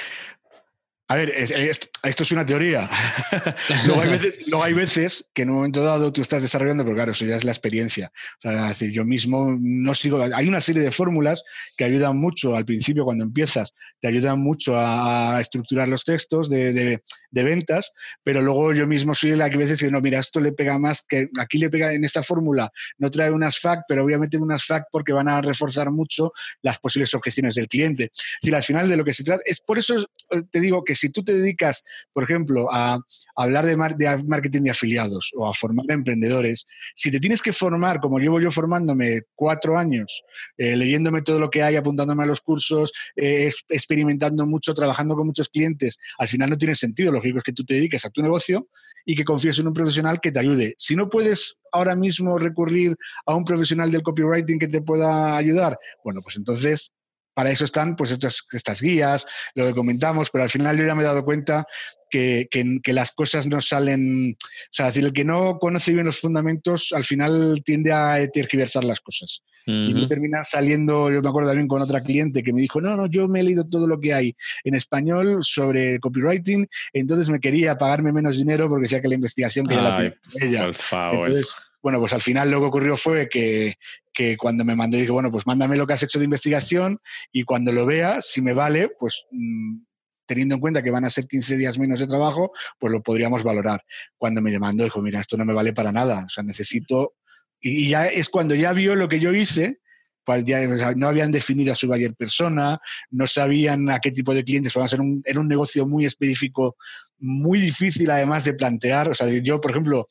A 1.08 1.18
ver, 1.18 1.30
esto 1.30 2.24
es 2.24 2.32
una 2.32 2.44
teoría. 2.44 2.90
luego, 3.86 4.02
hay 4.02 4.10
veces, 4.10 4.40
luego, 4.48 4.64
hay 4.64 4.74
veces, 4.74 5.30
que 5.36 5.44
en 5.44 5.52
un 5.52 5.58
momento 5.58 5.84
dado 5.84 6.12
tú 6.12 6.22
estás 6.22 6.42
desarrollando, 6.42 6.84
pero 6.84 6.96
claro, 6.96 7.12
eso 7.12 7.26
ya 7.26 7.36
es 7.36 7.44
la 7.44 7.52
experiencia. 7.52 8.12
O 8.40 8.42
sea, 8.42 8.72
es 8.72 8.80
decir, 8.80 8.92
yo 8.92 9.06
mismo 9.06 9.56
no 9.60 9.94
sigo. 9.94 10.24
Hay 10.34 10.48
una 10.48 10.62
serie 10.62 10.82
de 10.82 10.90
fórmulas 10.90 11.44
que 11.78 11.84
ayudan 11.84 12.18
mucho 12.18 12.56
al 12.56 12.66
principio, 12.66 13.06
cuando 13.06 13.24
empiezas, 13.24 13.76
te 14.02 14.08
ayudan 14.08 14.40
mucho 14.40 14.80
a, 14.80 15.40
estructurar 15.40 15.88
los 15.88 16.04
textos 16.04 16.50
de, 16.50 16.74
de, 16.74 17.04
de, 17.30 17.44
ventas, 17.44 17.92
pero 18.24 18.42
luego 18.42 18.74
yo 18.74 18.88
mismo 18.88 19.14
soy 19.14 19.36
la 19.36 19.50
que 19.50 19.58
veces 19.58 19.78
dice, 19.80 19.92
no, 19.92 20.02
mira, 20.02 20.20
esto 20.20 20.40
le 20.40 20.54
pega 20.54 20.80
más 20.80 21.06
que 21.08 21.30
aquí 21.40 21.60
le 21.60 21.70
pega 21.70 21.94
en 21.94 22.04
esta 22.04 22.24
fórmula, 22.24 22.72
no 22.98 23.12
trae 23.12 23.30
unas 23.30 23.60
FAC, 23.60 23.82
pero 23.88 24.04
obviamente 24.04 24.38
unas 24.38 24.64
FAC 24.66 24.86
porque 24.92 25.14
van 25.14 25.28
a 25.28 25.42
reforzar 25.42 25.92
mucho 25.92 26.32
las 26.62 26.80
posibles 26.80 27.14
objeciones 27.14 27.56
del 27.56 27.68
cliente. 27.68 28.12
Decir, 28.42 28.56
al 28.56 28.64
final 28.64 28.90
de 28.90 28.98
lo 28.98 29.04
que 29.04 29.14
se 29.14 29.24
trata, 29.24 29.44
es 29.46 29.60
por 29.60 29.78
eso 29.78 30.06
te 30.52 30.60
digo 30.60 30.84
que 30.84 30.95
si 30.96 31.10
tú 31.10 31.24
te 31.24 31.34
dedicas, 31.34 31.84
por 32.14 32.24
ejemplo, 32.24 32.68
a, 32.72 33.00
hablar 33.36 33.66
de, 33.66 33.76
marketing 33.76 34.64
de 34.64 34.72
afiliados 34.72 35.32
o 35.36 35.48
a 35.48 35.54
formar 35.54 35.86
emprendedores, 35.90 36.68
si 36.96 37.12
te 37.12 37.20
tienes 37.20 37.42
que 37.42 37.54
formar, 37.54 38.00
como 38.00 38.20
llevo 38.20 38.40
yo 38.40 38.52
formándome 38.52 39.24
cuatro 39.36 39.78
años, 39.78 40.24
eh, 40.58 40.76
leyéndome 40.76 41.22
todo 41.22 41.40
lo 41.40 41.50
que 41.50 41.64
hay, 41.64 41.76
apuntándome 41.76 42.24
a 42.24 42.28
los 42.28 42.42
cursos, 42.42 42.92
eh, 43.16 43.50
experimentando 43.70 44.46
mucho, 44.46 44.74
trabajando 44.74 45.16
con 45.16 45.28
muchos 45.28 45.50
clientes, 45.50 45.98
al 46.18 46.28
final 46.28 46.50
no 46.50 46.58
tiene 46.58 46.76
sentido. 46.76 47.12
Lo 47.12 47.18
lógico 47.18 47.40
es 47.40 47.44
que 47.44 47.54
tú 47.54 47.64
te 47.64 47.76
dediques 47.76 48.06
a 48.06 48.10
tu 48.10 48.22
negocio 48.22 48.68
y 49.06 49.16
que 49.16 49.24
confíes 49.24 49.60
en 49.60 49.68
un 49.68 49.74
profesional 49.74 50.20
que 50.20 50.32
te 50.32 50.40
ayude. 50.40 50.76
Si 50.78 50.96
no 50.96 51.10
puedes 51.10 51.58
ahora 51.72 51.96
mismo 51.96 52.38
recurrir 52.38 52.96
a 53.26 53.36
un 53.36 53.46
profesional 53.46 53.92
del 53.92 54.02
copywriting 54.02 54.60
que 54.60 54.68
te 54.68 54.82
pueda 54.82 55.38
ayudar, 55.38 55.78
bueno, 56.04 56.22
pues 56.24 56.38
entonces 56.38 56.92
para 57.36 57.52
eso 57.52 57.66
están 57.66 57.96
pues 57.96 58.12
estas, 58.12 58.46
estas, 58.54 58.82
guías, 58.82 59.26
lo 59.54 59.68
que 59.68 59.76
comentamos, 59.76 60.30
pero 60.32 60.46
al 60.46 60.50
final 60.50 60.78
yo 60.78 60.86
ya 60.86 60.96
me 60.96 61.04
he 61.04 61.06
dado 61.06 61.24
cuenta 61.24 61.68
que, 62.10 62.48
que, 62.50 62.94
las 62.94 63.12
cosas 63.12 63.46
no 63.46 63.60
salen, 63.60 64.38
o 64.40 64.72
sea, 64.72 64.86
decir, 64.86 65.04
el 65.04 65.12
que 65.12 65.26
no 65.26 65.60
conoce 65.60 65.92
bien 65.92 66.06
los 66.06 66.22
fundamentos 66.22 66.94
al 66.96 67.04
final 67.04 67.62
tiende 67.66 67.92
a 67.92 68.18
tergiversar 68.32 68.86
las 68.86 69.02
cosas. 69.02 69.44
Y 69.68 69.94
me 69.96 70.08
termina 70.08 70.44
saliendo, 70.44 71.12
yo 71.12 71.22
me 71.22 71.30
acuerdo 71.30 71.50
también 71.50 71.68
con 71.68 71.82
otra 71.82 72.04
cliente 72.04 72.44
que 72.44 72.54
me 72.54 72.62
dijo, 72.62 72.80
no, 72.80 72.96
no, 72.96 73.08
yo 73.08 73.28
me 73.28 73.40
he 73.40 73.44
leído 73.44 73.68
todo 73.68 73.88
lo 73.88 74.00
que 74.00 74.14
hay 74.14 74.36
en 74.64 74.76
español 74.76 75.40
sobre 75.42 76.00
copywriting, 76.00 76.68
entonces 76.94 77.30
me 77.30 77.40
quería 77.40 77.76
pagarme 77.76 78.14
menos 78.14 78.38
dinero 78.38 78.70
porque 78.70 78.84
decía 78.84 79.02
que 79.02 79.08
la 79.08 79.16
investigación 79.16 79.66
que 79.66 79.76
ya 79.76 79.82
la 79.82 79.96
tiene 79.96 80.16
ella. 80.40 80.66
Por 80.68 80.76
favor. 80.76 81.28
Entonces, 81.28 81.56
bueno, 81.86 82.00
pues 82.00 82.14
al 82.14 82.22
final 82.22 82.50
lo 82.50 82.60
que 82.62 82.66
ocurrió 82.66 82.98
fue 82.98 83.30
que, 83.30 83.76
que 84.12 84.38
cuando 84.38 84.66
me 84.66 84.76
mandó, 84.76 84.98
dije, 84.98 85.12
bueno, 85.12 85.30
pues 85.30 85.46
mándame 85.46 85.78
lo 85.78 85.86
que 85.86 85.94
has 85.94 86.02
hecho 86.02 86.18
de 86.18 86.26
investigación 86.26 87.00
y 87.32 87.44
cuando 87.44 87.72
lo 87.72 87.86
vea, 87.86 88.22
si 88.22 88.42
me 88.42 88.54
vale, 88.54 88.90
pues 88.98 89.28
mm, 89.30 89.84
teniendo 90.26 90.56
en 90.56 90.62
cuenta 90.62 90.82
que 90.82 90.90
van 90.90 91.06
a 91.06 91.12
ser 91.12 91.28
15 91.28 91.58
días 91.58 91.78
menos 91.78 92.00
de 92.00 92.08
trabajo, 92.08 92.52
pues 92.80 92.92
lo 92.92 93.04
podríamos 93.04 93.44
valorar. 93.44 93.84
Cuando 94.18 94.42
me 94.42 94.50
demandó, 94.50 94.84
dijo, 94.84 95.00
mira, 95.00 95.20
esto 95.20 95.38
no 95.38 95.46
me 95.46 95.54
vale 95.54 95.74
para 95.74 95.92
nada, 95.92 96.24
o 96.26 96.30
sea, 96.30 96.44
necesito... 96.44 97.14
Y, 97.62 97.90
ya 97.90 98.08
es 98.08 98.30
cuando 98.30 98.56
ya 98.56 98.74
vio 98.74 98.96
lo 98.96 99.08
que 99.08 99.20
yo 99.20 99.32
hice, 99.32 99.78
pues 100.24 100.44
ya, 100.44 100.66
no 100.96 101.08
habían 101.08 101.32
definido 101.32 101.72
a 101.72 101.76
su 101.76 101.88
buyer 101.88 102.16
persona, 102.16 102.80
no 103.12 103.28
sabían 103.28 103.92
a 103.92 104.00
qué 104.00 104.10
tipo 104.10 104.34
de 104.34 104.44
clientes 104.44 104.74
van 104.74 104.86
a 104.86 104.88
ser 104.88 105.02
un, 105.02 105.22
era 105.24 105.40
un 105.40 105.48
negocio 105.48 105.86
muy 105.86 106.06
específico, 106.06 106.78
muy 107.20 107.60
difícil 107.60 108.10
además 108.10 108.44
de 108.44 108.56
plantear. 108.56 109.08
O 109.08 109.14
sea, 109.14 109.30
yo, 109.30 109.62
por 109.62 109.70
ejemplo, 109.70 110.08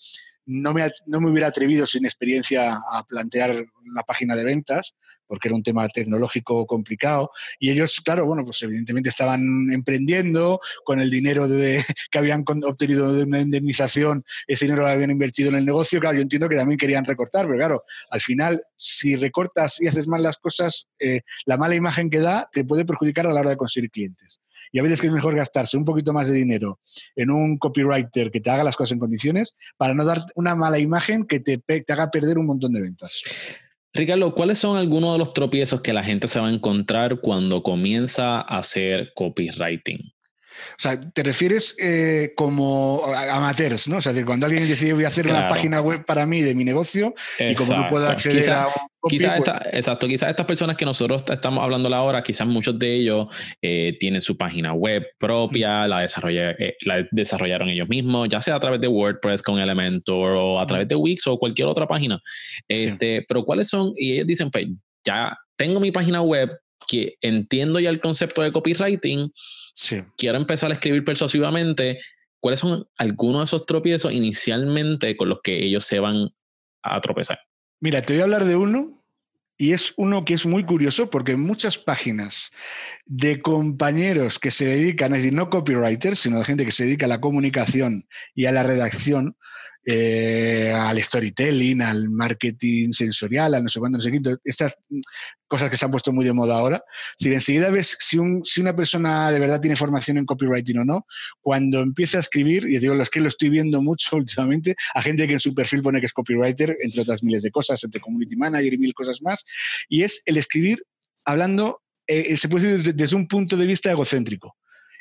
no 0.47 0.73
me, 0.73 0.91
no 1.07 1.21
me 1.21 1.31
hubiera 1.31 1.49
atrevido 1.49 1.87
sin 1.87 2.05
experiencia 2.05 2.79
a 2.91 3.05
plantear 3.05 3.55
una 3.85 4.03
página 4.03 4.37
de 4.37 4.45
ventas, 4.45 4.95
porque 5.27 5.49
era 5.49 5.57
un 5.57 5.63
tema 5.63 5.89
tecnológico 5.89 6.67
complicado. 6.67 7.31
Y 7.59 7.71
ellos, 7.71 8.01
claro, 8.05 8.27
bueno, 8.27 8.45
pues 8.45 8.63
evidentemente 8.63 9.09
estaban 9.09 9.71
emprendiendo 9.71 10.61
con 10.85 11.01
el 11.01 11.11
dinero 11.11 11.49
de, 11.49 11.85
que 12.11 12.19
habían 12.19 12.45
obtenido 12.47 13.13
de 13.13 13.25
una 13.25 13.41
indemnización, 13.41 14.25
ese 14.47 14.67
dinero 14.67 14.83
lo 14.83 14.89
habían 14.89 15.11
invertido 15.11 15.51
en 15.51 15.57
el 15.57 15.67
negocio. 15.67 16.01
Claro, 16.01 16.17
yo 16.17 16.23
entiendo 16.23 16.49
que 16.49 16.57
también 16.57 16.79
querían 16.79 17.05
recortar, 17.05 17.47
pero 17.47 17.59
claro, 17.59 17.85
al 18.11 18.21
final, 18.21 18.63
si 18.77 19.17
recortas 19.17 19.81
y 19.81 19.87
haces 19.87 20.09
mal 20.09 20.23
las 20.23 20.39
cosas, 20.39 20.89
eh, 20.99 21.23
la 21.47 21.57
mala 21.57 21.75
imagen 21.75 22.11
que 22.11 22.21
da 22.21 22.49
te 22.53 22.65
puede 22.65 22.85
perjudicar 22.85 23.27
a 23.27 23.33
la 23.33 23.41
hora 23.41 23.51
de 23.51 23.57
conseguir 23.57 23.91
clientes. 23.91 24.41
Y 24.73 24.79
a 24.79 24.83
veces 24.83 25.05
es 25.05 25.13
mejor 25.13 25.37
gastarse 25.37 25.77
un 25.77 25.85
poquito 25.85 26.13
más 26.13 26.29
de 26.29 26.35
dinero 26.35 26.81
en 27.17 27.31
un 27.31 27.59
copywriter 27.59 28.31
que 28.31 28.41
te 28.41 28.51
haga 28.51 28.65
las 28.65 28.77
cosas 28.77 28.93
en 28.93 28.99
condiciones 28.99 29.57
para 29.77 29.95
no 29.95 30.05
dar 30.05 30.25
una 30.37 30.55
mala 30.55 30.79
imagen 30.79 31.27
que 31.27 31.41
te 31.41 31.61
haga 31.93 32.11
perder 32.11 32.39
un 32.39 32.47
montón 32.47 32.73
de 32.73 32.81
ventas. 32.81 33.23
Ricardo, 33.97 34.35
¿cuáles 34.35 34.59
son 34.59 34.77
algunos 34.77 35.13
de 35.13 35.19
los 35.19 35.33
tropiezos 35.33 35.81
que 35.81 35.93
la 35.93 36.03
gente 36.03 36.27
se 36.27 36.41
va 36.41 36.49
a 36.49 36.53
encontrar 36.53 37.21
cuando 37.21 37.63
comienza 37.63 38.41
a 38.41 38.59
hacer 38.59 39.13
copywriting? 39.15 40.14
O 40.73 40.83
sea, 40.83 41.01
te 41.01 41.23
refieres 41.23 41.77
eh, 41.79 42.33
como 42.37 43.03
amateurs, 43.31 43.89
¿no? 43.89 43.99
O 43.99 44.01
sea, 44.01 44.13
cuando 44.25 44.47
alguien 44.47 44.69
decide 44.69 44.93
voy 44.93 45.05
a 45.05 45.09
hacer 45.09 45.27
una 45.27 45.49
página 45.49 45.81
web 45.81 46.05
para 46.05 46.27
mí 46.27 46.43
de 46.43 46.55
mi 46.55 46.65
negocio 46.65 47.15
y 47.39 47.55
como 47.55 47.75
no 47.75 47.89
puedo 47.89 48.07
acceder 48.07 48.51
a 48.53 48.67
un 48.67 48.95
quizás 49.09 49.41
pues 49.45 49.51
exacto, 49.73 50.07
quizás 50.09 50.31
estas 50.31 50.47
personas 50.47 50.77
que 50.77 50.85
nosotros 50.85 51.25
estamos 51.31 51.63
hablando 51.63 51.95
ahora, 51.95 52.23
quizás 52.23 52.47
muchos 52.47 52.79
de 52.79 52.95
ellos 52.95 53.27
eh, 53.61 53.97
tienen 53.99 54.21
su 54.21 54.37
página 54.37 54.73
web 54.73 55.07
propia, 55.19 55.87
la, 55.87 56.05
eh, 56.05 56.77
la 56.85 57.07
desarrollaron 57.11 57.69
ellos 57.69 57.89
mismos, 57.89 58.29
ya 58.29 58.41
sea 58.41 58.57
a 58.57 58.61
través 58.61 58.81
de 58.81 58.89
WordPress 58.89 59.43
con 59.43 59.59
Elementor 59.59 60.33
o 60.33 60.61
a 60.61 60.67
través 60.67 60.89
de 60.89 60.95
Wix 60.95 61.27
o 61.27 61.39
cualquier 61.39 61.69
otra 61.69 61.87
página. 61.87 62.21
Este, 62.69 63.25
Pero 63.27 63.45
¿cuáles 63.45 63.69
son? 63.69 63.93
Y 63.97 64.13
ellos 64.13 64.27
dicen, 64.27 64.51
pues 64.51 64.67
ya 65.05 65.37
tengo 65.57 65.81
mi 65.81 65.91
página 65.91 66.23
web, 66.23 66.51
que 66.87 67.17
entiendo 67.21 67.81
ya 67.81 67.91
el 67.91 68.01
concepto 68.01 68.43
de 68.43 68.53
copywriting, 68.53 69.33
quiero 70.17 70.39
empezar 70.39 70.71
a 70.71 70.75
escribir 70.75 71.05
persuasivamente, 71.05 72.01
¿cuáles 72.41 72.61
son 72.61 72.87
algunos 72.97 73.41
de 73.41 73.45
esos 73.45 73.67
tropiezos 73.67 74.13
inicialmente 74.13 75.17
con 75.17 75.29
los 75.29 75.41
que 75.43 75.65
ellos 75.65 75.85
se 75.85 75.99
van 75.99 76.31
a 76.83 77.01
tropezar? 77.01 77.39
Mira, 77.81 78.03
te 78.03 78.15
voy 78.15 78.21
a 78.21 78.25
hablar 78.25 78.45
de 78.45 78.57
uno 78.57 79.05
y 79.57 79.73
es 79.73 79.95
uno 79.97 80.25
que 80.25 80.35
es 80.35 80.47
muy 80.47 80.65
curioso 80.65 81.11
porque 81.11 81.37
muchas 81.37 81.79
páginas 81.79 82.51
de 83.07 83.41
compañeros 83.41 84.39
que 84.39 84.51
se 84.51 84.65
dedican, 84.65 85.13
es 85.15 85.21
decir, 85.21 85.33
no 85.33 85.49
copywriters, 85.49 86.19
sino 86.19 86.39
de 86.39 86.45
gente 86.45 86.65
que 86.65 86.73
se 86.73 86.85
dedica 86.85 87.07
a 87.07 87.09
la 87.09 87.21
comunicación 87.21 88.07
y 88.35 88.47
a 88.47 88.53
la 88.53 88.63
redacción, 88.63 89.37
eh, 89.87 90.73
al 90.75 91.03
storytelling, 91.03 91.83
al 91.83 92.09
marketing 92.09 92.93
sensorial, 92.93 93.55
al 93.55 93.63
no 93.63 93.69
sé 93.69 93.79
cuándo, 93.79 93.99
no 93.99 94.03
sé 94.03 94.11
qué. 94.11 94.21
Estas 94.45 94.75
cosas 95.47 95.71
que 95.71 95.77
se 95.77 95.85
han 95.85 95.91
puesto 95.91 96.13
muy 96.13 96.25
de 96.25 96.33
moda 96.33 96.57
ahora. 96.57 96.83
Si 97.19 97.33
enseguida 97.33 97.71
ves 97.71 97.97
si, 98.01 98.19
una 98.19 98.75
persona 98.75 99.31
de 99.31 99.39
verdad 99.39 99.61
tiene 99.61 99.77
formación 99.77 100.19
en 100.19 100.27
copywriting 100.27 100.79
o 100.79 100.85
no, 100.85 101.07
cuando 101.41 101.81
empieza 101.81 102.17
a 102.19 102.21
escribir, 102.21 102.67
y 102.69 102.79
digo, 102.79 102.95
es 102.95 103.11
que 103.11 103.21
lo 103.21 103.29
estoy 103.29 103.51
viendo 103.51 103.83
mucho 103.83 104.17
últimamente, 104.17 104.75
a 104.95 105.03
gente 105.03 105.27
que 105.27 105.35
en 105.35 105.41
su 105.41 105.55
perfil 105.55 105.83
pone 105.83 106.01
que 106.01 106.07
es 106.07 106.13
copywriter, 106.13 106.77
entre 106.81 107.03
otras 107.03 107.23
miles 107.23 107.43
de 107.43 107.51
cosas, 107.51 107.83
entre 107.85 108.01
community 108.01 108.37
manager 108.37 108.73
y 108.73 108.79
mil 108.79 108.95
cosas 108.95 109.21
más, 109.23 109.45
y 109.89 110.03
es 110.03 110.23
el 110.25 110.37
escribir 110.37 110.83
hablando, 111.25 111.83
eh, 112.07 112.37
se 112.37 112.49
puede 112.49 112.79
decir 112.79 112.95
desde 112.95 113.17
un 113.17 113.29
punto 113.29 113.57
de 113.57 113.67
vista 113.67 113.91
egocéntrico 113.91 114.57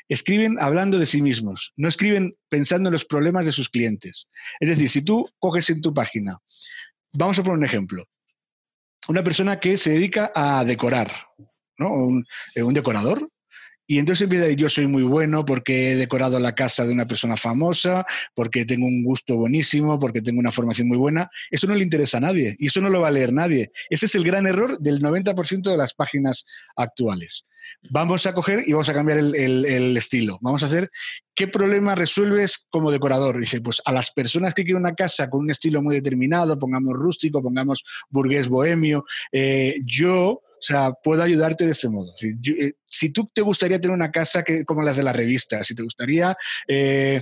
escriben 0.08 0.58
hablando 0.60 0.98
de 0.98 1.06
sí 1.06 1.22
mismos, 1.22 1.72
no 1.76 1.88
escriben 1.88 2.36
pensando 2.48 2.88
en 2.88 2.92
los 2.92 3.04
problemas 3.04 3.46
de 3.46 3.52
sus 3.52 3.68
clientes. 3.68 4.28
Es 4.60 4.68
decir, 4.68 4.88
si 4.88 5.02
tú 5.02 5.28
coges 5.38 5.70
en 5.70 5.80
tu 5.80 5.94
página, 5.94 6.38
vamos 7.12 7.38
a 7.38 7.42
poner 7.42 7.58
un 7.58 7.64
ejemplo, 7.64 8.04
una 9.08 9.22
persona 9.22 9.60
que 9.60 9.76
se 9.76 9.90
dedica 9.90 10.32
a 10.34 10.64
decorar, 10.64 11.10
¿no? 11.78 11.92
un, 11.92 12.26
eh, 12.54 12.62
un 12.62 12.74
decorador, 12.74 13.28
y 13.86 13.98
entonces 13.98 14.22
empieza 14.22 14.44
a 14.44 14.48
decir, 14.48 14.60
yo 14.60 14.68
soy 14.68 14.86
muy 14.86 15.02
bueno 15.02 15.44
porque 15.44 15.92
he 15.92 15.96
decorado 15.96 16.38
la 16.38 16.54
casa 16.54 16.86
de 16.86 16.92
una 16.92 17.06
persona 17.06 17.36
famosa, 17.36 18.06
porque 18.34 18.64
tengo 18.64 18.86
un 18.86 19.04
gusto 19.04 19.36
buenísimo, 19.36 19.98
porque 19.98 20.22
tengo 20.22 20.40
una 20.40 20.50
formación 20.50 20.88
muy 20.88 20.96
buena. 20.96 21.28
Eso 21.50 21.66
no 21.66 21.74
le 21.74 21.82
interesa 21.82 22.18
a 22.18 22.20
nadie 22.20 22.56
y 22.58 22.66
eso 22.66 22.80
no 22.80 22.88
lo 22.88 23.02
va 23.02 23.08
a 23.08 23.12
leer 23.12 23.32
nadie. 23.32 23.72
Ese 23.90 24.06
es 24.06 24.14
el 24.14 24.24
gran 24.24 24.46
error 24.46 24.78
del 24.78 25.00
90% 25.00 25.70
de 25.70 25.76
las 25.76 25.92
páginas 25.92 26.46
actuales. 26.76 27.46
Vamos 27.90 28.26
a 28.26 28.32
coger 28.32 28.62
y 28.66 28.72
vamos 28.72 28.88
a 28.88 28.94
cambiar 28.94 29.18
el, 29.18 29.96
estilo. 29.96 30.38
Vamos 30.40 30.62
a 30.62 30.66
hacer 30.66 30.90
qué 31.34 31.48
problema 31.48 31.94
resuelves 31.94 32.66
como 32.70 32.90
decorador. 32.90 33.38
Dice, 33.38 33.60
pues 33.60 33.82
a 33.84 33.92
las 33.92 34.10
personas 34.10 34.54
que 34.54 34.64
quieren 34.64 34.80
una 34.80 34.94
casa 34.94 35.28
con 35.28 35.40
un 35.40 35.50
estilo 35.50 35.82
muy 35.82 35.94
determinado, 35.96 36.58
pongamos 36.58 36.94
rústico, 36.94 37.42
pongamos 37.42 37.84
burgués 38.08 38.48
bohemio, 38.48 39.04
eh, 39.32 39.80
yo 39.84 40.40
sea, 40.64 40.92
puedo 40.92 41.22
ayudarte 41.22 41.64
de 41.64 41.72
este 41.72 41.88
modo. 41.88 42.12
Eh, 42.22 42.72
si, 42.86 43.12
tú 43.12 43.28
te 43.32 43.42
gustaría 43.42 43.80
tener 43.80 43.94
una 43.94 44.10
casa 44.10 44.42
que, 44.42 44.64
como 44.64 44.82
las 44.82 44.96
de 44.96 45.02
la 45.02 45.12
revista, 45.12 45.62
si 45.62 45.74
te 45.74 45.82
gustaría 45.82 46.36
eh, 46.66 47.20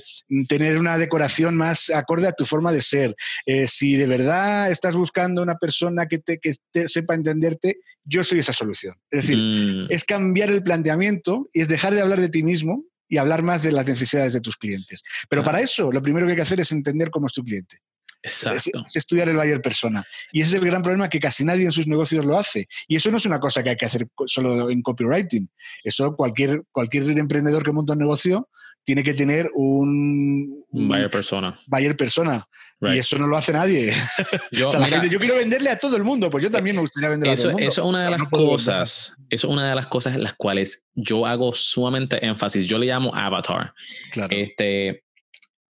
tener 0.49 0.79
una 0.79 0.97
decoración 0.99 1.57
más 1.57 1.91
acorde 1.91 2.29
a 2.29 2.33
tu 2.33 2.45
forma 2.45 2.73
de 2.73 2.81
ser, 2.81 3.17
eh, 3.47 3.67
si 3.67 3.97
de 3.97 4.07
verdad 4.07 4.71
estás 4.71 4.97
buscando 4.97 5.43
una 5.43 5.57
persona 5.57 6.07
que, 6.07 6.19
te, 6.19 6.39
que 6.39 6.55
sepa 6.87 7.15
entenderte, 7.15 7.81
yo 8.05 8.23
soy 8.23 8.41
esa 8.41 8.53
solución. 8.53 8.95
Es 9.11 9.23
decir, 9.23 9.39
mm. 9.39 9.93
es 9.93 10.05
cambiar 10.05 10.51
el 10.51 10.63
planteamiento 10.63 11.49
y 11.53 11.61
es 11.61 11.69
dejar 11.69 11.95
de 11.95 12.01
hablar 12.01 12.21
de 12.21 12.29
ti 12.29 12.43
mismo 12.43 12.85
y 13.09 13.19
hablar 13.19 13.43
más 13.43 13.63
de 13.63 13.73
las 13.73 13.87
necesidades 13.87 14.33
de 14.33 14.41
tus 14.41 14.57
clientes. 14.57 15.03
Pero 15.29 15.43
para 15.43 15.61
eso, 15.61 15.93
lo 15.93 16.01
primero 16.01 16.27
que 16.27 16.33
hay 16.33 16.37
que 16.37 16.43
hacer 16.43 16.61
es 16.61 16.73
entender 16.73 17.11
cómo 17.11 17.27
es 17.27 17.33
tu 17.33 17.45
cliente. 17.45 17.79
Exacto. 18.23 18.85
Es, 18.87 18.97
estudiar 18.97 19.29
el 19.29 19.37
buyer 19.37 19.61
persona. 19.61 20.05
Y 20.33 20.41
ese 20.41 20.57
es 20.57 20.63
el 20.63 20.69
gran 20.69 20.83
problema 20.83 21.09
que 21.09 21.21
casi 21.21 21.45
nadie 21.45 21.65
en 21.65 21.73
sus 21.73 21.87
negocios 21.87 22.25
lo 22.25 22.39
hace. 22.39 22.67
Y 22.87 22.97
eso 22.97 23.11
no 23.11 23.17
es 23.17 23.27
una 23.27 23.41
cosa 23.41 23.63
que 23.63 23.71
hay 23.71 23.77
que 23.77 23.87
hacer 23.87 24.07
solo 24.27 24.71
en 24.71 24.83
copywriting. 24.83 25.49
Eso 25.85 26.15
cualquier, 26.17 26.63
cualquier 26.71 27.09
emprendedor 27.19 27.63
que 27.63 27.73
monta 27.73 27.95
un 27.95 27.99
negocio 27.99 28.49
tiene 28.85 29.03
que 29.03 29.15
tener 29.15 29.49
un, 29.55 30.65
buyer 30.71 31.11
persona. 31.11 31.59
Buyer 31.67 31.97
persona. 31.97 32.47
Y 32.81 32.99
eso 32.99 33.17
no 33.17 33.29
lo 33.29 33.37
hace 33.37 33.53
nadie. 33.53 33.93
Yo, 34.51 34.69
yo 35.09 35.19
quiero 35.21 35.37
venderle 35.37 35.71
a 35.71 35.79
todo 35.79 35.97
el 35.97 36.03
mundo, 36.03 36.29
pues 36.31 36.43
yo 36.43 36.51
también 36.51 36.75
me 36.75 36.83
gustaría 36.83 37.11
venderle 37.11 37.35
eso, 37.35 37.43
a 37.43 37.53
todo 37.53 37.59
el 37.59 37.63
mundo. 37.63 37.69
Eso 37.69 37.83
es 37.83 37.89
una 37.89 38.05
de 38.05 38.11
las 38.11 38.23
cosas, 38.25 39.15
eso 39.31 39.47
es 39.47 39.53
una 39.53 39.69
de 39.69 39.75
las 39.77 39.87
cosas 39.87 40.15
en 40.15 40.23
las 40.25 40.35
cuales 40.35 40.83
yo 40.95 41.25
hago 41.25 41.53
sumamente 41.53 42.25
énfasis. 42.27 42.67
Yo 42.67 42.79
le 42.79 42.87
llamo 42.87 43.15
avatar. 43.15 43.73
Claro. 44.11 44.35
Este, 44.35 45.05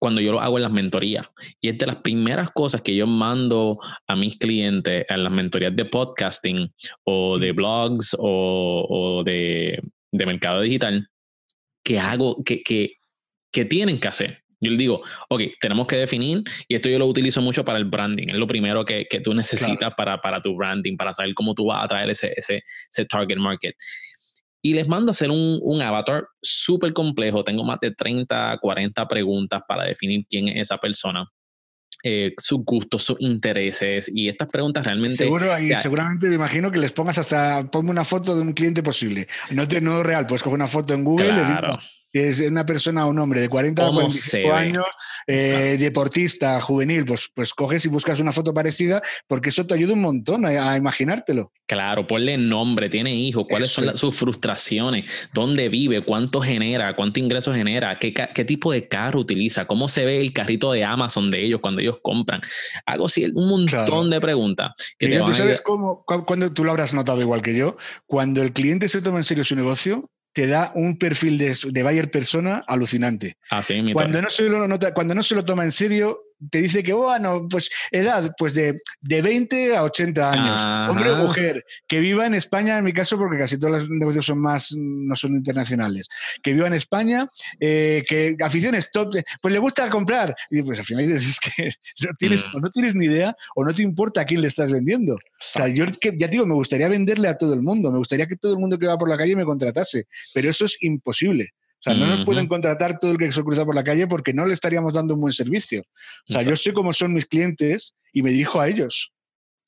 cuando 0.00 0.20
yo 0.20 0.32
lo 0.32 0.40
hago 0.40 0.56
en 0.56 0.62
las 0.62 0.72
mentorías. 0.72 1.26
Y 1.60 1.68
es 1.68 1.78
de 1.78 1.86
las 1.86 1.96
primeras 1.96 2.50
cosas 2.50 2.82
que 2.82 2.96
yo 2.96 3.06
mando 3.06 3.78
a 4.08 4.16
mis 4.16 4.36
clientes 4.36 5.04
en 5.08 5.22
las 5.22 5.32
mentorías 5.32 5.76
de 5.76 5.84
podcasting 5.84 6.72
o 7.04 7.38
de 7.38 7.52
blogs 7.52 8.16
o, 8.18 9.22
de, 9.24 9.78
de 10.10 10.26
mercado 10.26 10.62
digital. 10.62 11.06
que 11.84 11.98
hago, 11.98 12.42
que, 12.42 12.62
que, 12.62 12.94
que 13.52 13.64
tienen 13.66 14.00
que 14.00 14.08
hacer. 14.08 14.42
Yo 14.62 14.70
le 14.70 14.76
digo, 14.76 15.02
ok, 15.30 15.42
tenemos 15.60 15.86
que 15.86 15.96
definir, 15.96 16.42
y 16.68 16.74
esto 16.74 16.88
yo 16.90 16.98
lo 16.98 17.06
utilizo 17.06 17.40
mucho 17.40 17.64
para 17.64 17.78
el 17.78 17.86
branding, 17.86 18.28
es 18.28 18.36
lo 18.36 18.46
primero 18.46 18.84
que, 18.84 19.06
que 19.08 19.20
tú 19.20 19.32
necesitas 19.32 19.94
para, 19.96 20.20
para 20.20 20.42
tu 20.42 20.54
branding, 20.54 20.98
para 20.98 21.14
saber 21.14 21.32
cómo 21.32 21.54
tú 21.54 21.66
vas 21.66 21.80
a 21.80 21.84
atraer 21.84 22.10
ese, 22.10 22.32
ese, 22.36 22.62
ese 22.90 23.04
target 23.06 23.38
market. 23.38 23.74
Y 24.62 24.74
les 24.74 24.88
mando 24.88 25.10
a 25.10 25.12
hacer 25.12 25.30
un, 25.30 25.58
un 25.62 25.82
avatar 25.82 26.26
súper 26.42 26.92
complejo, 26.92 27.44
tengo 27.44 27.64
más 27.64 27.80
de 27.80 27.92
30, 27.92 28.58
40 28.60 29.08
preguntas 29.08 29.62
para 29.66 29.84
definir 29.84 30.26
quién 30.28 30.48
es 30.48 30.62
esa 30.62 30.78
persona. 30.78 31.26
Eh, 32.02 32.32
sus 32.38 32.64
gustos, 32.64 33.02
sus 33.02 33.20
intereses 33.20 34.10
y 34.12 34.28
estas 34.28 34.48
preguntas 34.48 34.84
realmente. 34.86 35.16
Seguro, 35.16 35.58
y 35.58 35.74
seguramente 35.76 36.28
me 36.28 36.36
imagino 36.36 36.70
que 36.70 36.78
les 36.78 36.92
pongas 36.92 37.18
hasta, 37.18 37.70
ponme 37.70 37.90
una 37.90 38.04
foto 38.04 38.34
de 38.34 38.40
un 38.40 38.54
cliente 38.54 38.82
posible. 38.82 39.26
No, 39.50 39.68
te, 39.68 39.82
no 39.82 40.02
real, 40.02 40.24
puedes 40.24 40.42
coger 40.42 40.54
una 40.54 40.66
foto 40.66 40.94
en 40.94 41.04
Google 41.04 41.28
Claro. 41.28 41.78
Es 42.12 42.40
una 42.40 42.66
persona 42.66 43.06
o 43.06 43.10
un 43.10 43.18
hombre 43.18 43.40
de 43.40 43.48
40 43.48 43.82
a 43.82 43.86
¿Cómo 43.86 44.00
45 44.00 44.30
se 44.30 44.38
ve? 44.38 44.50
años, 44.52 44.84
eh, 45.26 45.76
deportista, 45.78 46.60
juvenil, 46.60 47.04
pues, 47.04 47.30
pues 47.34 47.54
coges 47.54 47.84
y 47.84 47.88
buscas 47.88 48.18
una 48.20 48.32
foto 48.32 48.52
parecida 48.52 49.00
porque 49.28 49.50
eso 49.50 49.66
te 49.66 49.74
ayuda 49.74 49.92
un 49.92 50.00
montón 50.00 50.44
a, 50.46 50.72
a 50.72 50.76
imaginártelo. 50.76 51.52
Claro, 51.66 52.06
ponle 52.06 52.36
nombre, 52.36 52.88
tiene 52.88 53.14
hijos, 53.14 53.44
cuáles 53.48 53.68
Eso 53.68 53.82
son 53.84 53.96
sus 53.96 54.16
frustraciones, 54.16 55.08
dónde 55.32 55.68
vive, 55.68 56.04
cuánto 56.04 56.40
genera, 56.40 56.96
cuánto 56.96 57.20
ingreso 57.20 57.54
genera, 57.54 57.98
qué, 57.98 58.12
qué 58.12 58.44
tipo 58.44 58.72
de 58.72 58.88
carro 58.88 59.20
utiliza, 59.20 59.66
cómo 59.66 59.88
se 59.88 60.04
ve 60.04 60.20
el 60.20 60.32
carrito 60.32 60.72
de 60.72 60.84
Amazon 60.84 61.30
de 61.30 61.44
ellos 61.44 61.60
cuando 61.60 61.80
ellos 61.80 61.98
compran. 62.02 62.40
Hago 62.86 63.06
así 63.06 63.24
un 63.32 63.48
montón 63.48 63.66
Claro. 63.86 64.04
de 64.04 64.20
preguntas. 64.20 64.72
Que 64.98 65.06
te 65.08 65.18
van 65.18 65.26
tú 65.26 65.34
sabes 65.34 65.60
cómo, 65.60 66.02
cu- 66.04 66.24
cuando 66.24 66.52
tú 66.52 66.64
lo 66.64 66.72
habrás 66.72 66.92
notado 66.92 67.20
igual 67.20 67.40
que 67.42 67.54
yo, 67.54 67.76
cuando 68.06 68.42
el 68.42 68.52
cliente 68.52 68.88
se 68.88 69.00
toma 69.00 69.18
en 69.18 69.24
serio 69.24 69.44
su 69.44 69.54
negocio, 69.54 70.10
te 70.32 70.46
da 70.46 70.70
un 70.74 70.98
perfil 70.98 71.38
de, 71.38 71.56
de 71.70 71.82
buyer 71.82 72.10
persona 72.10 72.64
alucinante. 72.66 73.36
Así 73.50 73.74
mismo. 73.74 73.94
Cuando 73.94 74.22
no, 74.22 74.30
se 74.30 74.48
lo 74.48 74.78
cuando 74.94 75.14
no 75.14 75.22
se 75.22 75.34
lo 75.34 75.42
toma 75.44 75.64
en 75.64 75.72
serio, 75.72 76.20
te 76.50 76.62
dice 76.62 76.82
que, 76.82 76.92
bueno, 76.92 77.46
pues 77.50 77.70
edad, 77.90 78.32
pues 78.38 78.54
de, 78.54 78.76
de 79.00 79.22
20 79.22 79.76
a 79.76 79.82
80 79.84 80.30
años, 80.32 80.60
Ajá. 80.60 80.90
hombre 80.90 81.10
o 81.10 81.16
mujer, 81.16 81.64
que 81.86 82.00
viva 82.00 82.26
en 82.26 82.34
España, 82.34 82.78
en 82.78 82.84
mi 82.84 82.92
caso, 82.92 83.18
porque 83.18 83.38
casi 83.38 83.58
todos 83.58 83.72
los 83.72 83.90
negocios 83.90 84.24
son 84.26 84.38
más, 84.38 84.74
no 84.76 85.14
son 85.16 85.34
internacionales, 85.36 86.08
que 86.42 86.52
viva 86.52 86.66
en 86.66 86.74
España, 86.74 87.28
eh, 87.58 88.04
que 88.08 88.36
aficiones 88.42 88.90
top, 88.90 89.14
pues 89.42 89.52
le 89.52 89.60
gusta 89.60 89.88
comprar. 89.90 90.34
Y 90.50 90.62
pues 90.62 90.78
al 90.78 90.84
final 90.84 91.06
dices, 91.06 91.26
es 91.28 91.40
que 91.40 91.68
no 92.06 92.12
tienes, 92.18 92.46
Mm. 92.46 92.56
o 92.56 92.60
no 92.60 92.70
tienes 92.70 92.94
ni 92.94 93.06
idea 93.06 93.36
o 93.56 93.64
no 93.64 93.74
te 93.74 93.82
importa 93.82 94.22
a 94.22 94.24
quién 94.24 94.40
le 94.40 94.46
estás 94.48 94.70
vendiendo. 94.72 95.14
O 95.14 95.18
sea, 95.38 95.68
yo 95.68 95.84
que, 96.00 96.12
ya 96.16 96.26
te 96.26 96.32
digo, 96.32 96.46
me 96.46 96.54
gustaría 96.54 96.88
venderle 96.88 97.28
a 97.28 97.36
todo 97.36 97.52
el 97.54 97.62
mundo, 97.62 97.90
me 97.90 97.98
gustaría 97.98 98.26
que 98.26 98.36
todo 98.36 98.52
el 98.52 98.58
mundo 98.58 98.78
que 98.78 98.86
va 98.86 98.96
por 98.96 99.08
la 99.08 99.16
calle 99.16 99.36
me 99.36 99.44
contratase, 99.44 100.04
pero 100.32 100.48
eso 100.48 100.64
es 100.64 100.76
imposible. 100.82 101.48
O 101.80 101.82
sea, 101.82 101.94
no 101.94 102.06
nos 102.06 102.20
pueden 102.22 102.46
contratar 102.46 102.98
todo 102.98 103.12
el 103.12 103.16
que 103.18 103.32
se 103.32 103.42
cruza 103.42 103.64
por 103.64 103.74
la 103.74 103.82
calle 103.82 104.06
porque 104.06 104.34
no 104.34 104.44
le 104.46 104.52
estaríamos 104.52 104.92
dando 104.92 105.14
un 105.14 105.20
buen 105.22 105.32
servicio. 105.32 105.82
O 106.28 106.32
sea, 106.32 106.42
yo 106.42 106.54
sé 106.56 106.72
cómo 106.74 106.92
son 106.92 107.14
mis 107.14 107.24
clientes 107.26 107.94
y 108.12 108.22
me 108.22 108.30
dirijo 108.30 108.60
a 108.60 108.68
ellos. 108.68 109.12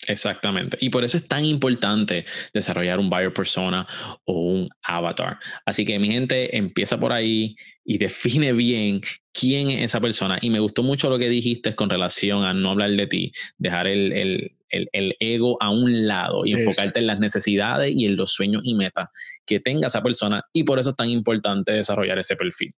Exactamente. 0.08 0.76
Y 0.80 0.90
por 0.90 1.04
eso 1.04 1.16
es 1.16 1.26
tan 1.28 1.44
importante 1.44 2.24
desarrollar 2.52 2.98
un 2.98 3.08
buyer 3.08 3.32
persona 3.32 3.86
o 4.24 4.40
un 4.40 4.68
avatar. 4.82 5.38
Así 5.64 5.84
que 5.84 5.98
mi 5.98 6.08
gente 6.08 6.56
empieza 6.56 6.98
por 6.98 7.12
ahí 7.12 7.56
y 7.84 7.98
define 7.98 8.52
bien 8.52 9.00
quién 9.32 9.70
es 9.70 9.84
esa 9.86 10.00
persona. 10.00 10.38
Y 10.40 10.50
me 10.50 10.58
gustó 10.60 10.82
mucho 10.82 11.08
lo 11.08 11.18
que 11.18 11.28
dijiste 11.28 11.74
con 11.74 11.88
relación 11.88 12.44
a 12.44 12.52
no 12.52 12.72
hablar 12.72 12.90
de 12.90 13.06
ti, 13.06 13.32
dejar 13.58 13.86
el, 13.86 14.12
el- 14.12 14.52
el- 14.73 14.89
el 14.93 15.14
ego 15.20 15.57
a 15.61 15.70
un 15.70 16.07
lado 16.07 16.45
y 16.45 16.53
enfocarte 16.61 16.99
en 17.01 17.07
las 17.07 17.20
necesidades 17.20 17.93
y 17.95 18.07
en 18.07 18.16
los 18.16 18.33
sueños 18.33 18.62
y 18.64 18.75
metas 18.75 19.09
que 19.47 19.61
tenga 19.61 19.87
esa 19.87 20.03
persona. 20.03 20.43
Y 20.53 20.64
por 20.64 20.79
eso 20.79 20.91
es 20.91 20.97
tan 20.97 21.09
importante 21.11 21.73
desarrollar 21.73 22.18
ese 22.18 22.35
perfil. 22.37 22.73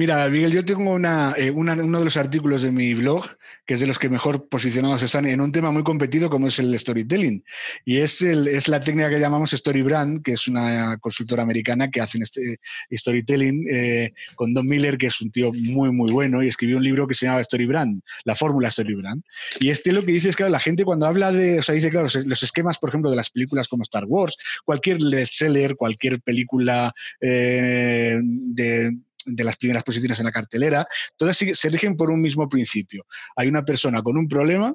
Mira, 0.00 0.26
Miguel, 0.30 0.50
yo 0.50 0.64
tengo 0.64 0.96
eh, 1.36 1.50
una- 1.50 1.74
uno 1.74 1.98
de 1.98 2.04
los 2.06 2.16
artículos 2.16 2.62
de 2.62 2.72
mi 2.72 2.94
blog, 2.94 3.22
que 3.66 3.74
es 3.74 3.80
de 3.80 3.86
los 3.86 3.98
que 3.98 4.08
mejor 4.08 4.48
posicionados 4.48 5.02
están 5.02 5.26
en 5.26 5.42
un 5.42 5.52
tema 5.52 5.70
muy 5.70 5.82
competido 5.82 6.30
como 6.30 6.46
es 6.46 6.58
el 6.58 6.76
storytelling. 6.78 7.44
Y 7.84 7.98
es, 7.98 8.22
el- 8.22 8.48
es 8.48 8.68
la 8.68 8.80
técnica 8.80 9.10
que 9.10 9.20
llamamos 9.20 9.50
Storybrand, 9.50 10.22
que 10.22 10.32
es 10.32 10.48
una 10.48 10.96
consultora 10.96 11.42
americana 11.42 11.90
que 11.90 12.00
hace 12.00 12.16
este 12.22 12.60
storytelling 12.90 13.66
eh, 13.70 14.14
con 14.36 14.54
Don 14.54 14.66
Miller, 14.66 14.96
que 14.96 15.08
es 15.08 15.20
un 15.20 15.30
tío 15.30 15.52
muy, 15.52 15.92
muy 15.92 16.10
bueno, 16.10 16.42
y 16.42 16.48
escribió 16.48 16.78
un 16.78 16.84
libro 16.84 17.06
que 17.06 17.14
se 17.14 17.26
llama 17.26 17.44
Storybrand, 17.44 18.00
la 18.24 18.34
fórmula 18.34 18.70
Storybrand. 18.70 19.22
Y 19.58 19.68
este 19.68 19.92
lo 19.92 20.02
que 20.06 20.12
dice 20.12 20.30
es 20.30 20.36
que 20.36 20.48
la 20.48 20.60
gente 20.60 20.86
cuando 20.86 21.04
habla 21.04 21.30
de, 21.30 21.58
o 21.58 21.62
sea, 21.62 21.74
dice, 21.74 21.90
claro, 21.90 22.06
los, 22.24 22.42
esquemas, 22.42 22.78
por 22.78 22.88
ejemplo, 22.88 23.10
de 23.10 23.16
las 23.16 23.28
películas 23.28 23.68
como 23.68 23.82
Star 23.82 24.06
Wars, 24.06 24.38
cualquier 24.64 24.96
bestseller, 24.98 25.76
cualquier 25.76 26.22
película 26.22 26.94
eh, 27.20 28.18
de 28.22 28.96
de 29.24 29.44
las 29.44 29.56
primeras 29.56 29.84
posiciones 29.84 30.18
en 30.18 30.26
la 30.26 30.32
cartelera, 30.32 30.86
todas 31.16 31.36
se 31.36 31.68
rigen 31.68 31.96
por 31.96 32.10
un 32.10 32.20
mismo 32.20 32.48
principio. 32.48 33.06
Hay 33.36 33.48
una 33.48 33.64
persona 33.64 34.02
con 34.02 34.16
un 34.16 34.28
problema, 34.28 34.74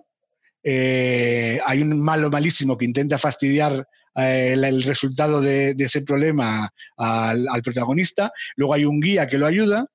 eh, 0.68 1.60
hay 1.64 1.84
un 1.84 2.00
malo 2.00 2.30
malísimo 2.32 2.76
que 2.76 2.86
intenta 2.86 3.20
fastidiar 3.20 3.88
eh, 4.16 4.54
el, 4.54 4.82
resultado 4.82 5.40
de, 5.40 5.76
ese 5.78 6.02
problema 6.02 6.74
al, 6.98 7.48
al 7.48 7.62
protagonista, 7.62 8.32
luego 8.56 8.74
hay 8.74 8.86
un 8.86 9.00
guía 9.00 9.28
que 9.28 9.38
lo 9.38 9.46
ayuda 9.46 9.86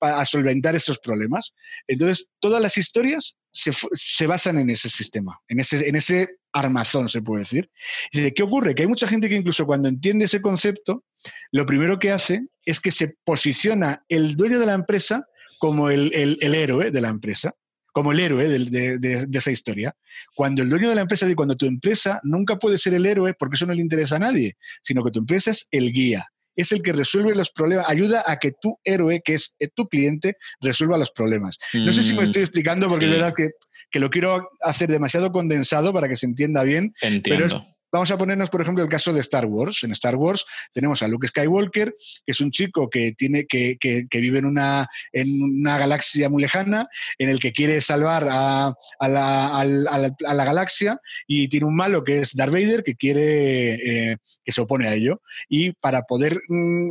a 0.00 0.24
solventar 0.24 0.74
esos 0.74 0.98
problemas. 0.98 1.54
Entonces, 1.86 2.28
todas 2.40 2.60
las 2.60 2.76
historias 2.76 3.36
se, 3.52 3.70
se 3.92 4.26
basan 4.26 4.58
en 4.58 4.70
ese 4.70 4.88
sistema, 4.88 5.40
en 5.48 5.60
ese, 5.60 5.88
en 5.88 5.96
ese 5.96 6.38
armazón, 6.58 7.08
se 7.08 7.22
puede 7.22 7.40
decir. 7.42 7.70
Dice, 8.12 8.32
¿qué 8.34 8.42
ocurre? 8.42 8.74
Que 8.74 8.82
hay 8.82 8.88
mucha 8.88 9.06
gente 9.06 9.28
que 9.28 9.36
incluso 9.36 9.66
cuando 9.66 9.88
entiende 9.88 10.24
ese 10.24 10.40
concepto, 10.40 11.04
lo 11.52 11.66
primero 11.66 11.98
que 11.98 12.12
hace 12.12 12.46
es 12.64 12.80
que 12.80 12.90
se 12.90 13.14
posiciona 13.24 14.04
el 14.08 14.34
dueño 14.36 14.58
de 14.58 14.66
la 14.66 14.74
empresa 14.74 15.26
como 15.58 15.90
el, 15.90 16.12
el- 16.14 16.54
héroe 16.54 16.90
de 16.90 17.00
la 17.00 17.08
empresa, 17.08 17.54
como 17.92 18.12
el 18.12 18.20
héroe 18.20 18.48
de, 18.48 18.98
de- 18.98 19.26
de 19.26 19.38
esa 19.38 19.50
historia. 19.50 19.94
Cuando 20.34 20.62
el 20.62 20.68
dueño 20.68 20.88
de 20.88 20.94
la 20.94 21.00
empresa, 21.02 21.26
cuando 21.34 21.56
tu 21.56 21.66
empresa 21.66 22.20
nunca 22.22 22.56
puede 22.58 22.78
ser 22.78 22.94
el 22.94 23.06
héroe 23.06 23.34
porque 23.38 23.56
eso 23.56 23.66
no 23.66 23.72
le 23.74 23.80
interesa 23.80 24.16
a 24.16 24.20
nadie, 24.20 24.56
sino 24.82 25.02
que 25.02 25.10
tu 25.10 25.20
empresa 25.20 25.50
es 25.50 25.66
el 25.70 25.92
guía, 25.92 26.26
es 26.56 26.72
el 26.72 26.82
que 26.82 26.92
resuelve 26.92 27.34
los 27.34 27.50
problemas, 27.50 27.88
ayuda 27.88 28.24
a 28.26 28.38
que 28.38 28.52
tu 28.60 28.78
héroe, 28.82 29.20
que 29.24 29.34
es 29.34 29.54
eh, 29.60 29.68
tu 29.74 29.86
cliente, 29.88 30.36
resuelva 30.60 30.98
los 30.98 31.10
problemas. 31.12 31.58
No 31.74 31.92
sé 31.92 32.02
si 32.02 32.14
me 32.14 32.20
Mm, 32.20 32.24
estoy 32.24 32.42
explicando 32.42 32.88
porque 32.88 33.06
sí. 33.06 33.12
es 33.12 33.18
verdad 33.20 33.34
que, 33.36 33.50
que 33.90 34.00
lo 34.00 34.10
quiero 34.10 34.48
hacer 34.62 34.90
demasiado 34.90 35.30
condensado 35.32 35.92
para 35.92 36.08
que 36.08 36.16
se 36.16 36.26
entienda 36.26 36.62
bien, 36.64 36.92
Entiendo. 37.02 37.44
es- 37.46 37.54
Vamos 37.96 38.10
a 38.10 38.18
ponernos, 38.18 38.50
por 38.50 38.60
ejemplo, 38.60 38.84
el 38.84 38.90
caso 38.90 39.10
de 39.14 39.20
Star 39.20 39.46
Wars. 39.46 39.82
En 39.82 39.90
Star 39.92 40.16
Wars 40.16 40.44
tenemos 40.74 41.02
a 41.02 41.08
Luke 41.08 41.26
Skywalker, 41.28 41.94
que 42.26 42.30
es 42.32 42.40
un 42.42 42.50
chico 42.50 42.90
que, 42.90 43.12
tiene, 43.16 43.46
que, 43.46 43.78
que- 43.80 44.06
que 44.10 44.20
vive 44.20 44.38
en 44.38 44.44
una, 44.44 44.86
en 45.12 45.42
una 45.42 45.78
galaxia 45.78 46.28
muy 46.28 46.42
lejana, 46.42 46.88
en 47.18 47.30
el 47.30 47.40
que 47.40 47.54
quiere 47.54 47.80
salvar 47.80 48.28
a, 48.30 48.66
a 48.98 49.08
la, 49.08 49.46
a 49.58 49.64
la- 49.64 50.14
a 50.26 50.34
la 50.34 50.44
galaxia, 50.44 51.00
y 51.26 51.48
tiene 51.48 51.64
un 51.64 51.74
malo 51.74 52.04
que 52.04 52.20
es 52.20 52.36
Darth 52.36 52.52
Vader, 52.52 52.82
que 52.84 52.96
quiere 52.96 54.10
eh, 54.12 54.16
que 54.44 54.52
se 54.52 54.60
opone 54.60 54.88
a 54.88 54.94
ello. 54.94 55.22
Y 55.48 55.72
para 55.72 56.02
poder 56.02 56.38
mm, 56.48 56.90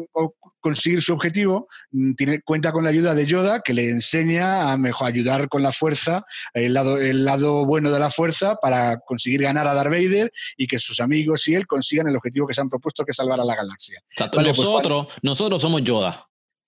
conseguir 0.60 1.04
su 1.04 1.14
objetivo, 1.14 1.68
mm, 1.92 2.14
tiene, 2.16 2.42
cuenta 2.42 2.72
con 2.72 2.84
la 2.84 2.90
ayuda 2.90 3.14
de 3.14 3.28
Yoda, 3.28 3.62
que 3.62 3.76
le 3.76 3.90
enseña 3.90 4.72
a 4.72 4.78
mejor 4.78 5.08
ayudar 5.08 5.50
con 5.50 5.62
la 5.62 5.72
fuerza, 5.72 6.26
el 6.56 6.74
lado, 6.74 6.98
el 6.98 7.26
lado 7.26 7.64
bueno 7.68 7.92
de 7.92 8.00
la 8.00 8.10
fuerza, 8.10 8.56
para 8.56 8.98
conseguir 9.06 9.44
ganar 9.44 9.68
a 9.68 9.76
Darth 9.76 9.92
Vader 9.92 10.32
y 10.58 10.66
que 10.66 10.80
sus 10.96 11.04
amigos 11.04 11.48
y 11.48 11.56
él 11.56 11.68
consigan 11.68 12.08
el 12.08 12.16
objetivo 12.16 12.48
que 12.48 12.54
se 12.54 12.62
han 12.62 12.70
propuesto, 12.70 13.04
que 13.04 13.12
es 13.12 13.18
salvar 13.18 13.40
a 13.40 13.46
la 13.46 13.56
galaxia. 13.56 14.00
Vale, 14.18 14.32
pues, 14.34 14.58
nosotros, 14.58 15.08
nosotros 15.22 15.62
somos 15.62 15.84
Yoda. 15.84 16.28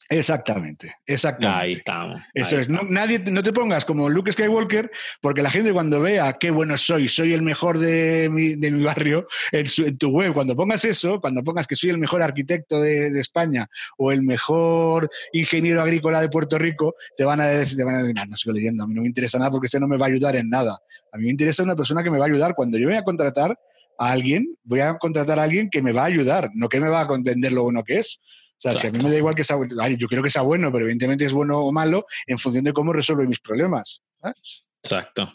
Exactamente, 0.09 0.95
exactamente. 1.05 1.61
Ahí 1.63 1.71
estamos. 1.73 2.21
Eso 2.33 2.55
ahí 2.55 2.61
es, 2.61 2.69
no, 2.69 2.83
nadie, 2.83 3.19
no 3.19 3.41
te 3.41 3.51
pongas 3.51 3.83
como 3.85 4.09
Luke 4.09 4.31
Skywalker, 4.31 4.89
porque 5.21 5.41
la 5.43 5.49
gente 5.49 5.73
cuando 5.73 5.99
vea 5.99 6.33
qué 6.39 6.49
bueno 6.51 6.77
soy, 6.77 7.07
soy 7.07 7.33
el 7.33 7.41
mejor 7.41 7.77
de 7.77 8.29
mi, 8.31 8.55
de 8.55 8.71
mi 8.71 8.83
barrio, 8.83 9.27
en, 9.51 9.65
su- 9.65 9.85
en 9.85 9.97
tu 9.97 10.09
web, 10.09 10.33
cuando 10.33 10.55
pongas 10.55 10.85
eso, 10.85 11.19
cuando 11.19 11.43
pongas 11.43 11.67
que 11.67 11.75
soy 11.75 11.89
el 11.89 11.97
mejor 11.97 12.21
arquitecto 12.23 12.81
de, 12.81 13.11
de 13.11 13.19
España 13.19 13.67
o 13.97 14.11
el 14.11 14.21
mejor 14.23 15.09
ingeniero 15.33 15.81
agrícola 15.81 16.21
de 16.21 16.29
Puerto 16.29 16.57
Rico, 16.57 16.95
te 17.17 17.25
van 17.25 17.41
a 17.41 17.47
decir, 17.47 17.77
te 17.77 17.83
van 17.83 17.95
a 17.95 18.01
decir, 18.03 18.15
"Ah, 18.19 18.25
no 18.25 18.35
sigo 18.35 18.53
leyendo, 18.55 18.83
a 18.83 18.87
mí 18.87 18.93
no 18.93 19.01
me 19.01 19.07
interesa 19.07 19.37
nada 19.37 19.51
porque 19.51 19.67
este 19.67 19.79
no 19.79 19.87
me 19.87 19.97
va 19.97 20.05
a 20.05 20.09
ayudar 20.09 20.35
en 20.35 20.49
nada. 20.49 20.79
A 21.11 21.17
mí 21.17 21.25
me 21.25 21.31
interesa 21.31 21.63
una 21.63 21.75
persona 21.75 22.03
que 22.03 22.11
me 22.11 22.17
va 22.17 22.25
a 22.25 22.27
ayudar. 22.29 22.53
Cuando 22.55 22.77
yo 22.77 22.87
voy 22.87 22.97
a 22.97 23.03
contratar 23.03 23.57
a 23.99 24.11
alguien, 24.11 24.55
voy 24.63 24.81
a 24.81 24.97
contratar 24.97 25.39
a 25.39 25.43
alguien 25.43 25.69
que 25.69 25.81
me 25.81 25.91
va 25.91 26.03
a 26.03 26.05
ayudar, 26.05 26.49
no 26.53 26.69
que 26.69 26.79
me 26.79 26.87
va 26.89 27.01
a 27.01 27.13
entender 27.15 27.51
lo 27.53 27.63
bueno 27.63 27.83
que 27.83 27.99
es. 27.99 28.19
O 28.57 28.61
sea, 28.61 28.71
si 28.71 28.87
a 28.87 28.91
mí 28.91 28.99
me 29.03 29.11
da 29.11 29.17
igual 29.17 29.35
que 29.35 29.43
sea 29.43 29.55
bueno, 29.55 29.75
yo 29.97 30.07
quiero 30.07 30.23
que 30.23 30.29
sea 30.29 30.41
bueno, 30.41 30.71
pero 30.71 30.85
evidentemente 30.85 31.25
es 31.25 31.33
bueno 31.33 31.59
o 31.59 31.71
malo 31.71 32.05
en 32.25 32.39
función 32.39 32.63
de 32.63 32.73
cómo 32.73 32.91
resuelve 32.91 33.27
mis 33.27 33.39
problemas. 33.39 34.01
¿sabes? 34.19 34.65
Exacto. 34.83 35.31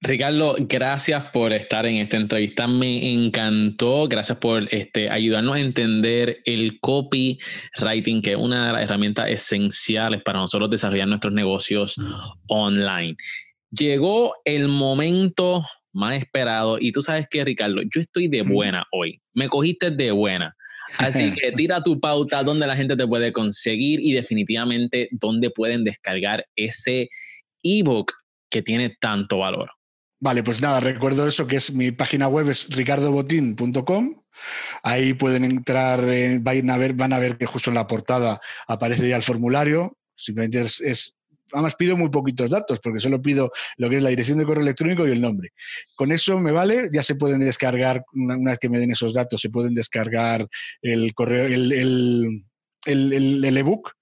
Ricardo, 0.00 0.54
gracias 0.60 1.24
por 1.32 1.52
estar 1.52 1.84
en 1.84 1.96
esta 1.96 2.16
entrevista. 2.16 2.68
Me 2.68 3.12
encantó. 3.12 4.06
Gracias 4.06 4.38
por 4.38 4.72
este, 4.72 5.10
ayudarnos 5.10 5.56
a 5.56 5.60
entender 5.60 6.40
el 6.44 6.78
copywriting, 6.80 8.22
que 8.22 8.32
es 8.32 8.36
una 8.36 8.68
de 8.68 8.72
las 8.74 8.82
herramientas 8.82 9.28
esenciales 9.28 10.22
para 10.22 10.38
nosotros 10.38 10.70
desarrollar 10.70 11.08
nuestros 11.08 11.34
negocios 11.34 11.96
online. 12.46 13.16
Llegó 13.70 14.34
el 14.44 14.68
momento 14.68 15.64
más 15.92 16.16
esperado 16.16 16.78
y 16.78 16.92
tú 16.92 17.02
sabes 17.02 17.26
que, 17.28 17.44
Ricardo, 17.44 17.82
yo 17.82 18.00
estoy 18.00 18.28
de 18.28 18.42
buena 18.42 18.84
hoy. 18.92 19.20
Me 19.34 19.48
cogiste 19.48 19.90
de 19.90 20.12
buena. 20.12 20.54
Así 20.96 21.32
que 21.34 21.52
tira 21.52 21.82
tu 21.82 22.00
pauta 22.00 22.42
donde 22.42 22.66
la 22.66 22.76
gente 22.76 22.96
te 22.96 23.06
puede 23.06 23.32
conseguir 23.32 24.00
y 24.00 24.12
definitivamente 24.12 25.08
dónde 25.12 25.50
pueden 25.50 25.84
descargar 25.84 26.46
ese 26.56 27.10
ebook 27.62 28.12
que 28.50 28.62
tiene 28.62 28.96
tanto 29.00 29.38
valor. 29.38 29.70
Vale, 30.20 30.42
pues 30.42 30.60
nada, 30.60 30.80
recuerdo 30.80 31.28
eso 31.28 31.46
que 31.46 31.56
es 31.56 31.72
mi 31.72 31.92
página 31.92 32.26
web 32.28 32.48
es 32.48 32.74
ricardobotín.com. 32.74 34.22
Ahí 34.82 35.14
pueden 35.14 35.44
entrar, 35.44 36.02
van, 36.40 36.70
a 36.70 36.78
ver, 36.78 36.94
van 36.94 37.12
a 37.12 37.18
ver 37.18 37.38
que 37.38 37.46
justo 37.46 37.70
en 37.70 37.74
la 37.74 37.86
portada 37.86 38.40
aparece 38.66 39.08
ya 39.08 39.16
el 39.16 39.22
formulario. 39.22 39.96
Simplemente 40.16 40.60
es, 40.60 41.16
además 41.52 41.76
pido 41.76 41.96
muy 41.96 42.08
poquitos 42.08 42.50
datos 42.50 42.80
porque 42.80 43.00
solo 43.00 43.20
pido 43.20 43.50
lo 43.76 43.88
que 43.88 43.96
es 43.96 44.02
la 44.02 44.10
dirección 44.10 44.38
de 44.38 44.44
correo 44.44 44.62
electrónico 44.62 45.06
y 45.06 45.12
el 45.12 45.20
nombre. 45.20 45.52
Con 45.94 46.12
eso 46.12 46.38
me 46.38 46.52
vale, 46.52 46.90
ya 46.92 47.02
se 47.02 47.14
pueden 47.14 47.40
descargar, 47.40 48.04
una, 48.14 48.36
vez 48.50 48.58
que 48.58 48.68
me 48.68 48.78
den 48.78 48.90
esos 48.90 49.14
datos, 49.14 49.40
se 49.40 49.50
pueden 49.50 49.74
descargar 49.74 50.46
el 50.82 51.14
correo, 51.14 51.46
el, 51.46 51.72
el, 51.72 53.44
el 53.44 53.56
ebook 53.56 53.92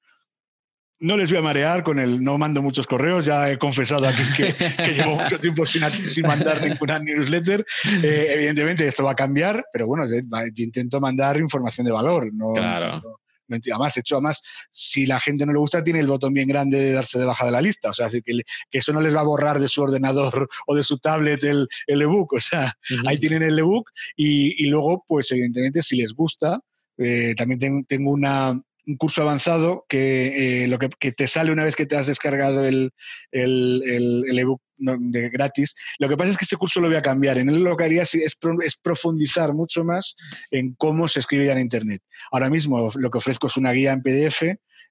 no 0.99 1.17
les 1.17 1.31
voy 1.31 1.39
a 1.39 1.43
marear 1.43 1.83
con 1.83 1.99
el 1.99 2.23
no 2.23 2.39
mando 2.39 2.63
muchos 2.63 2.87
correos, 2.87 3.25
ya 3.25 3.51
he 3.51 3.59
confesado 3.59 4.09
aquí 4.09 4.23
que, 4.37 4.55
llevo 4.95 5.17
mucho 5.21 5.39
tiempo 5.39 5.67
sin, 5.67 5.83
mandar 6.23 6.63
ninguna 6.63 6.99
newsletter. 6.99 7.65
Eh, 8.03 8.29
evidentemente 8.31 8.87
esto 8.87 9.05
va 9.05 9.13
a 9.13 9.17
cambiar, 9.17 9.65
pero 9.73 9.87
bueno, 9.87 10.05
yo 10.07 10.65
intento 10.65 11.01
mandar 11.01 11.37
información 11.39 11.87
de 11.87 11.93
valor. 11.93 12.33
No, 12.33 12.53
claro. 12.55 13.01
No, 13.01 13.21
además, 13.49 13.97
hecho, 13.97 14.17
además, 14.17 14.43
si 14.71 15.07
la 15.07 15.21
gente 15.21 15.47
no 15.47 15.53
le 15.53 15.59
gusta, 15.59 15.83
tiene 15.83 16.01
el 16.01 16.07
botón 16.07 16.33
bien 16.33 16.49
grande 16.49 16.79
de 16.79 16.93
darse 16.93 17.19
de 17.19 17.25
baja 17.25 17.47
de 17.47 17.53
la 17.53 17.61
lista. 17.61 17.91
O 17.91 17.93
sea, 17.93 18.09
que, 18.11 18.21
que, 18.23 18.43
eso 18.73 18.93
no 18.93 19.01
les 19.01 19.15
va 19.15 19.21
a 19.21 19.25
borrar 19.25 19.59
de 19.59 19.69
su 19.69 19.83
ordenador 19.83 20.49
o 20.67 20.75
de 20.75 20.83
su 20.83 20.99
tablet 20.99 21.43
el, 21.45 21.69
el 21.87 22.03
ebook. 22.03 22.35
O 22.35 22.41
sea, 22.41 22.73
ahí 23.07 23.19
tienen 23.19 23.43
el 23.43 23.59
ebook 23.59 23.91
y, 24.17 24.65
y, 24.65 24.69
luego, 24.69 25.05
pues 25.07 25.31
evidentemente, 25.33 25.83
si 25.83 25.97
les 25.97 26.13
gusta, 26.13 26.61
eh, 26.99 27.35
también 27.37 27.85
tengo 27.85 28.11
una, 28.11 28.61
un 28.87 28.97
curso 28.97 29.23
avanzado 29.23 29.85
que, 29.89 30.65
eh, 30.65 30.69
lo 30.69 30.79
que, 30.79 31.13
te 31.13 31.27
sale 31.27 31.53
una 31.53 31.65
vez 31.65 31.77
que 31.77 31.87
te 31.87 31.97
has 31.97 32.07
descargado 32.07 32.65
el, 32.65 32.93
el, 33.33 34.39
ebook 34.39 34.63
de 34.79 35.29
gratis. 35.31 35.75
Lo 35.99 36.09
que 36.09 36.17
pasa 36.17 36.31
es 36.31 36.37
que 36.37 36.45
ese 36.45 36.57
curso 36.57 36.81
lo 36.81 36.89
voy 36.89 36.97
a 36.97 37.03
cambiar. 37.03 37.39
En 37.39 37.49
él 37.49 37.63
lo 37.63 37.77
que 37.77 37.85
haría 37.85 38.03
es, 38.03 38.15
es, 38.15 38.37
profundizar 38.83 39.53
mucho 39.55 39.85
más 39.85 40.15
en 40.51 40.75
cómo 40.75 41.09
se 41.09 41.21
escribe 41.21 41.47
ya 41.47 41.53
en 41.53 41.61
Internet. 41.61 42.03
Ahora 42.31 42.49
mismo 42.49 42.91
lo 42.95 43.11
que 43.11 43.19
ofrezco 43.19 43.49
es 43.49 43.57
una 43.57 43.73
guía 43.73 43.93
en 43.93 44.03
PDF 44.03 44.43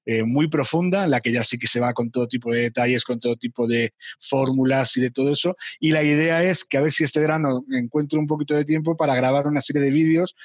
eh, 0.07 0.23
muy 0.23 0.47
profunda, 0.47 1.03
en 1.03 1.11
la 1.11 1.19
que 1.19 1.31
ya 1.31 1.43
sí 1.43 1.57
que 1.57 1.65
se 1.65 1.79
va 1.79 1.93
con 1.93 2.11
todo 2.11 2.27
tipo 2.27 2.51
de 2.53 2.61
detalles, 2.61 3.03
con 3.03 3.19
todo 3.19 3.35
tipo 3.35 3.67
de 3.67 3.93
fórmulas 4.19 4.95
y 4.97 5.01
de 5.01 5.09
todo 5.09 5.31
eso. 5.31 5.55
Y 5.79 5.91
la 5.91 6.03
idea 6.03 6.43
es 6.43 6.63
que 6.63 6.77
a 6.77 6.81
ver 6.81 6.91
si 6.91 7.03
este 7.03 7.19
verano 7.19 7.65
encuentro 7.71 8.19
un 8.19 8.27
poquito 8.27 8.53
de 8.53 8.65
tiempo 8.65 8.95
para 8.95 9.15
grabar 9.15 9.47
una 9.47 9.61
serie 9.61 9.81
de 9.81 9.89
vídeos 9.89 10.35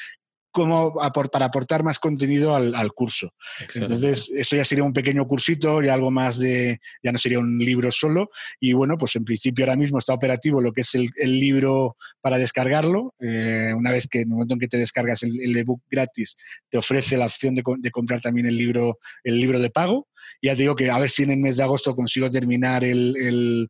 como 0.50 0.94
para 1.32 1.46
aportar 1.46 1.82
más 1.82 1.98
contenido 1.98 2.56
al, 2.56 2.92
curso. 2.92 3.32
Entonces, 3.74 4.30
eso 4.34 4.56
ya 4.56 4.64
sería 4.64 4.84
un 4.84 4.92
pequeño 4.92 5.26
cursito 5.26 5.82
y 5.82 5.88
algo 5.88 6.10
más 6.10 6.38
de, 6.38 6.80
ya 7.02 7.12
no 7.12 7.18
sería 7.18 7.38
un 7.38 7.58
libro 7.58 7.90
solo. 7.90 8.30
Y 8.58 8.72
bueno, 8.72 8.96
pues 8.98 9.14
en 9.16 9.24
principio 9.24 9.64
ahora 9.64 9.76
mismo 9.76 9.98
está 9.98 10.12
operativo 10.12 10.60
lo 10.60 10.72
que 10.72 10.80
es 10.80 10.94
el, 10.94 11.10
libro 11.16 11.96
para 12.20 12.38
descargarlo. 12.38 13.14
Eh, 13.20 13.72
una 13.76 13.92
vez 13.92 14.08
que 14.08 14.18
en 14.18 14.24
el 14.24 14.30
momento 14.30 14.54
en 14.54 14.60
que 14.60 14.68
te 14.68 14.76
descargas 14.76 15.22
el, 15.22 15.56
ebook 15.56 15.82
gratis, 15.90 16.36
te 16.68 16.78
ofrece 16.78 17.16
la 17.16 17.26
opción 17.26 17.54
de, 17.54 17.62
de, 17.78 17.90
comprar 17.90 18.20
también 18.20 18.46
el 18.46 18.56
libro, 18.56 18.98
el 19.22 19.38
libro 19.38 19.60
de 19.60 19.70
pago. 19.70 20.08
Ya 20.42 20.54
te 20.54 20.62
digo 20.62 20.74
que 20.74 20.90
a 20.90 20.98
ver 20.98 21.10
si 21.10 21.22
en 21.22 21.30
el 21.30 21.38
mes 21.38 21.56
de 21.56 21.62
agosto 21.62 21.94
consigo 21.94 22.30
terminar 22.30 22.84
el, 22.84 23.68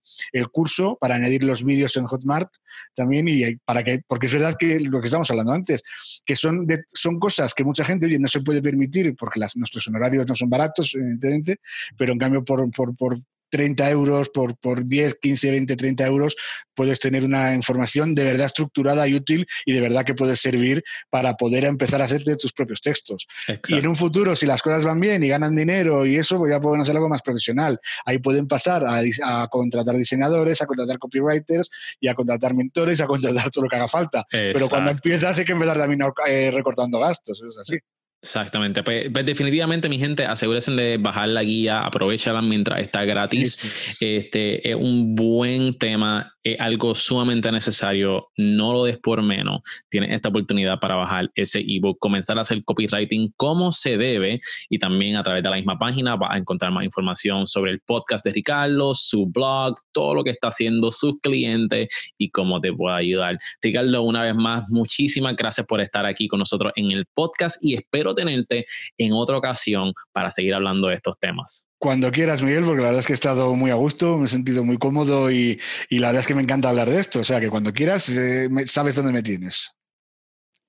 curso 0.53 0.97
para 1.01 1.17
añadir 1.17 1.45
los 1.45 1.65
vídeos 1.65 1.97
en 1.97 2.07
Hotmart 2.07 2.51
también 2.95 3.29
y 3.29 3.57
para 3.57 3.83
que, 3.85 4.03
porque 4.07 4.27
es 4.27 4.33
verdad 4.33 4.55
que 4.59 4.81
lo 4.81 5.01
que 5.01 5.07
estamos 5.07 5.31
hablando 5.31 5.53
antes, 5.53 5.83
que 6.25 6.37
son, 6.37 6.67
son 6.89 7.19
cosas 7.19 7.55
que 7.55 7.65
mucha 7.65 7.85
gente 7.85 8.07
no 8.19 8.29
se 8.29 8.41
puede 8.41 8.63
permitir 8.63 9.15
porque 9.17 9.41
nuestros 9.57 9.87
honorarios 9.89 10.27
no 10.27 10.35
son 10.35 10.51
baratos, 10.51 10.95
evidentemente, 10.95 11.61
pero 11.97 12.13
en 12.13 12.19
cambio 12.19 12.45
por, 12.45 12.71
por 12.71 13.21
30 13.51 13.91
euros, 13.91 14.29
por, 14.31 14.57
por 14.57 14.87
10, 14.87 15.17
15, 15.21 15.51
20, 15.51 15.77
30 15.77 16.07
euros, 16.07 16.37
puedes 16.75 16.99
tener 16.99 17.25
una 17.25 17.55
información 17.55 18.15
de 18.15 18.25
verdad 18.25 18.47
estructurada 18.47 19.07
y 19.07 19.15
útil 19.15 19.47
y 19.67 19.73
de 19.73 19.81
verdad 19.81 20.05
que 20.05 20.15
puede 20.15 20.37
servir 20.37 20.83
para 21.11 21.35
poder 21.35 21.65
empezar 21.65 22.01
a 22.01 22.07
hacerte 22.07 22.37
tus 22.37 22.53
propios 22.53 22.81
textos. 22.81 23.27
Y 23.69 23.75
en 23.75 23.87
un 23.87 23.97
futuro, 23.97 24.35
si 24.35 24.47
las 24.47 24.63
cosas 24.63 24.85
van 24.85 24.99
bien 24.99 25.23
y 25.23 25.29
ganan 25.29 25.55
dinero 25.55 26.07
y 26.07 26.17
eso, 26.17 26.39
pues 26.39 26.51
ya 26.51 26.61
pueden 26.61 26.81
hacer 26.81 26.97
algo 26.97 27.09
más 27.09 27.23
profesional. 27.23 27.79
Ahí 28.07 28.19
pueden 28.19 28.47
pasar 28.49 28.85
a, 28.87 29.49
contratar 29.49 29.95
diseñadores, 29.97 30.63
a 30.63 30.67
contratar 30.67 30.99
copywriters 30.99 31.71
y 32.01 32.09
a 32.09 32.15
contratar 32.15 32.55
mentores, 32.55 33.01
a 33.01 33.07
contratar 33.07 33.51
todo 33.51 33.65
lo 33.65 33.69
que 33.69 33.77
haga 33.77 33.89
falta. 33.89 34.27
Pero 34.31 34.69
cuando 34.69 34.91
empiezas 34.91 35.39
hay 35.39 35.45
que 35.45 35.53
empezar 35.53 35.77
también 35.77 36.01
eh, 36.27 36.51
recortando 36.51 36.99
gastos, 36.99 37.43
es 37.43 37.59
así. 37.59 37.79
Exactamente. 38.23 38.83
Pues, 38.83 39.09
pues, 39.13 39.25
definitivamente, 39.25 39.89
mi 39.89 39.99
gente, 39.99 40.27
asegúrense 40.27 40.73
de 40.73 40.99
bajar 40.99 41.29
la 41.29 41.43
guía, 41.43 41.81
aprovechala 41.81 42.43
mientras 42.43 42.81
está 42.81 43.05
gratis. 43.05 43.97
Este 44.01 44.69
es 44.69 44.77
un 44.77 45.15
buen 45.15 45.79
tema 45.79 46.35
es 46.43 46.59
algo 46.59 46.95
sumamente 46.95 47.53
necesario, 47.53 48.29
no 48.37 48.73
lo 48.73 48.85
des 48.85 48.97
por 48.99 49.23
menos. 49.23 49.61
Tienes 49.91 50.11
esta 50.13 50.31
oportunidad 50.31 50.79
para 50.81 50.95
bajar 50.95 51.31
ese 51.35 51.61
ebook, 51.61 51.99
comenzar 51.99 52.39
a 52.39 52.43
hacer 52.43 52.65
copywriting 52.65 53.33
como 53.37 53.73
se 53.73 53.99
debe 53.99 54.41
y 54.71 54.79
también 54.79 55.17
a 55.17 55.23
través 55.23 55.43
de 55.43 55.51
la 55.51 55.57
misma 55.57 55.79
página 55.79 56.17
vas 56.17 56.31
a 56.33 56.39
encontrar 56.39 56.73
más 56.73 56.85
información 56.85 57.47
sobre 57.47 57.73
el 57.73 57.81
podcast 57.81 58.25
de 58.25 58.33
Ricardo, 58.33 58.95
su 58.95 59.27
blog, 59.27 59.77
todo 59.93 60.15
lo 60.15 60.25
que 60.25 60.31
está 60.31 60.49
haciendo 60.49 60.91
sus 60.91 61.21
clientes 61.21 61.89
y 62.17 62.31
cómo 62.31 62.61
te 62.61 62.73
puede 62.73 62.97
ayudar. 62.97 63.39
Ricardo, 63.61 64.03
una 64.03 64.23
vez 64.23 64.35
más, 64.35 64.71
muchísimas 64.71 65.37
gracias 65.37 65.67
por 65.67 65.81
estar 65.81 66.07
aquí 66.07 66.27
con 66.27 66.39
nosotros 66.39 66.73
en 66.77 66.91
el 66.91 67.05
podcast 67.15 67.63
y 67.63 67.75
espero 67.75 68.10
tenerte 68.15 68.67
en 68.99 69.13
otra 69.13 69.37
ocasión 69.37 69.93
para 70.13 70.31
seguir 70.31 70.55
hablando 70.55 70.89
de 70.89 70.95
estos 70.95 71.19
temas. 71.19 71.67
Cuando 71.79 72.13
quieras, 72.13 72.43
Miguel, 72.43 72.65
porque 72.65 72.83
la 72.83 72.89
verdad 72.89 73.01
es 73.01 73.07
que 73.07 73.13
he 73.13 73.15
estado 73.15 73.55
muy 73.55 73.71
a 73.71 73.75
gusto, 73.75 74.19
me 74.19 74.27
he 74.27 74.29
sentido 74.29 74.63
muy 74.63 74.77
cómodo 74.77 75.31
y, 75.31 75.59
la 75.89 76.09
verdad 76.09 76.21
es 76.21 76.27
que 76.27 76.35
me 76.35 76.43
encanta 76.43 76.69
hablar 76.69 76.91
de 76.91 77.01
esto. 77.01 77.21
O 77.21 77.25
sea 77.25 77.41
que 77.41 77.49
cuando 77.49 77.73
quieras, 77.73 78.09
eh, 78.11 78.49
sabes 78.67 78.97
dónde 78.97 79.13
me 79.13 79.23
tienes. 79.23 79.73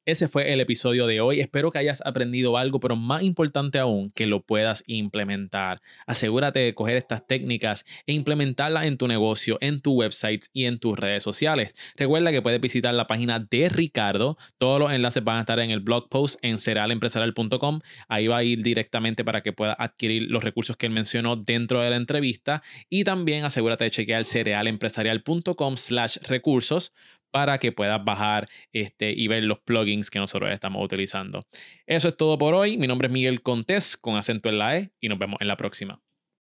Ese 0.04 0.28
fue 0.28 0.52
el 0.52 0.60
episodio 0.60 1.06
de 1.06 1.22
hoy. 1.22 1.42
Espero 1.42 1.70
que 1.70 1.78
hayas 1.78 2.02
aprendido 2.04 2.58
algo, 2.58 2.80
pero 2.80 2.96
más 2.96 3.22
importante 3.22 3.78
aún, 3.78 4.10
que 4.10 4.26
lo 4.26 4.42
puedas 4.42 4.84
implementar. 4.88 5.80
Asegúrate 6.08 6.58
de 6.58 6.74
coger 6.74 6.98
estas 6.98 7.28
técnicas 7.28 7.86
e 8.08 8.14
implementarlas 8.14 8.86
en 8.86 8.98
tu 8.98 9.08
negocio, 9.08 9.60
en 9.62 9.80
tu 9.80 9.94
website 9.94 10.46
y 10.54 10.66
en 10.66 10.80
tus 10.80 10.98
redes 10.98 11.22
sociales. 11.22 11.76
Recuerda 11.96 12.32
que 12.32 12.42
puedes 12.42 12.60
visitar 12.60 12.96
la 12.96 13.06
página 13.06 13.40
de 13.40 13.70
Ricardo. 13.70 14.40
Todos 14.58 14.80
los 14.80 14.92
enlaces 14.92 15.24
van 15.24 15.38
a 15.38 15.42
estar 15.42 15.60
en 15.60 15.70
el 15.70 15.82
blog 15.82 16.10
post 16.10 16.40
en 16.42 16.58
ceralempresarial.com. 16.58 17.82
Ahí 18.08 18.26
va 18.26 18.38
a 18.38 18.44
ir 18.44 18.64
directamente 18.64 19.24
para 19.24 19.42
que 19.42 19.54
puedas 19.54 19.76
adquirir 19.78 20.32
los 20.32 20.44
recursos 20.44 20.78
que 20.78 20.88
él 20.88 20.94
mencionó 20.94 21.36
dentro 21.36 21.80
de 21.80 21.92
la 21.92 21.98
entrevista. 21.98 22.64
Y 22.90 23.04
también 23.04 23.46
asegúrate 23.46 23.84
de 23.84 23.92
chequear 23.92 24.26
cerealempresarial.com 24.26 25.78
slash 25.78 26.18
recursos 26.24 26.92
para 27.32 27.58
que 27.58 27.72
puedas 27.72 28.04
bajar 28.04 28.50
este, 28.74 29.12
y 29.12 29.28
ver 29.28 29.44
los 29.44 29.60
plugins 29.60 30.10
que 30.10 30.20
nosotros 30.20 30.52
estamos 30.52 30.84
utilizando. 30.84 31.42
Eso 31.86 32.10
es 32.10 32.18
todo 32.18 32.38
por 32.38 32.54
hoy. 32.54 32.78
Mi 32.78 32.88
nombre 32.88 33.08
es 33.08 33.14
Miguel 33.14 33.42
Contés 33.42 33.98
con 33.98 34.16
acento 34.16 34.50
en 34.50 34.60
la 34.60 34.78
E 34.78 34.92
y 35.00 35.10
nos 35.10 35.18
vemos 35.18 35.40
en 35.42 35.48
la 35.48 35.58
próxima. 35.58 36.02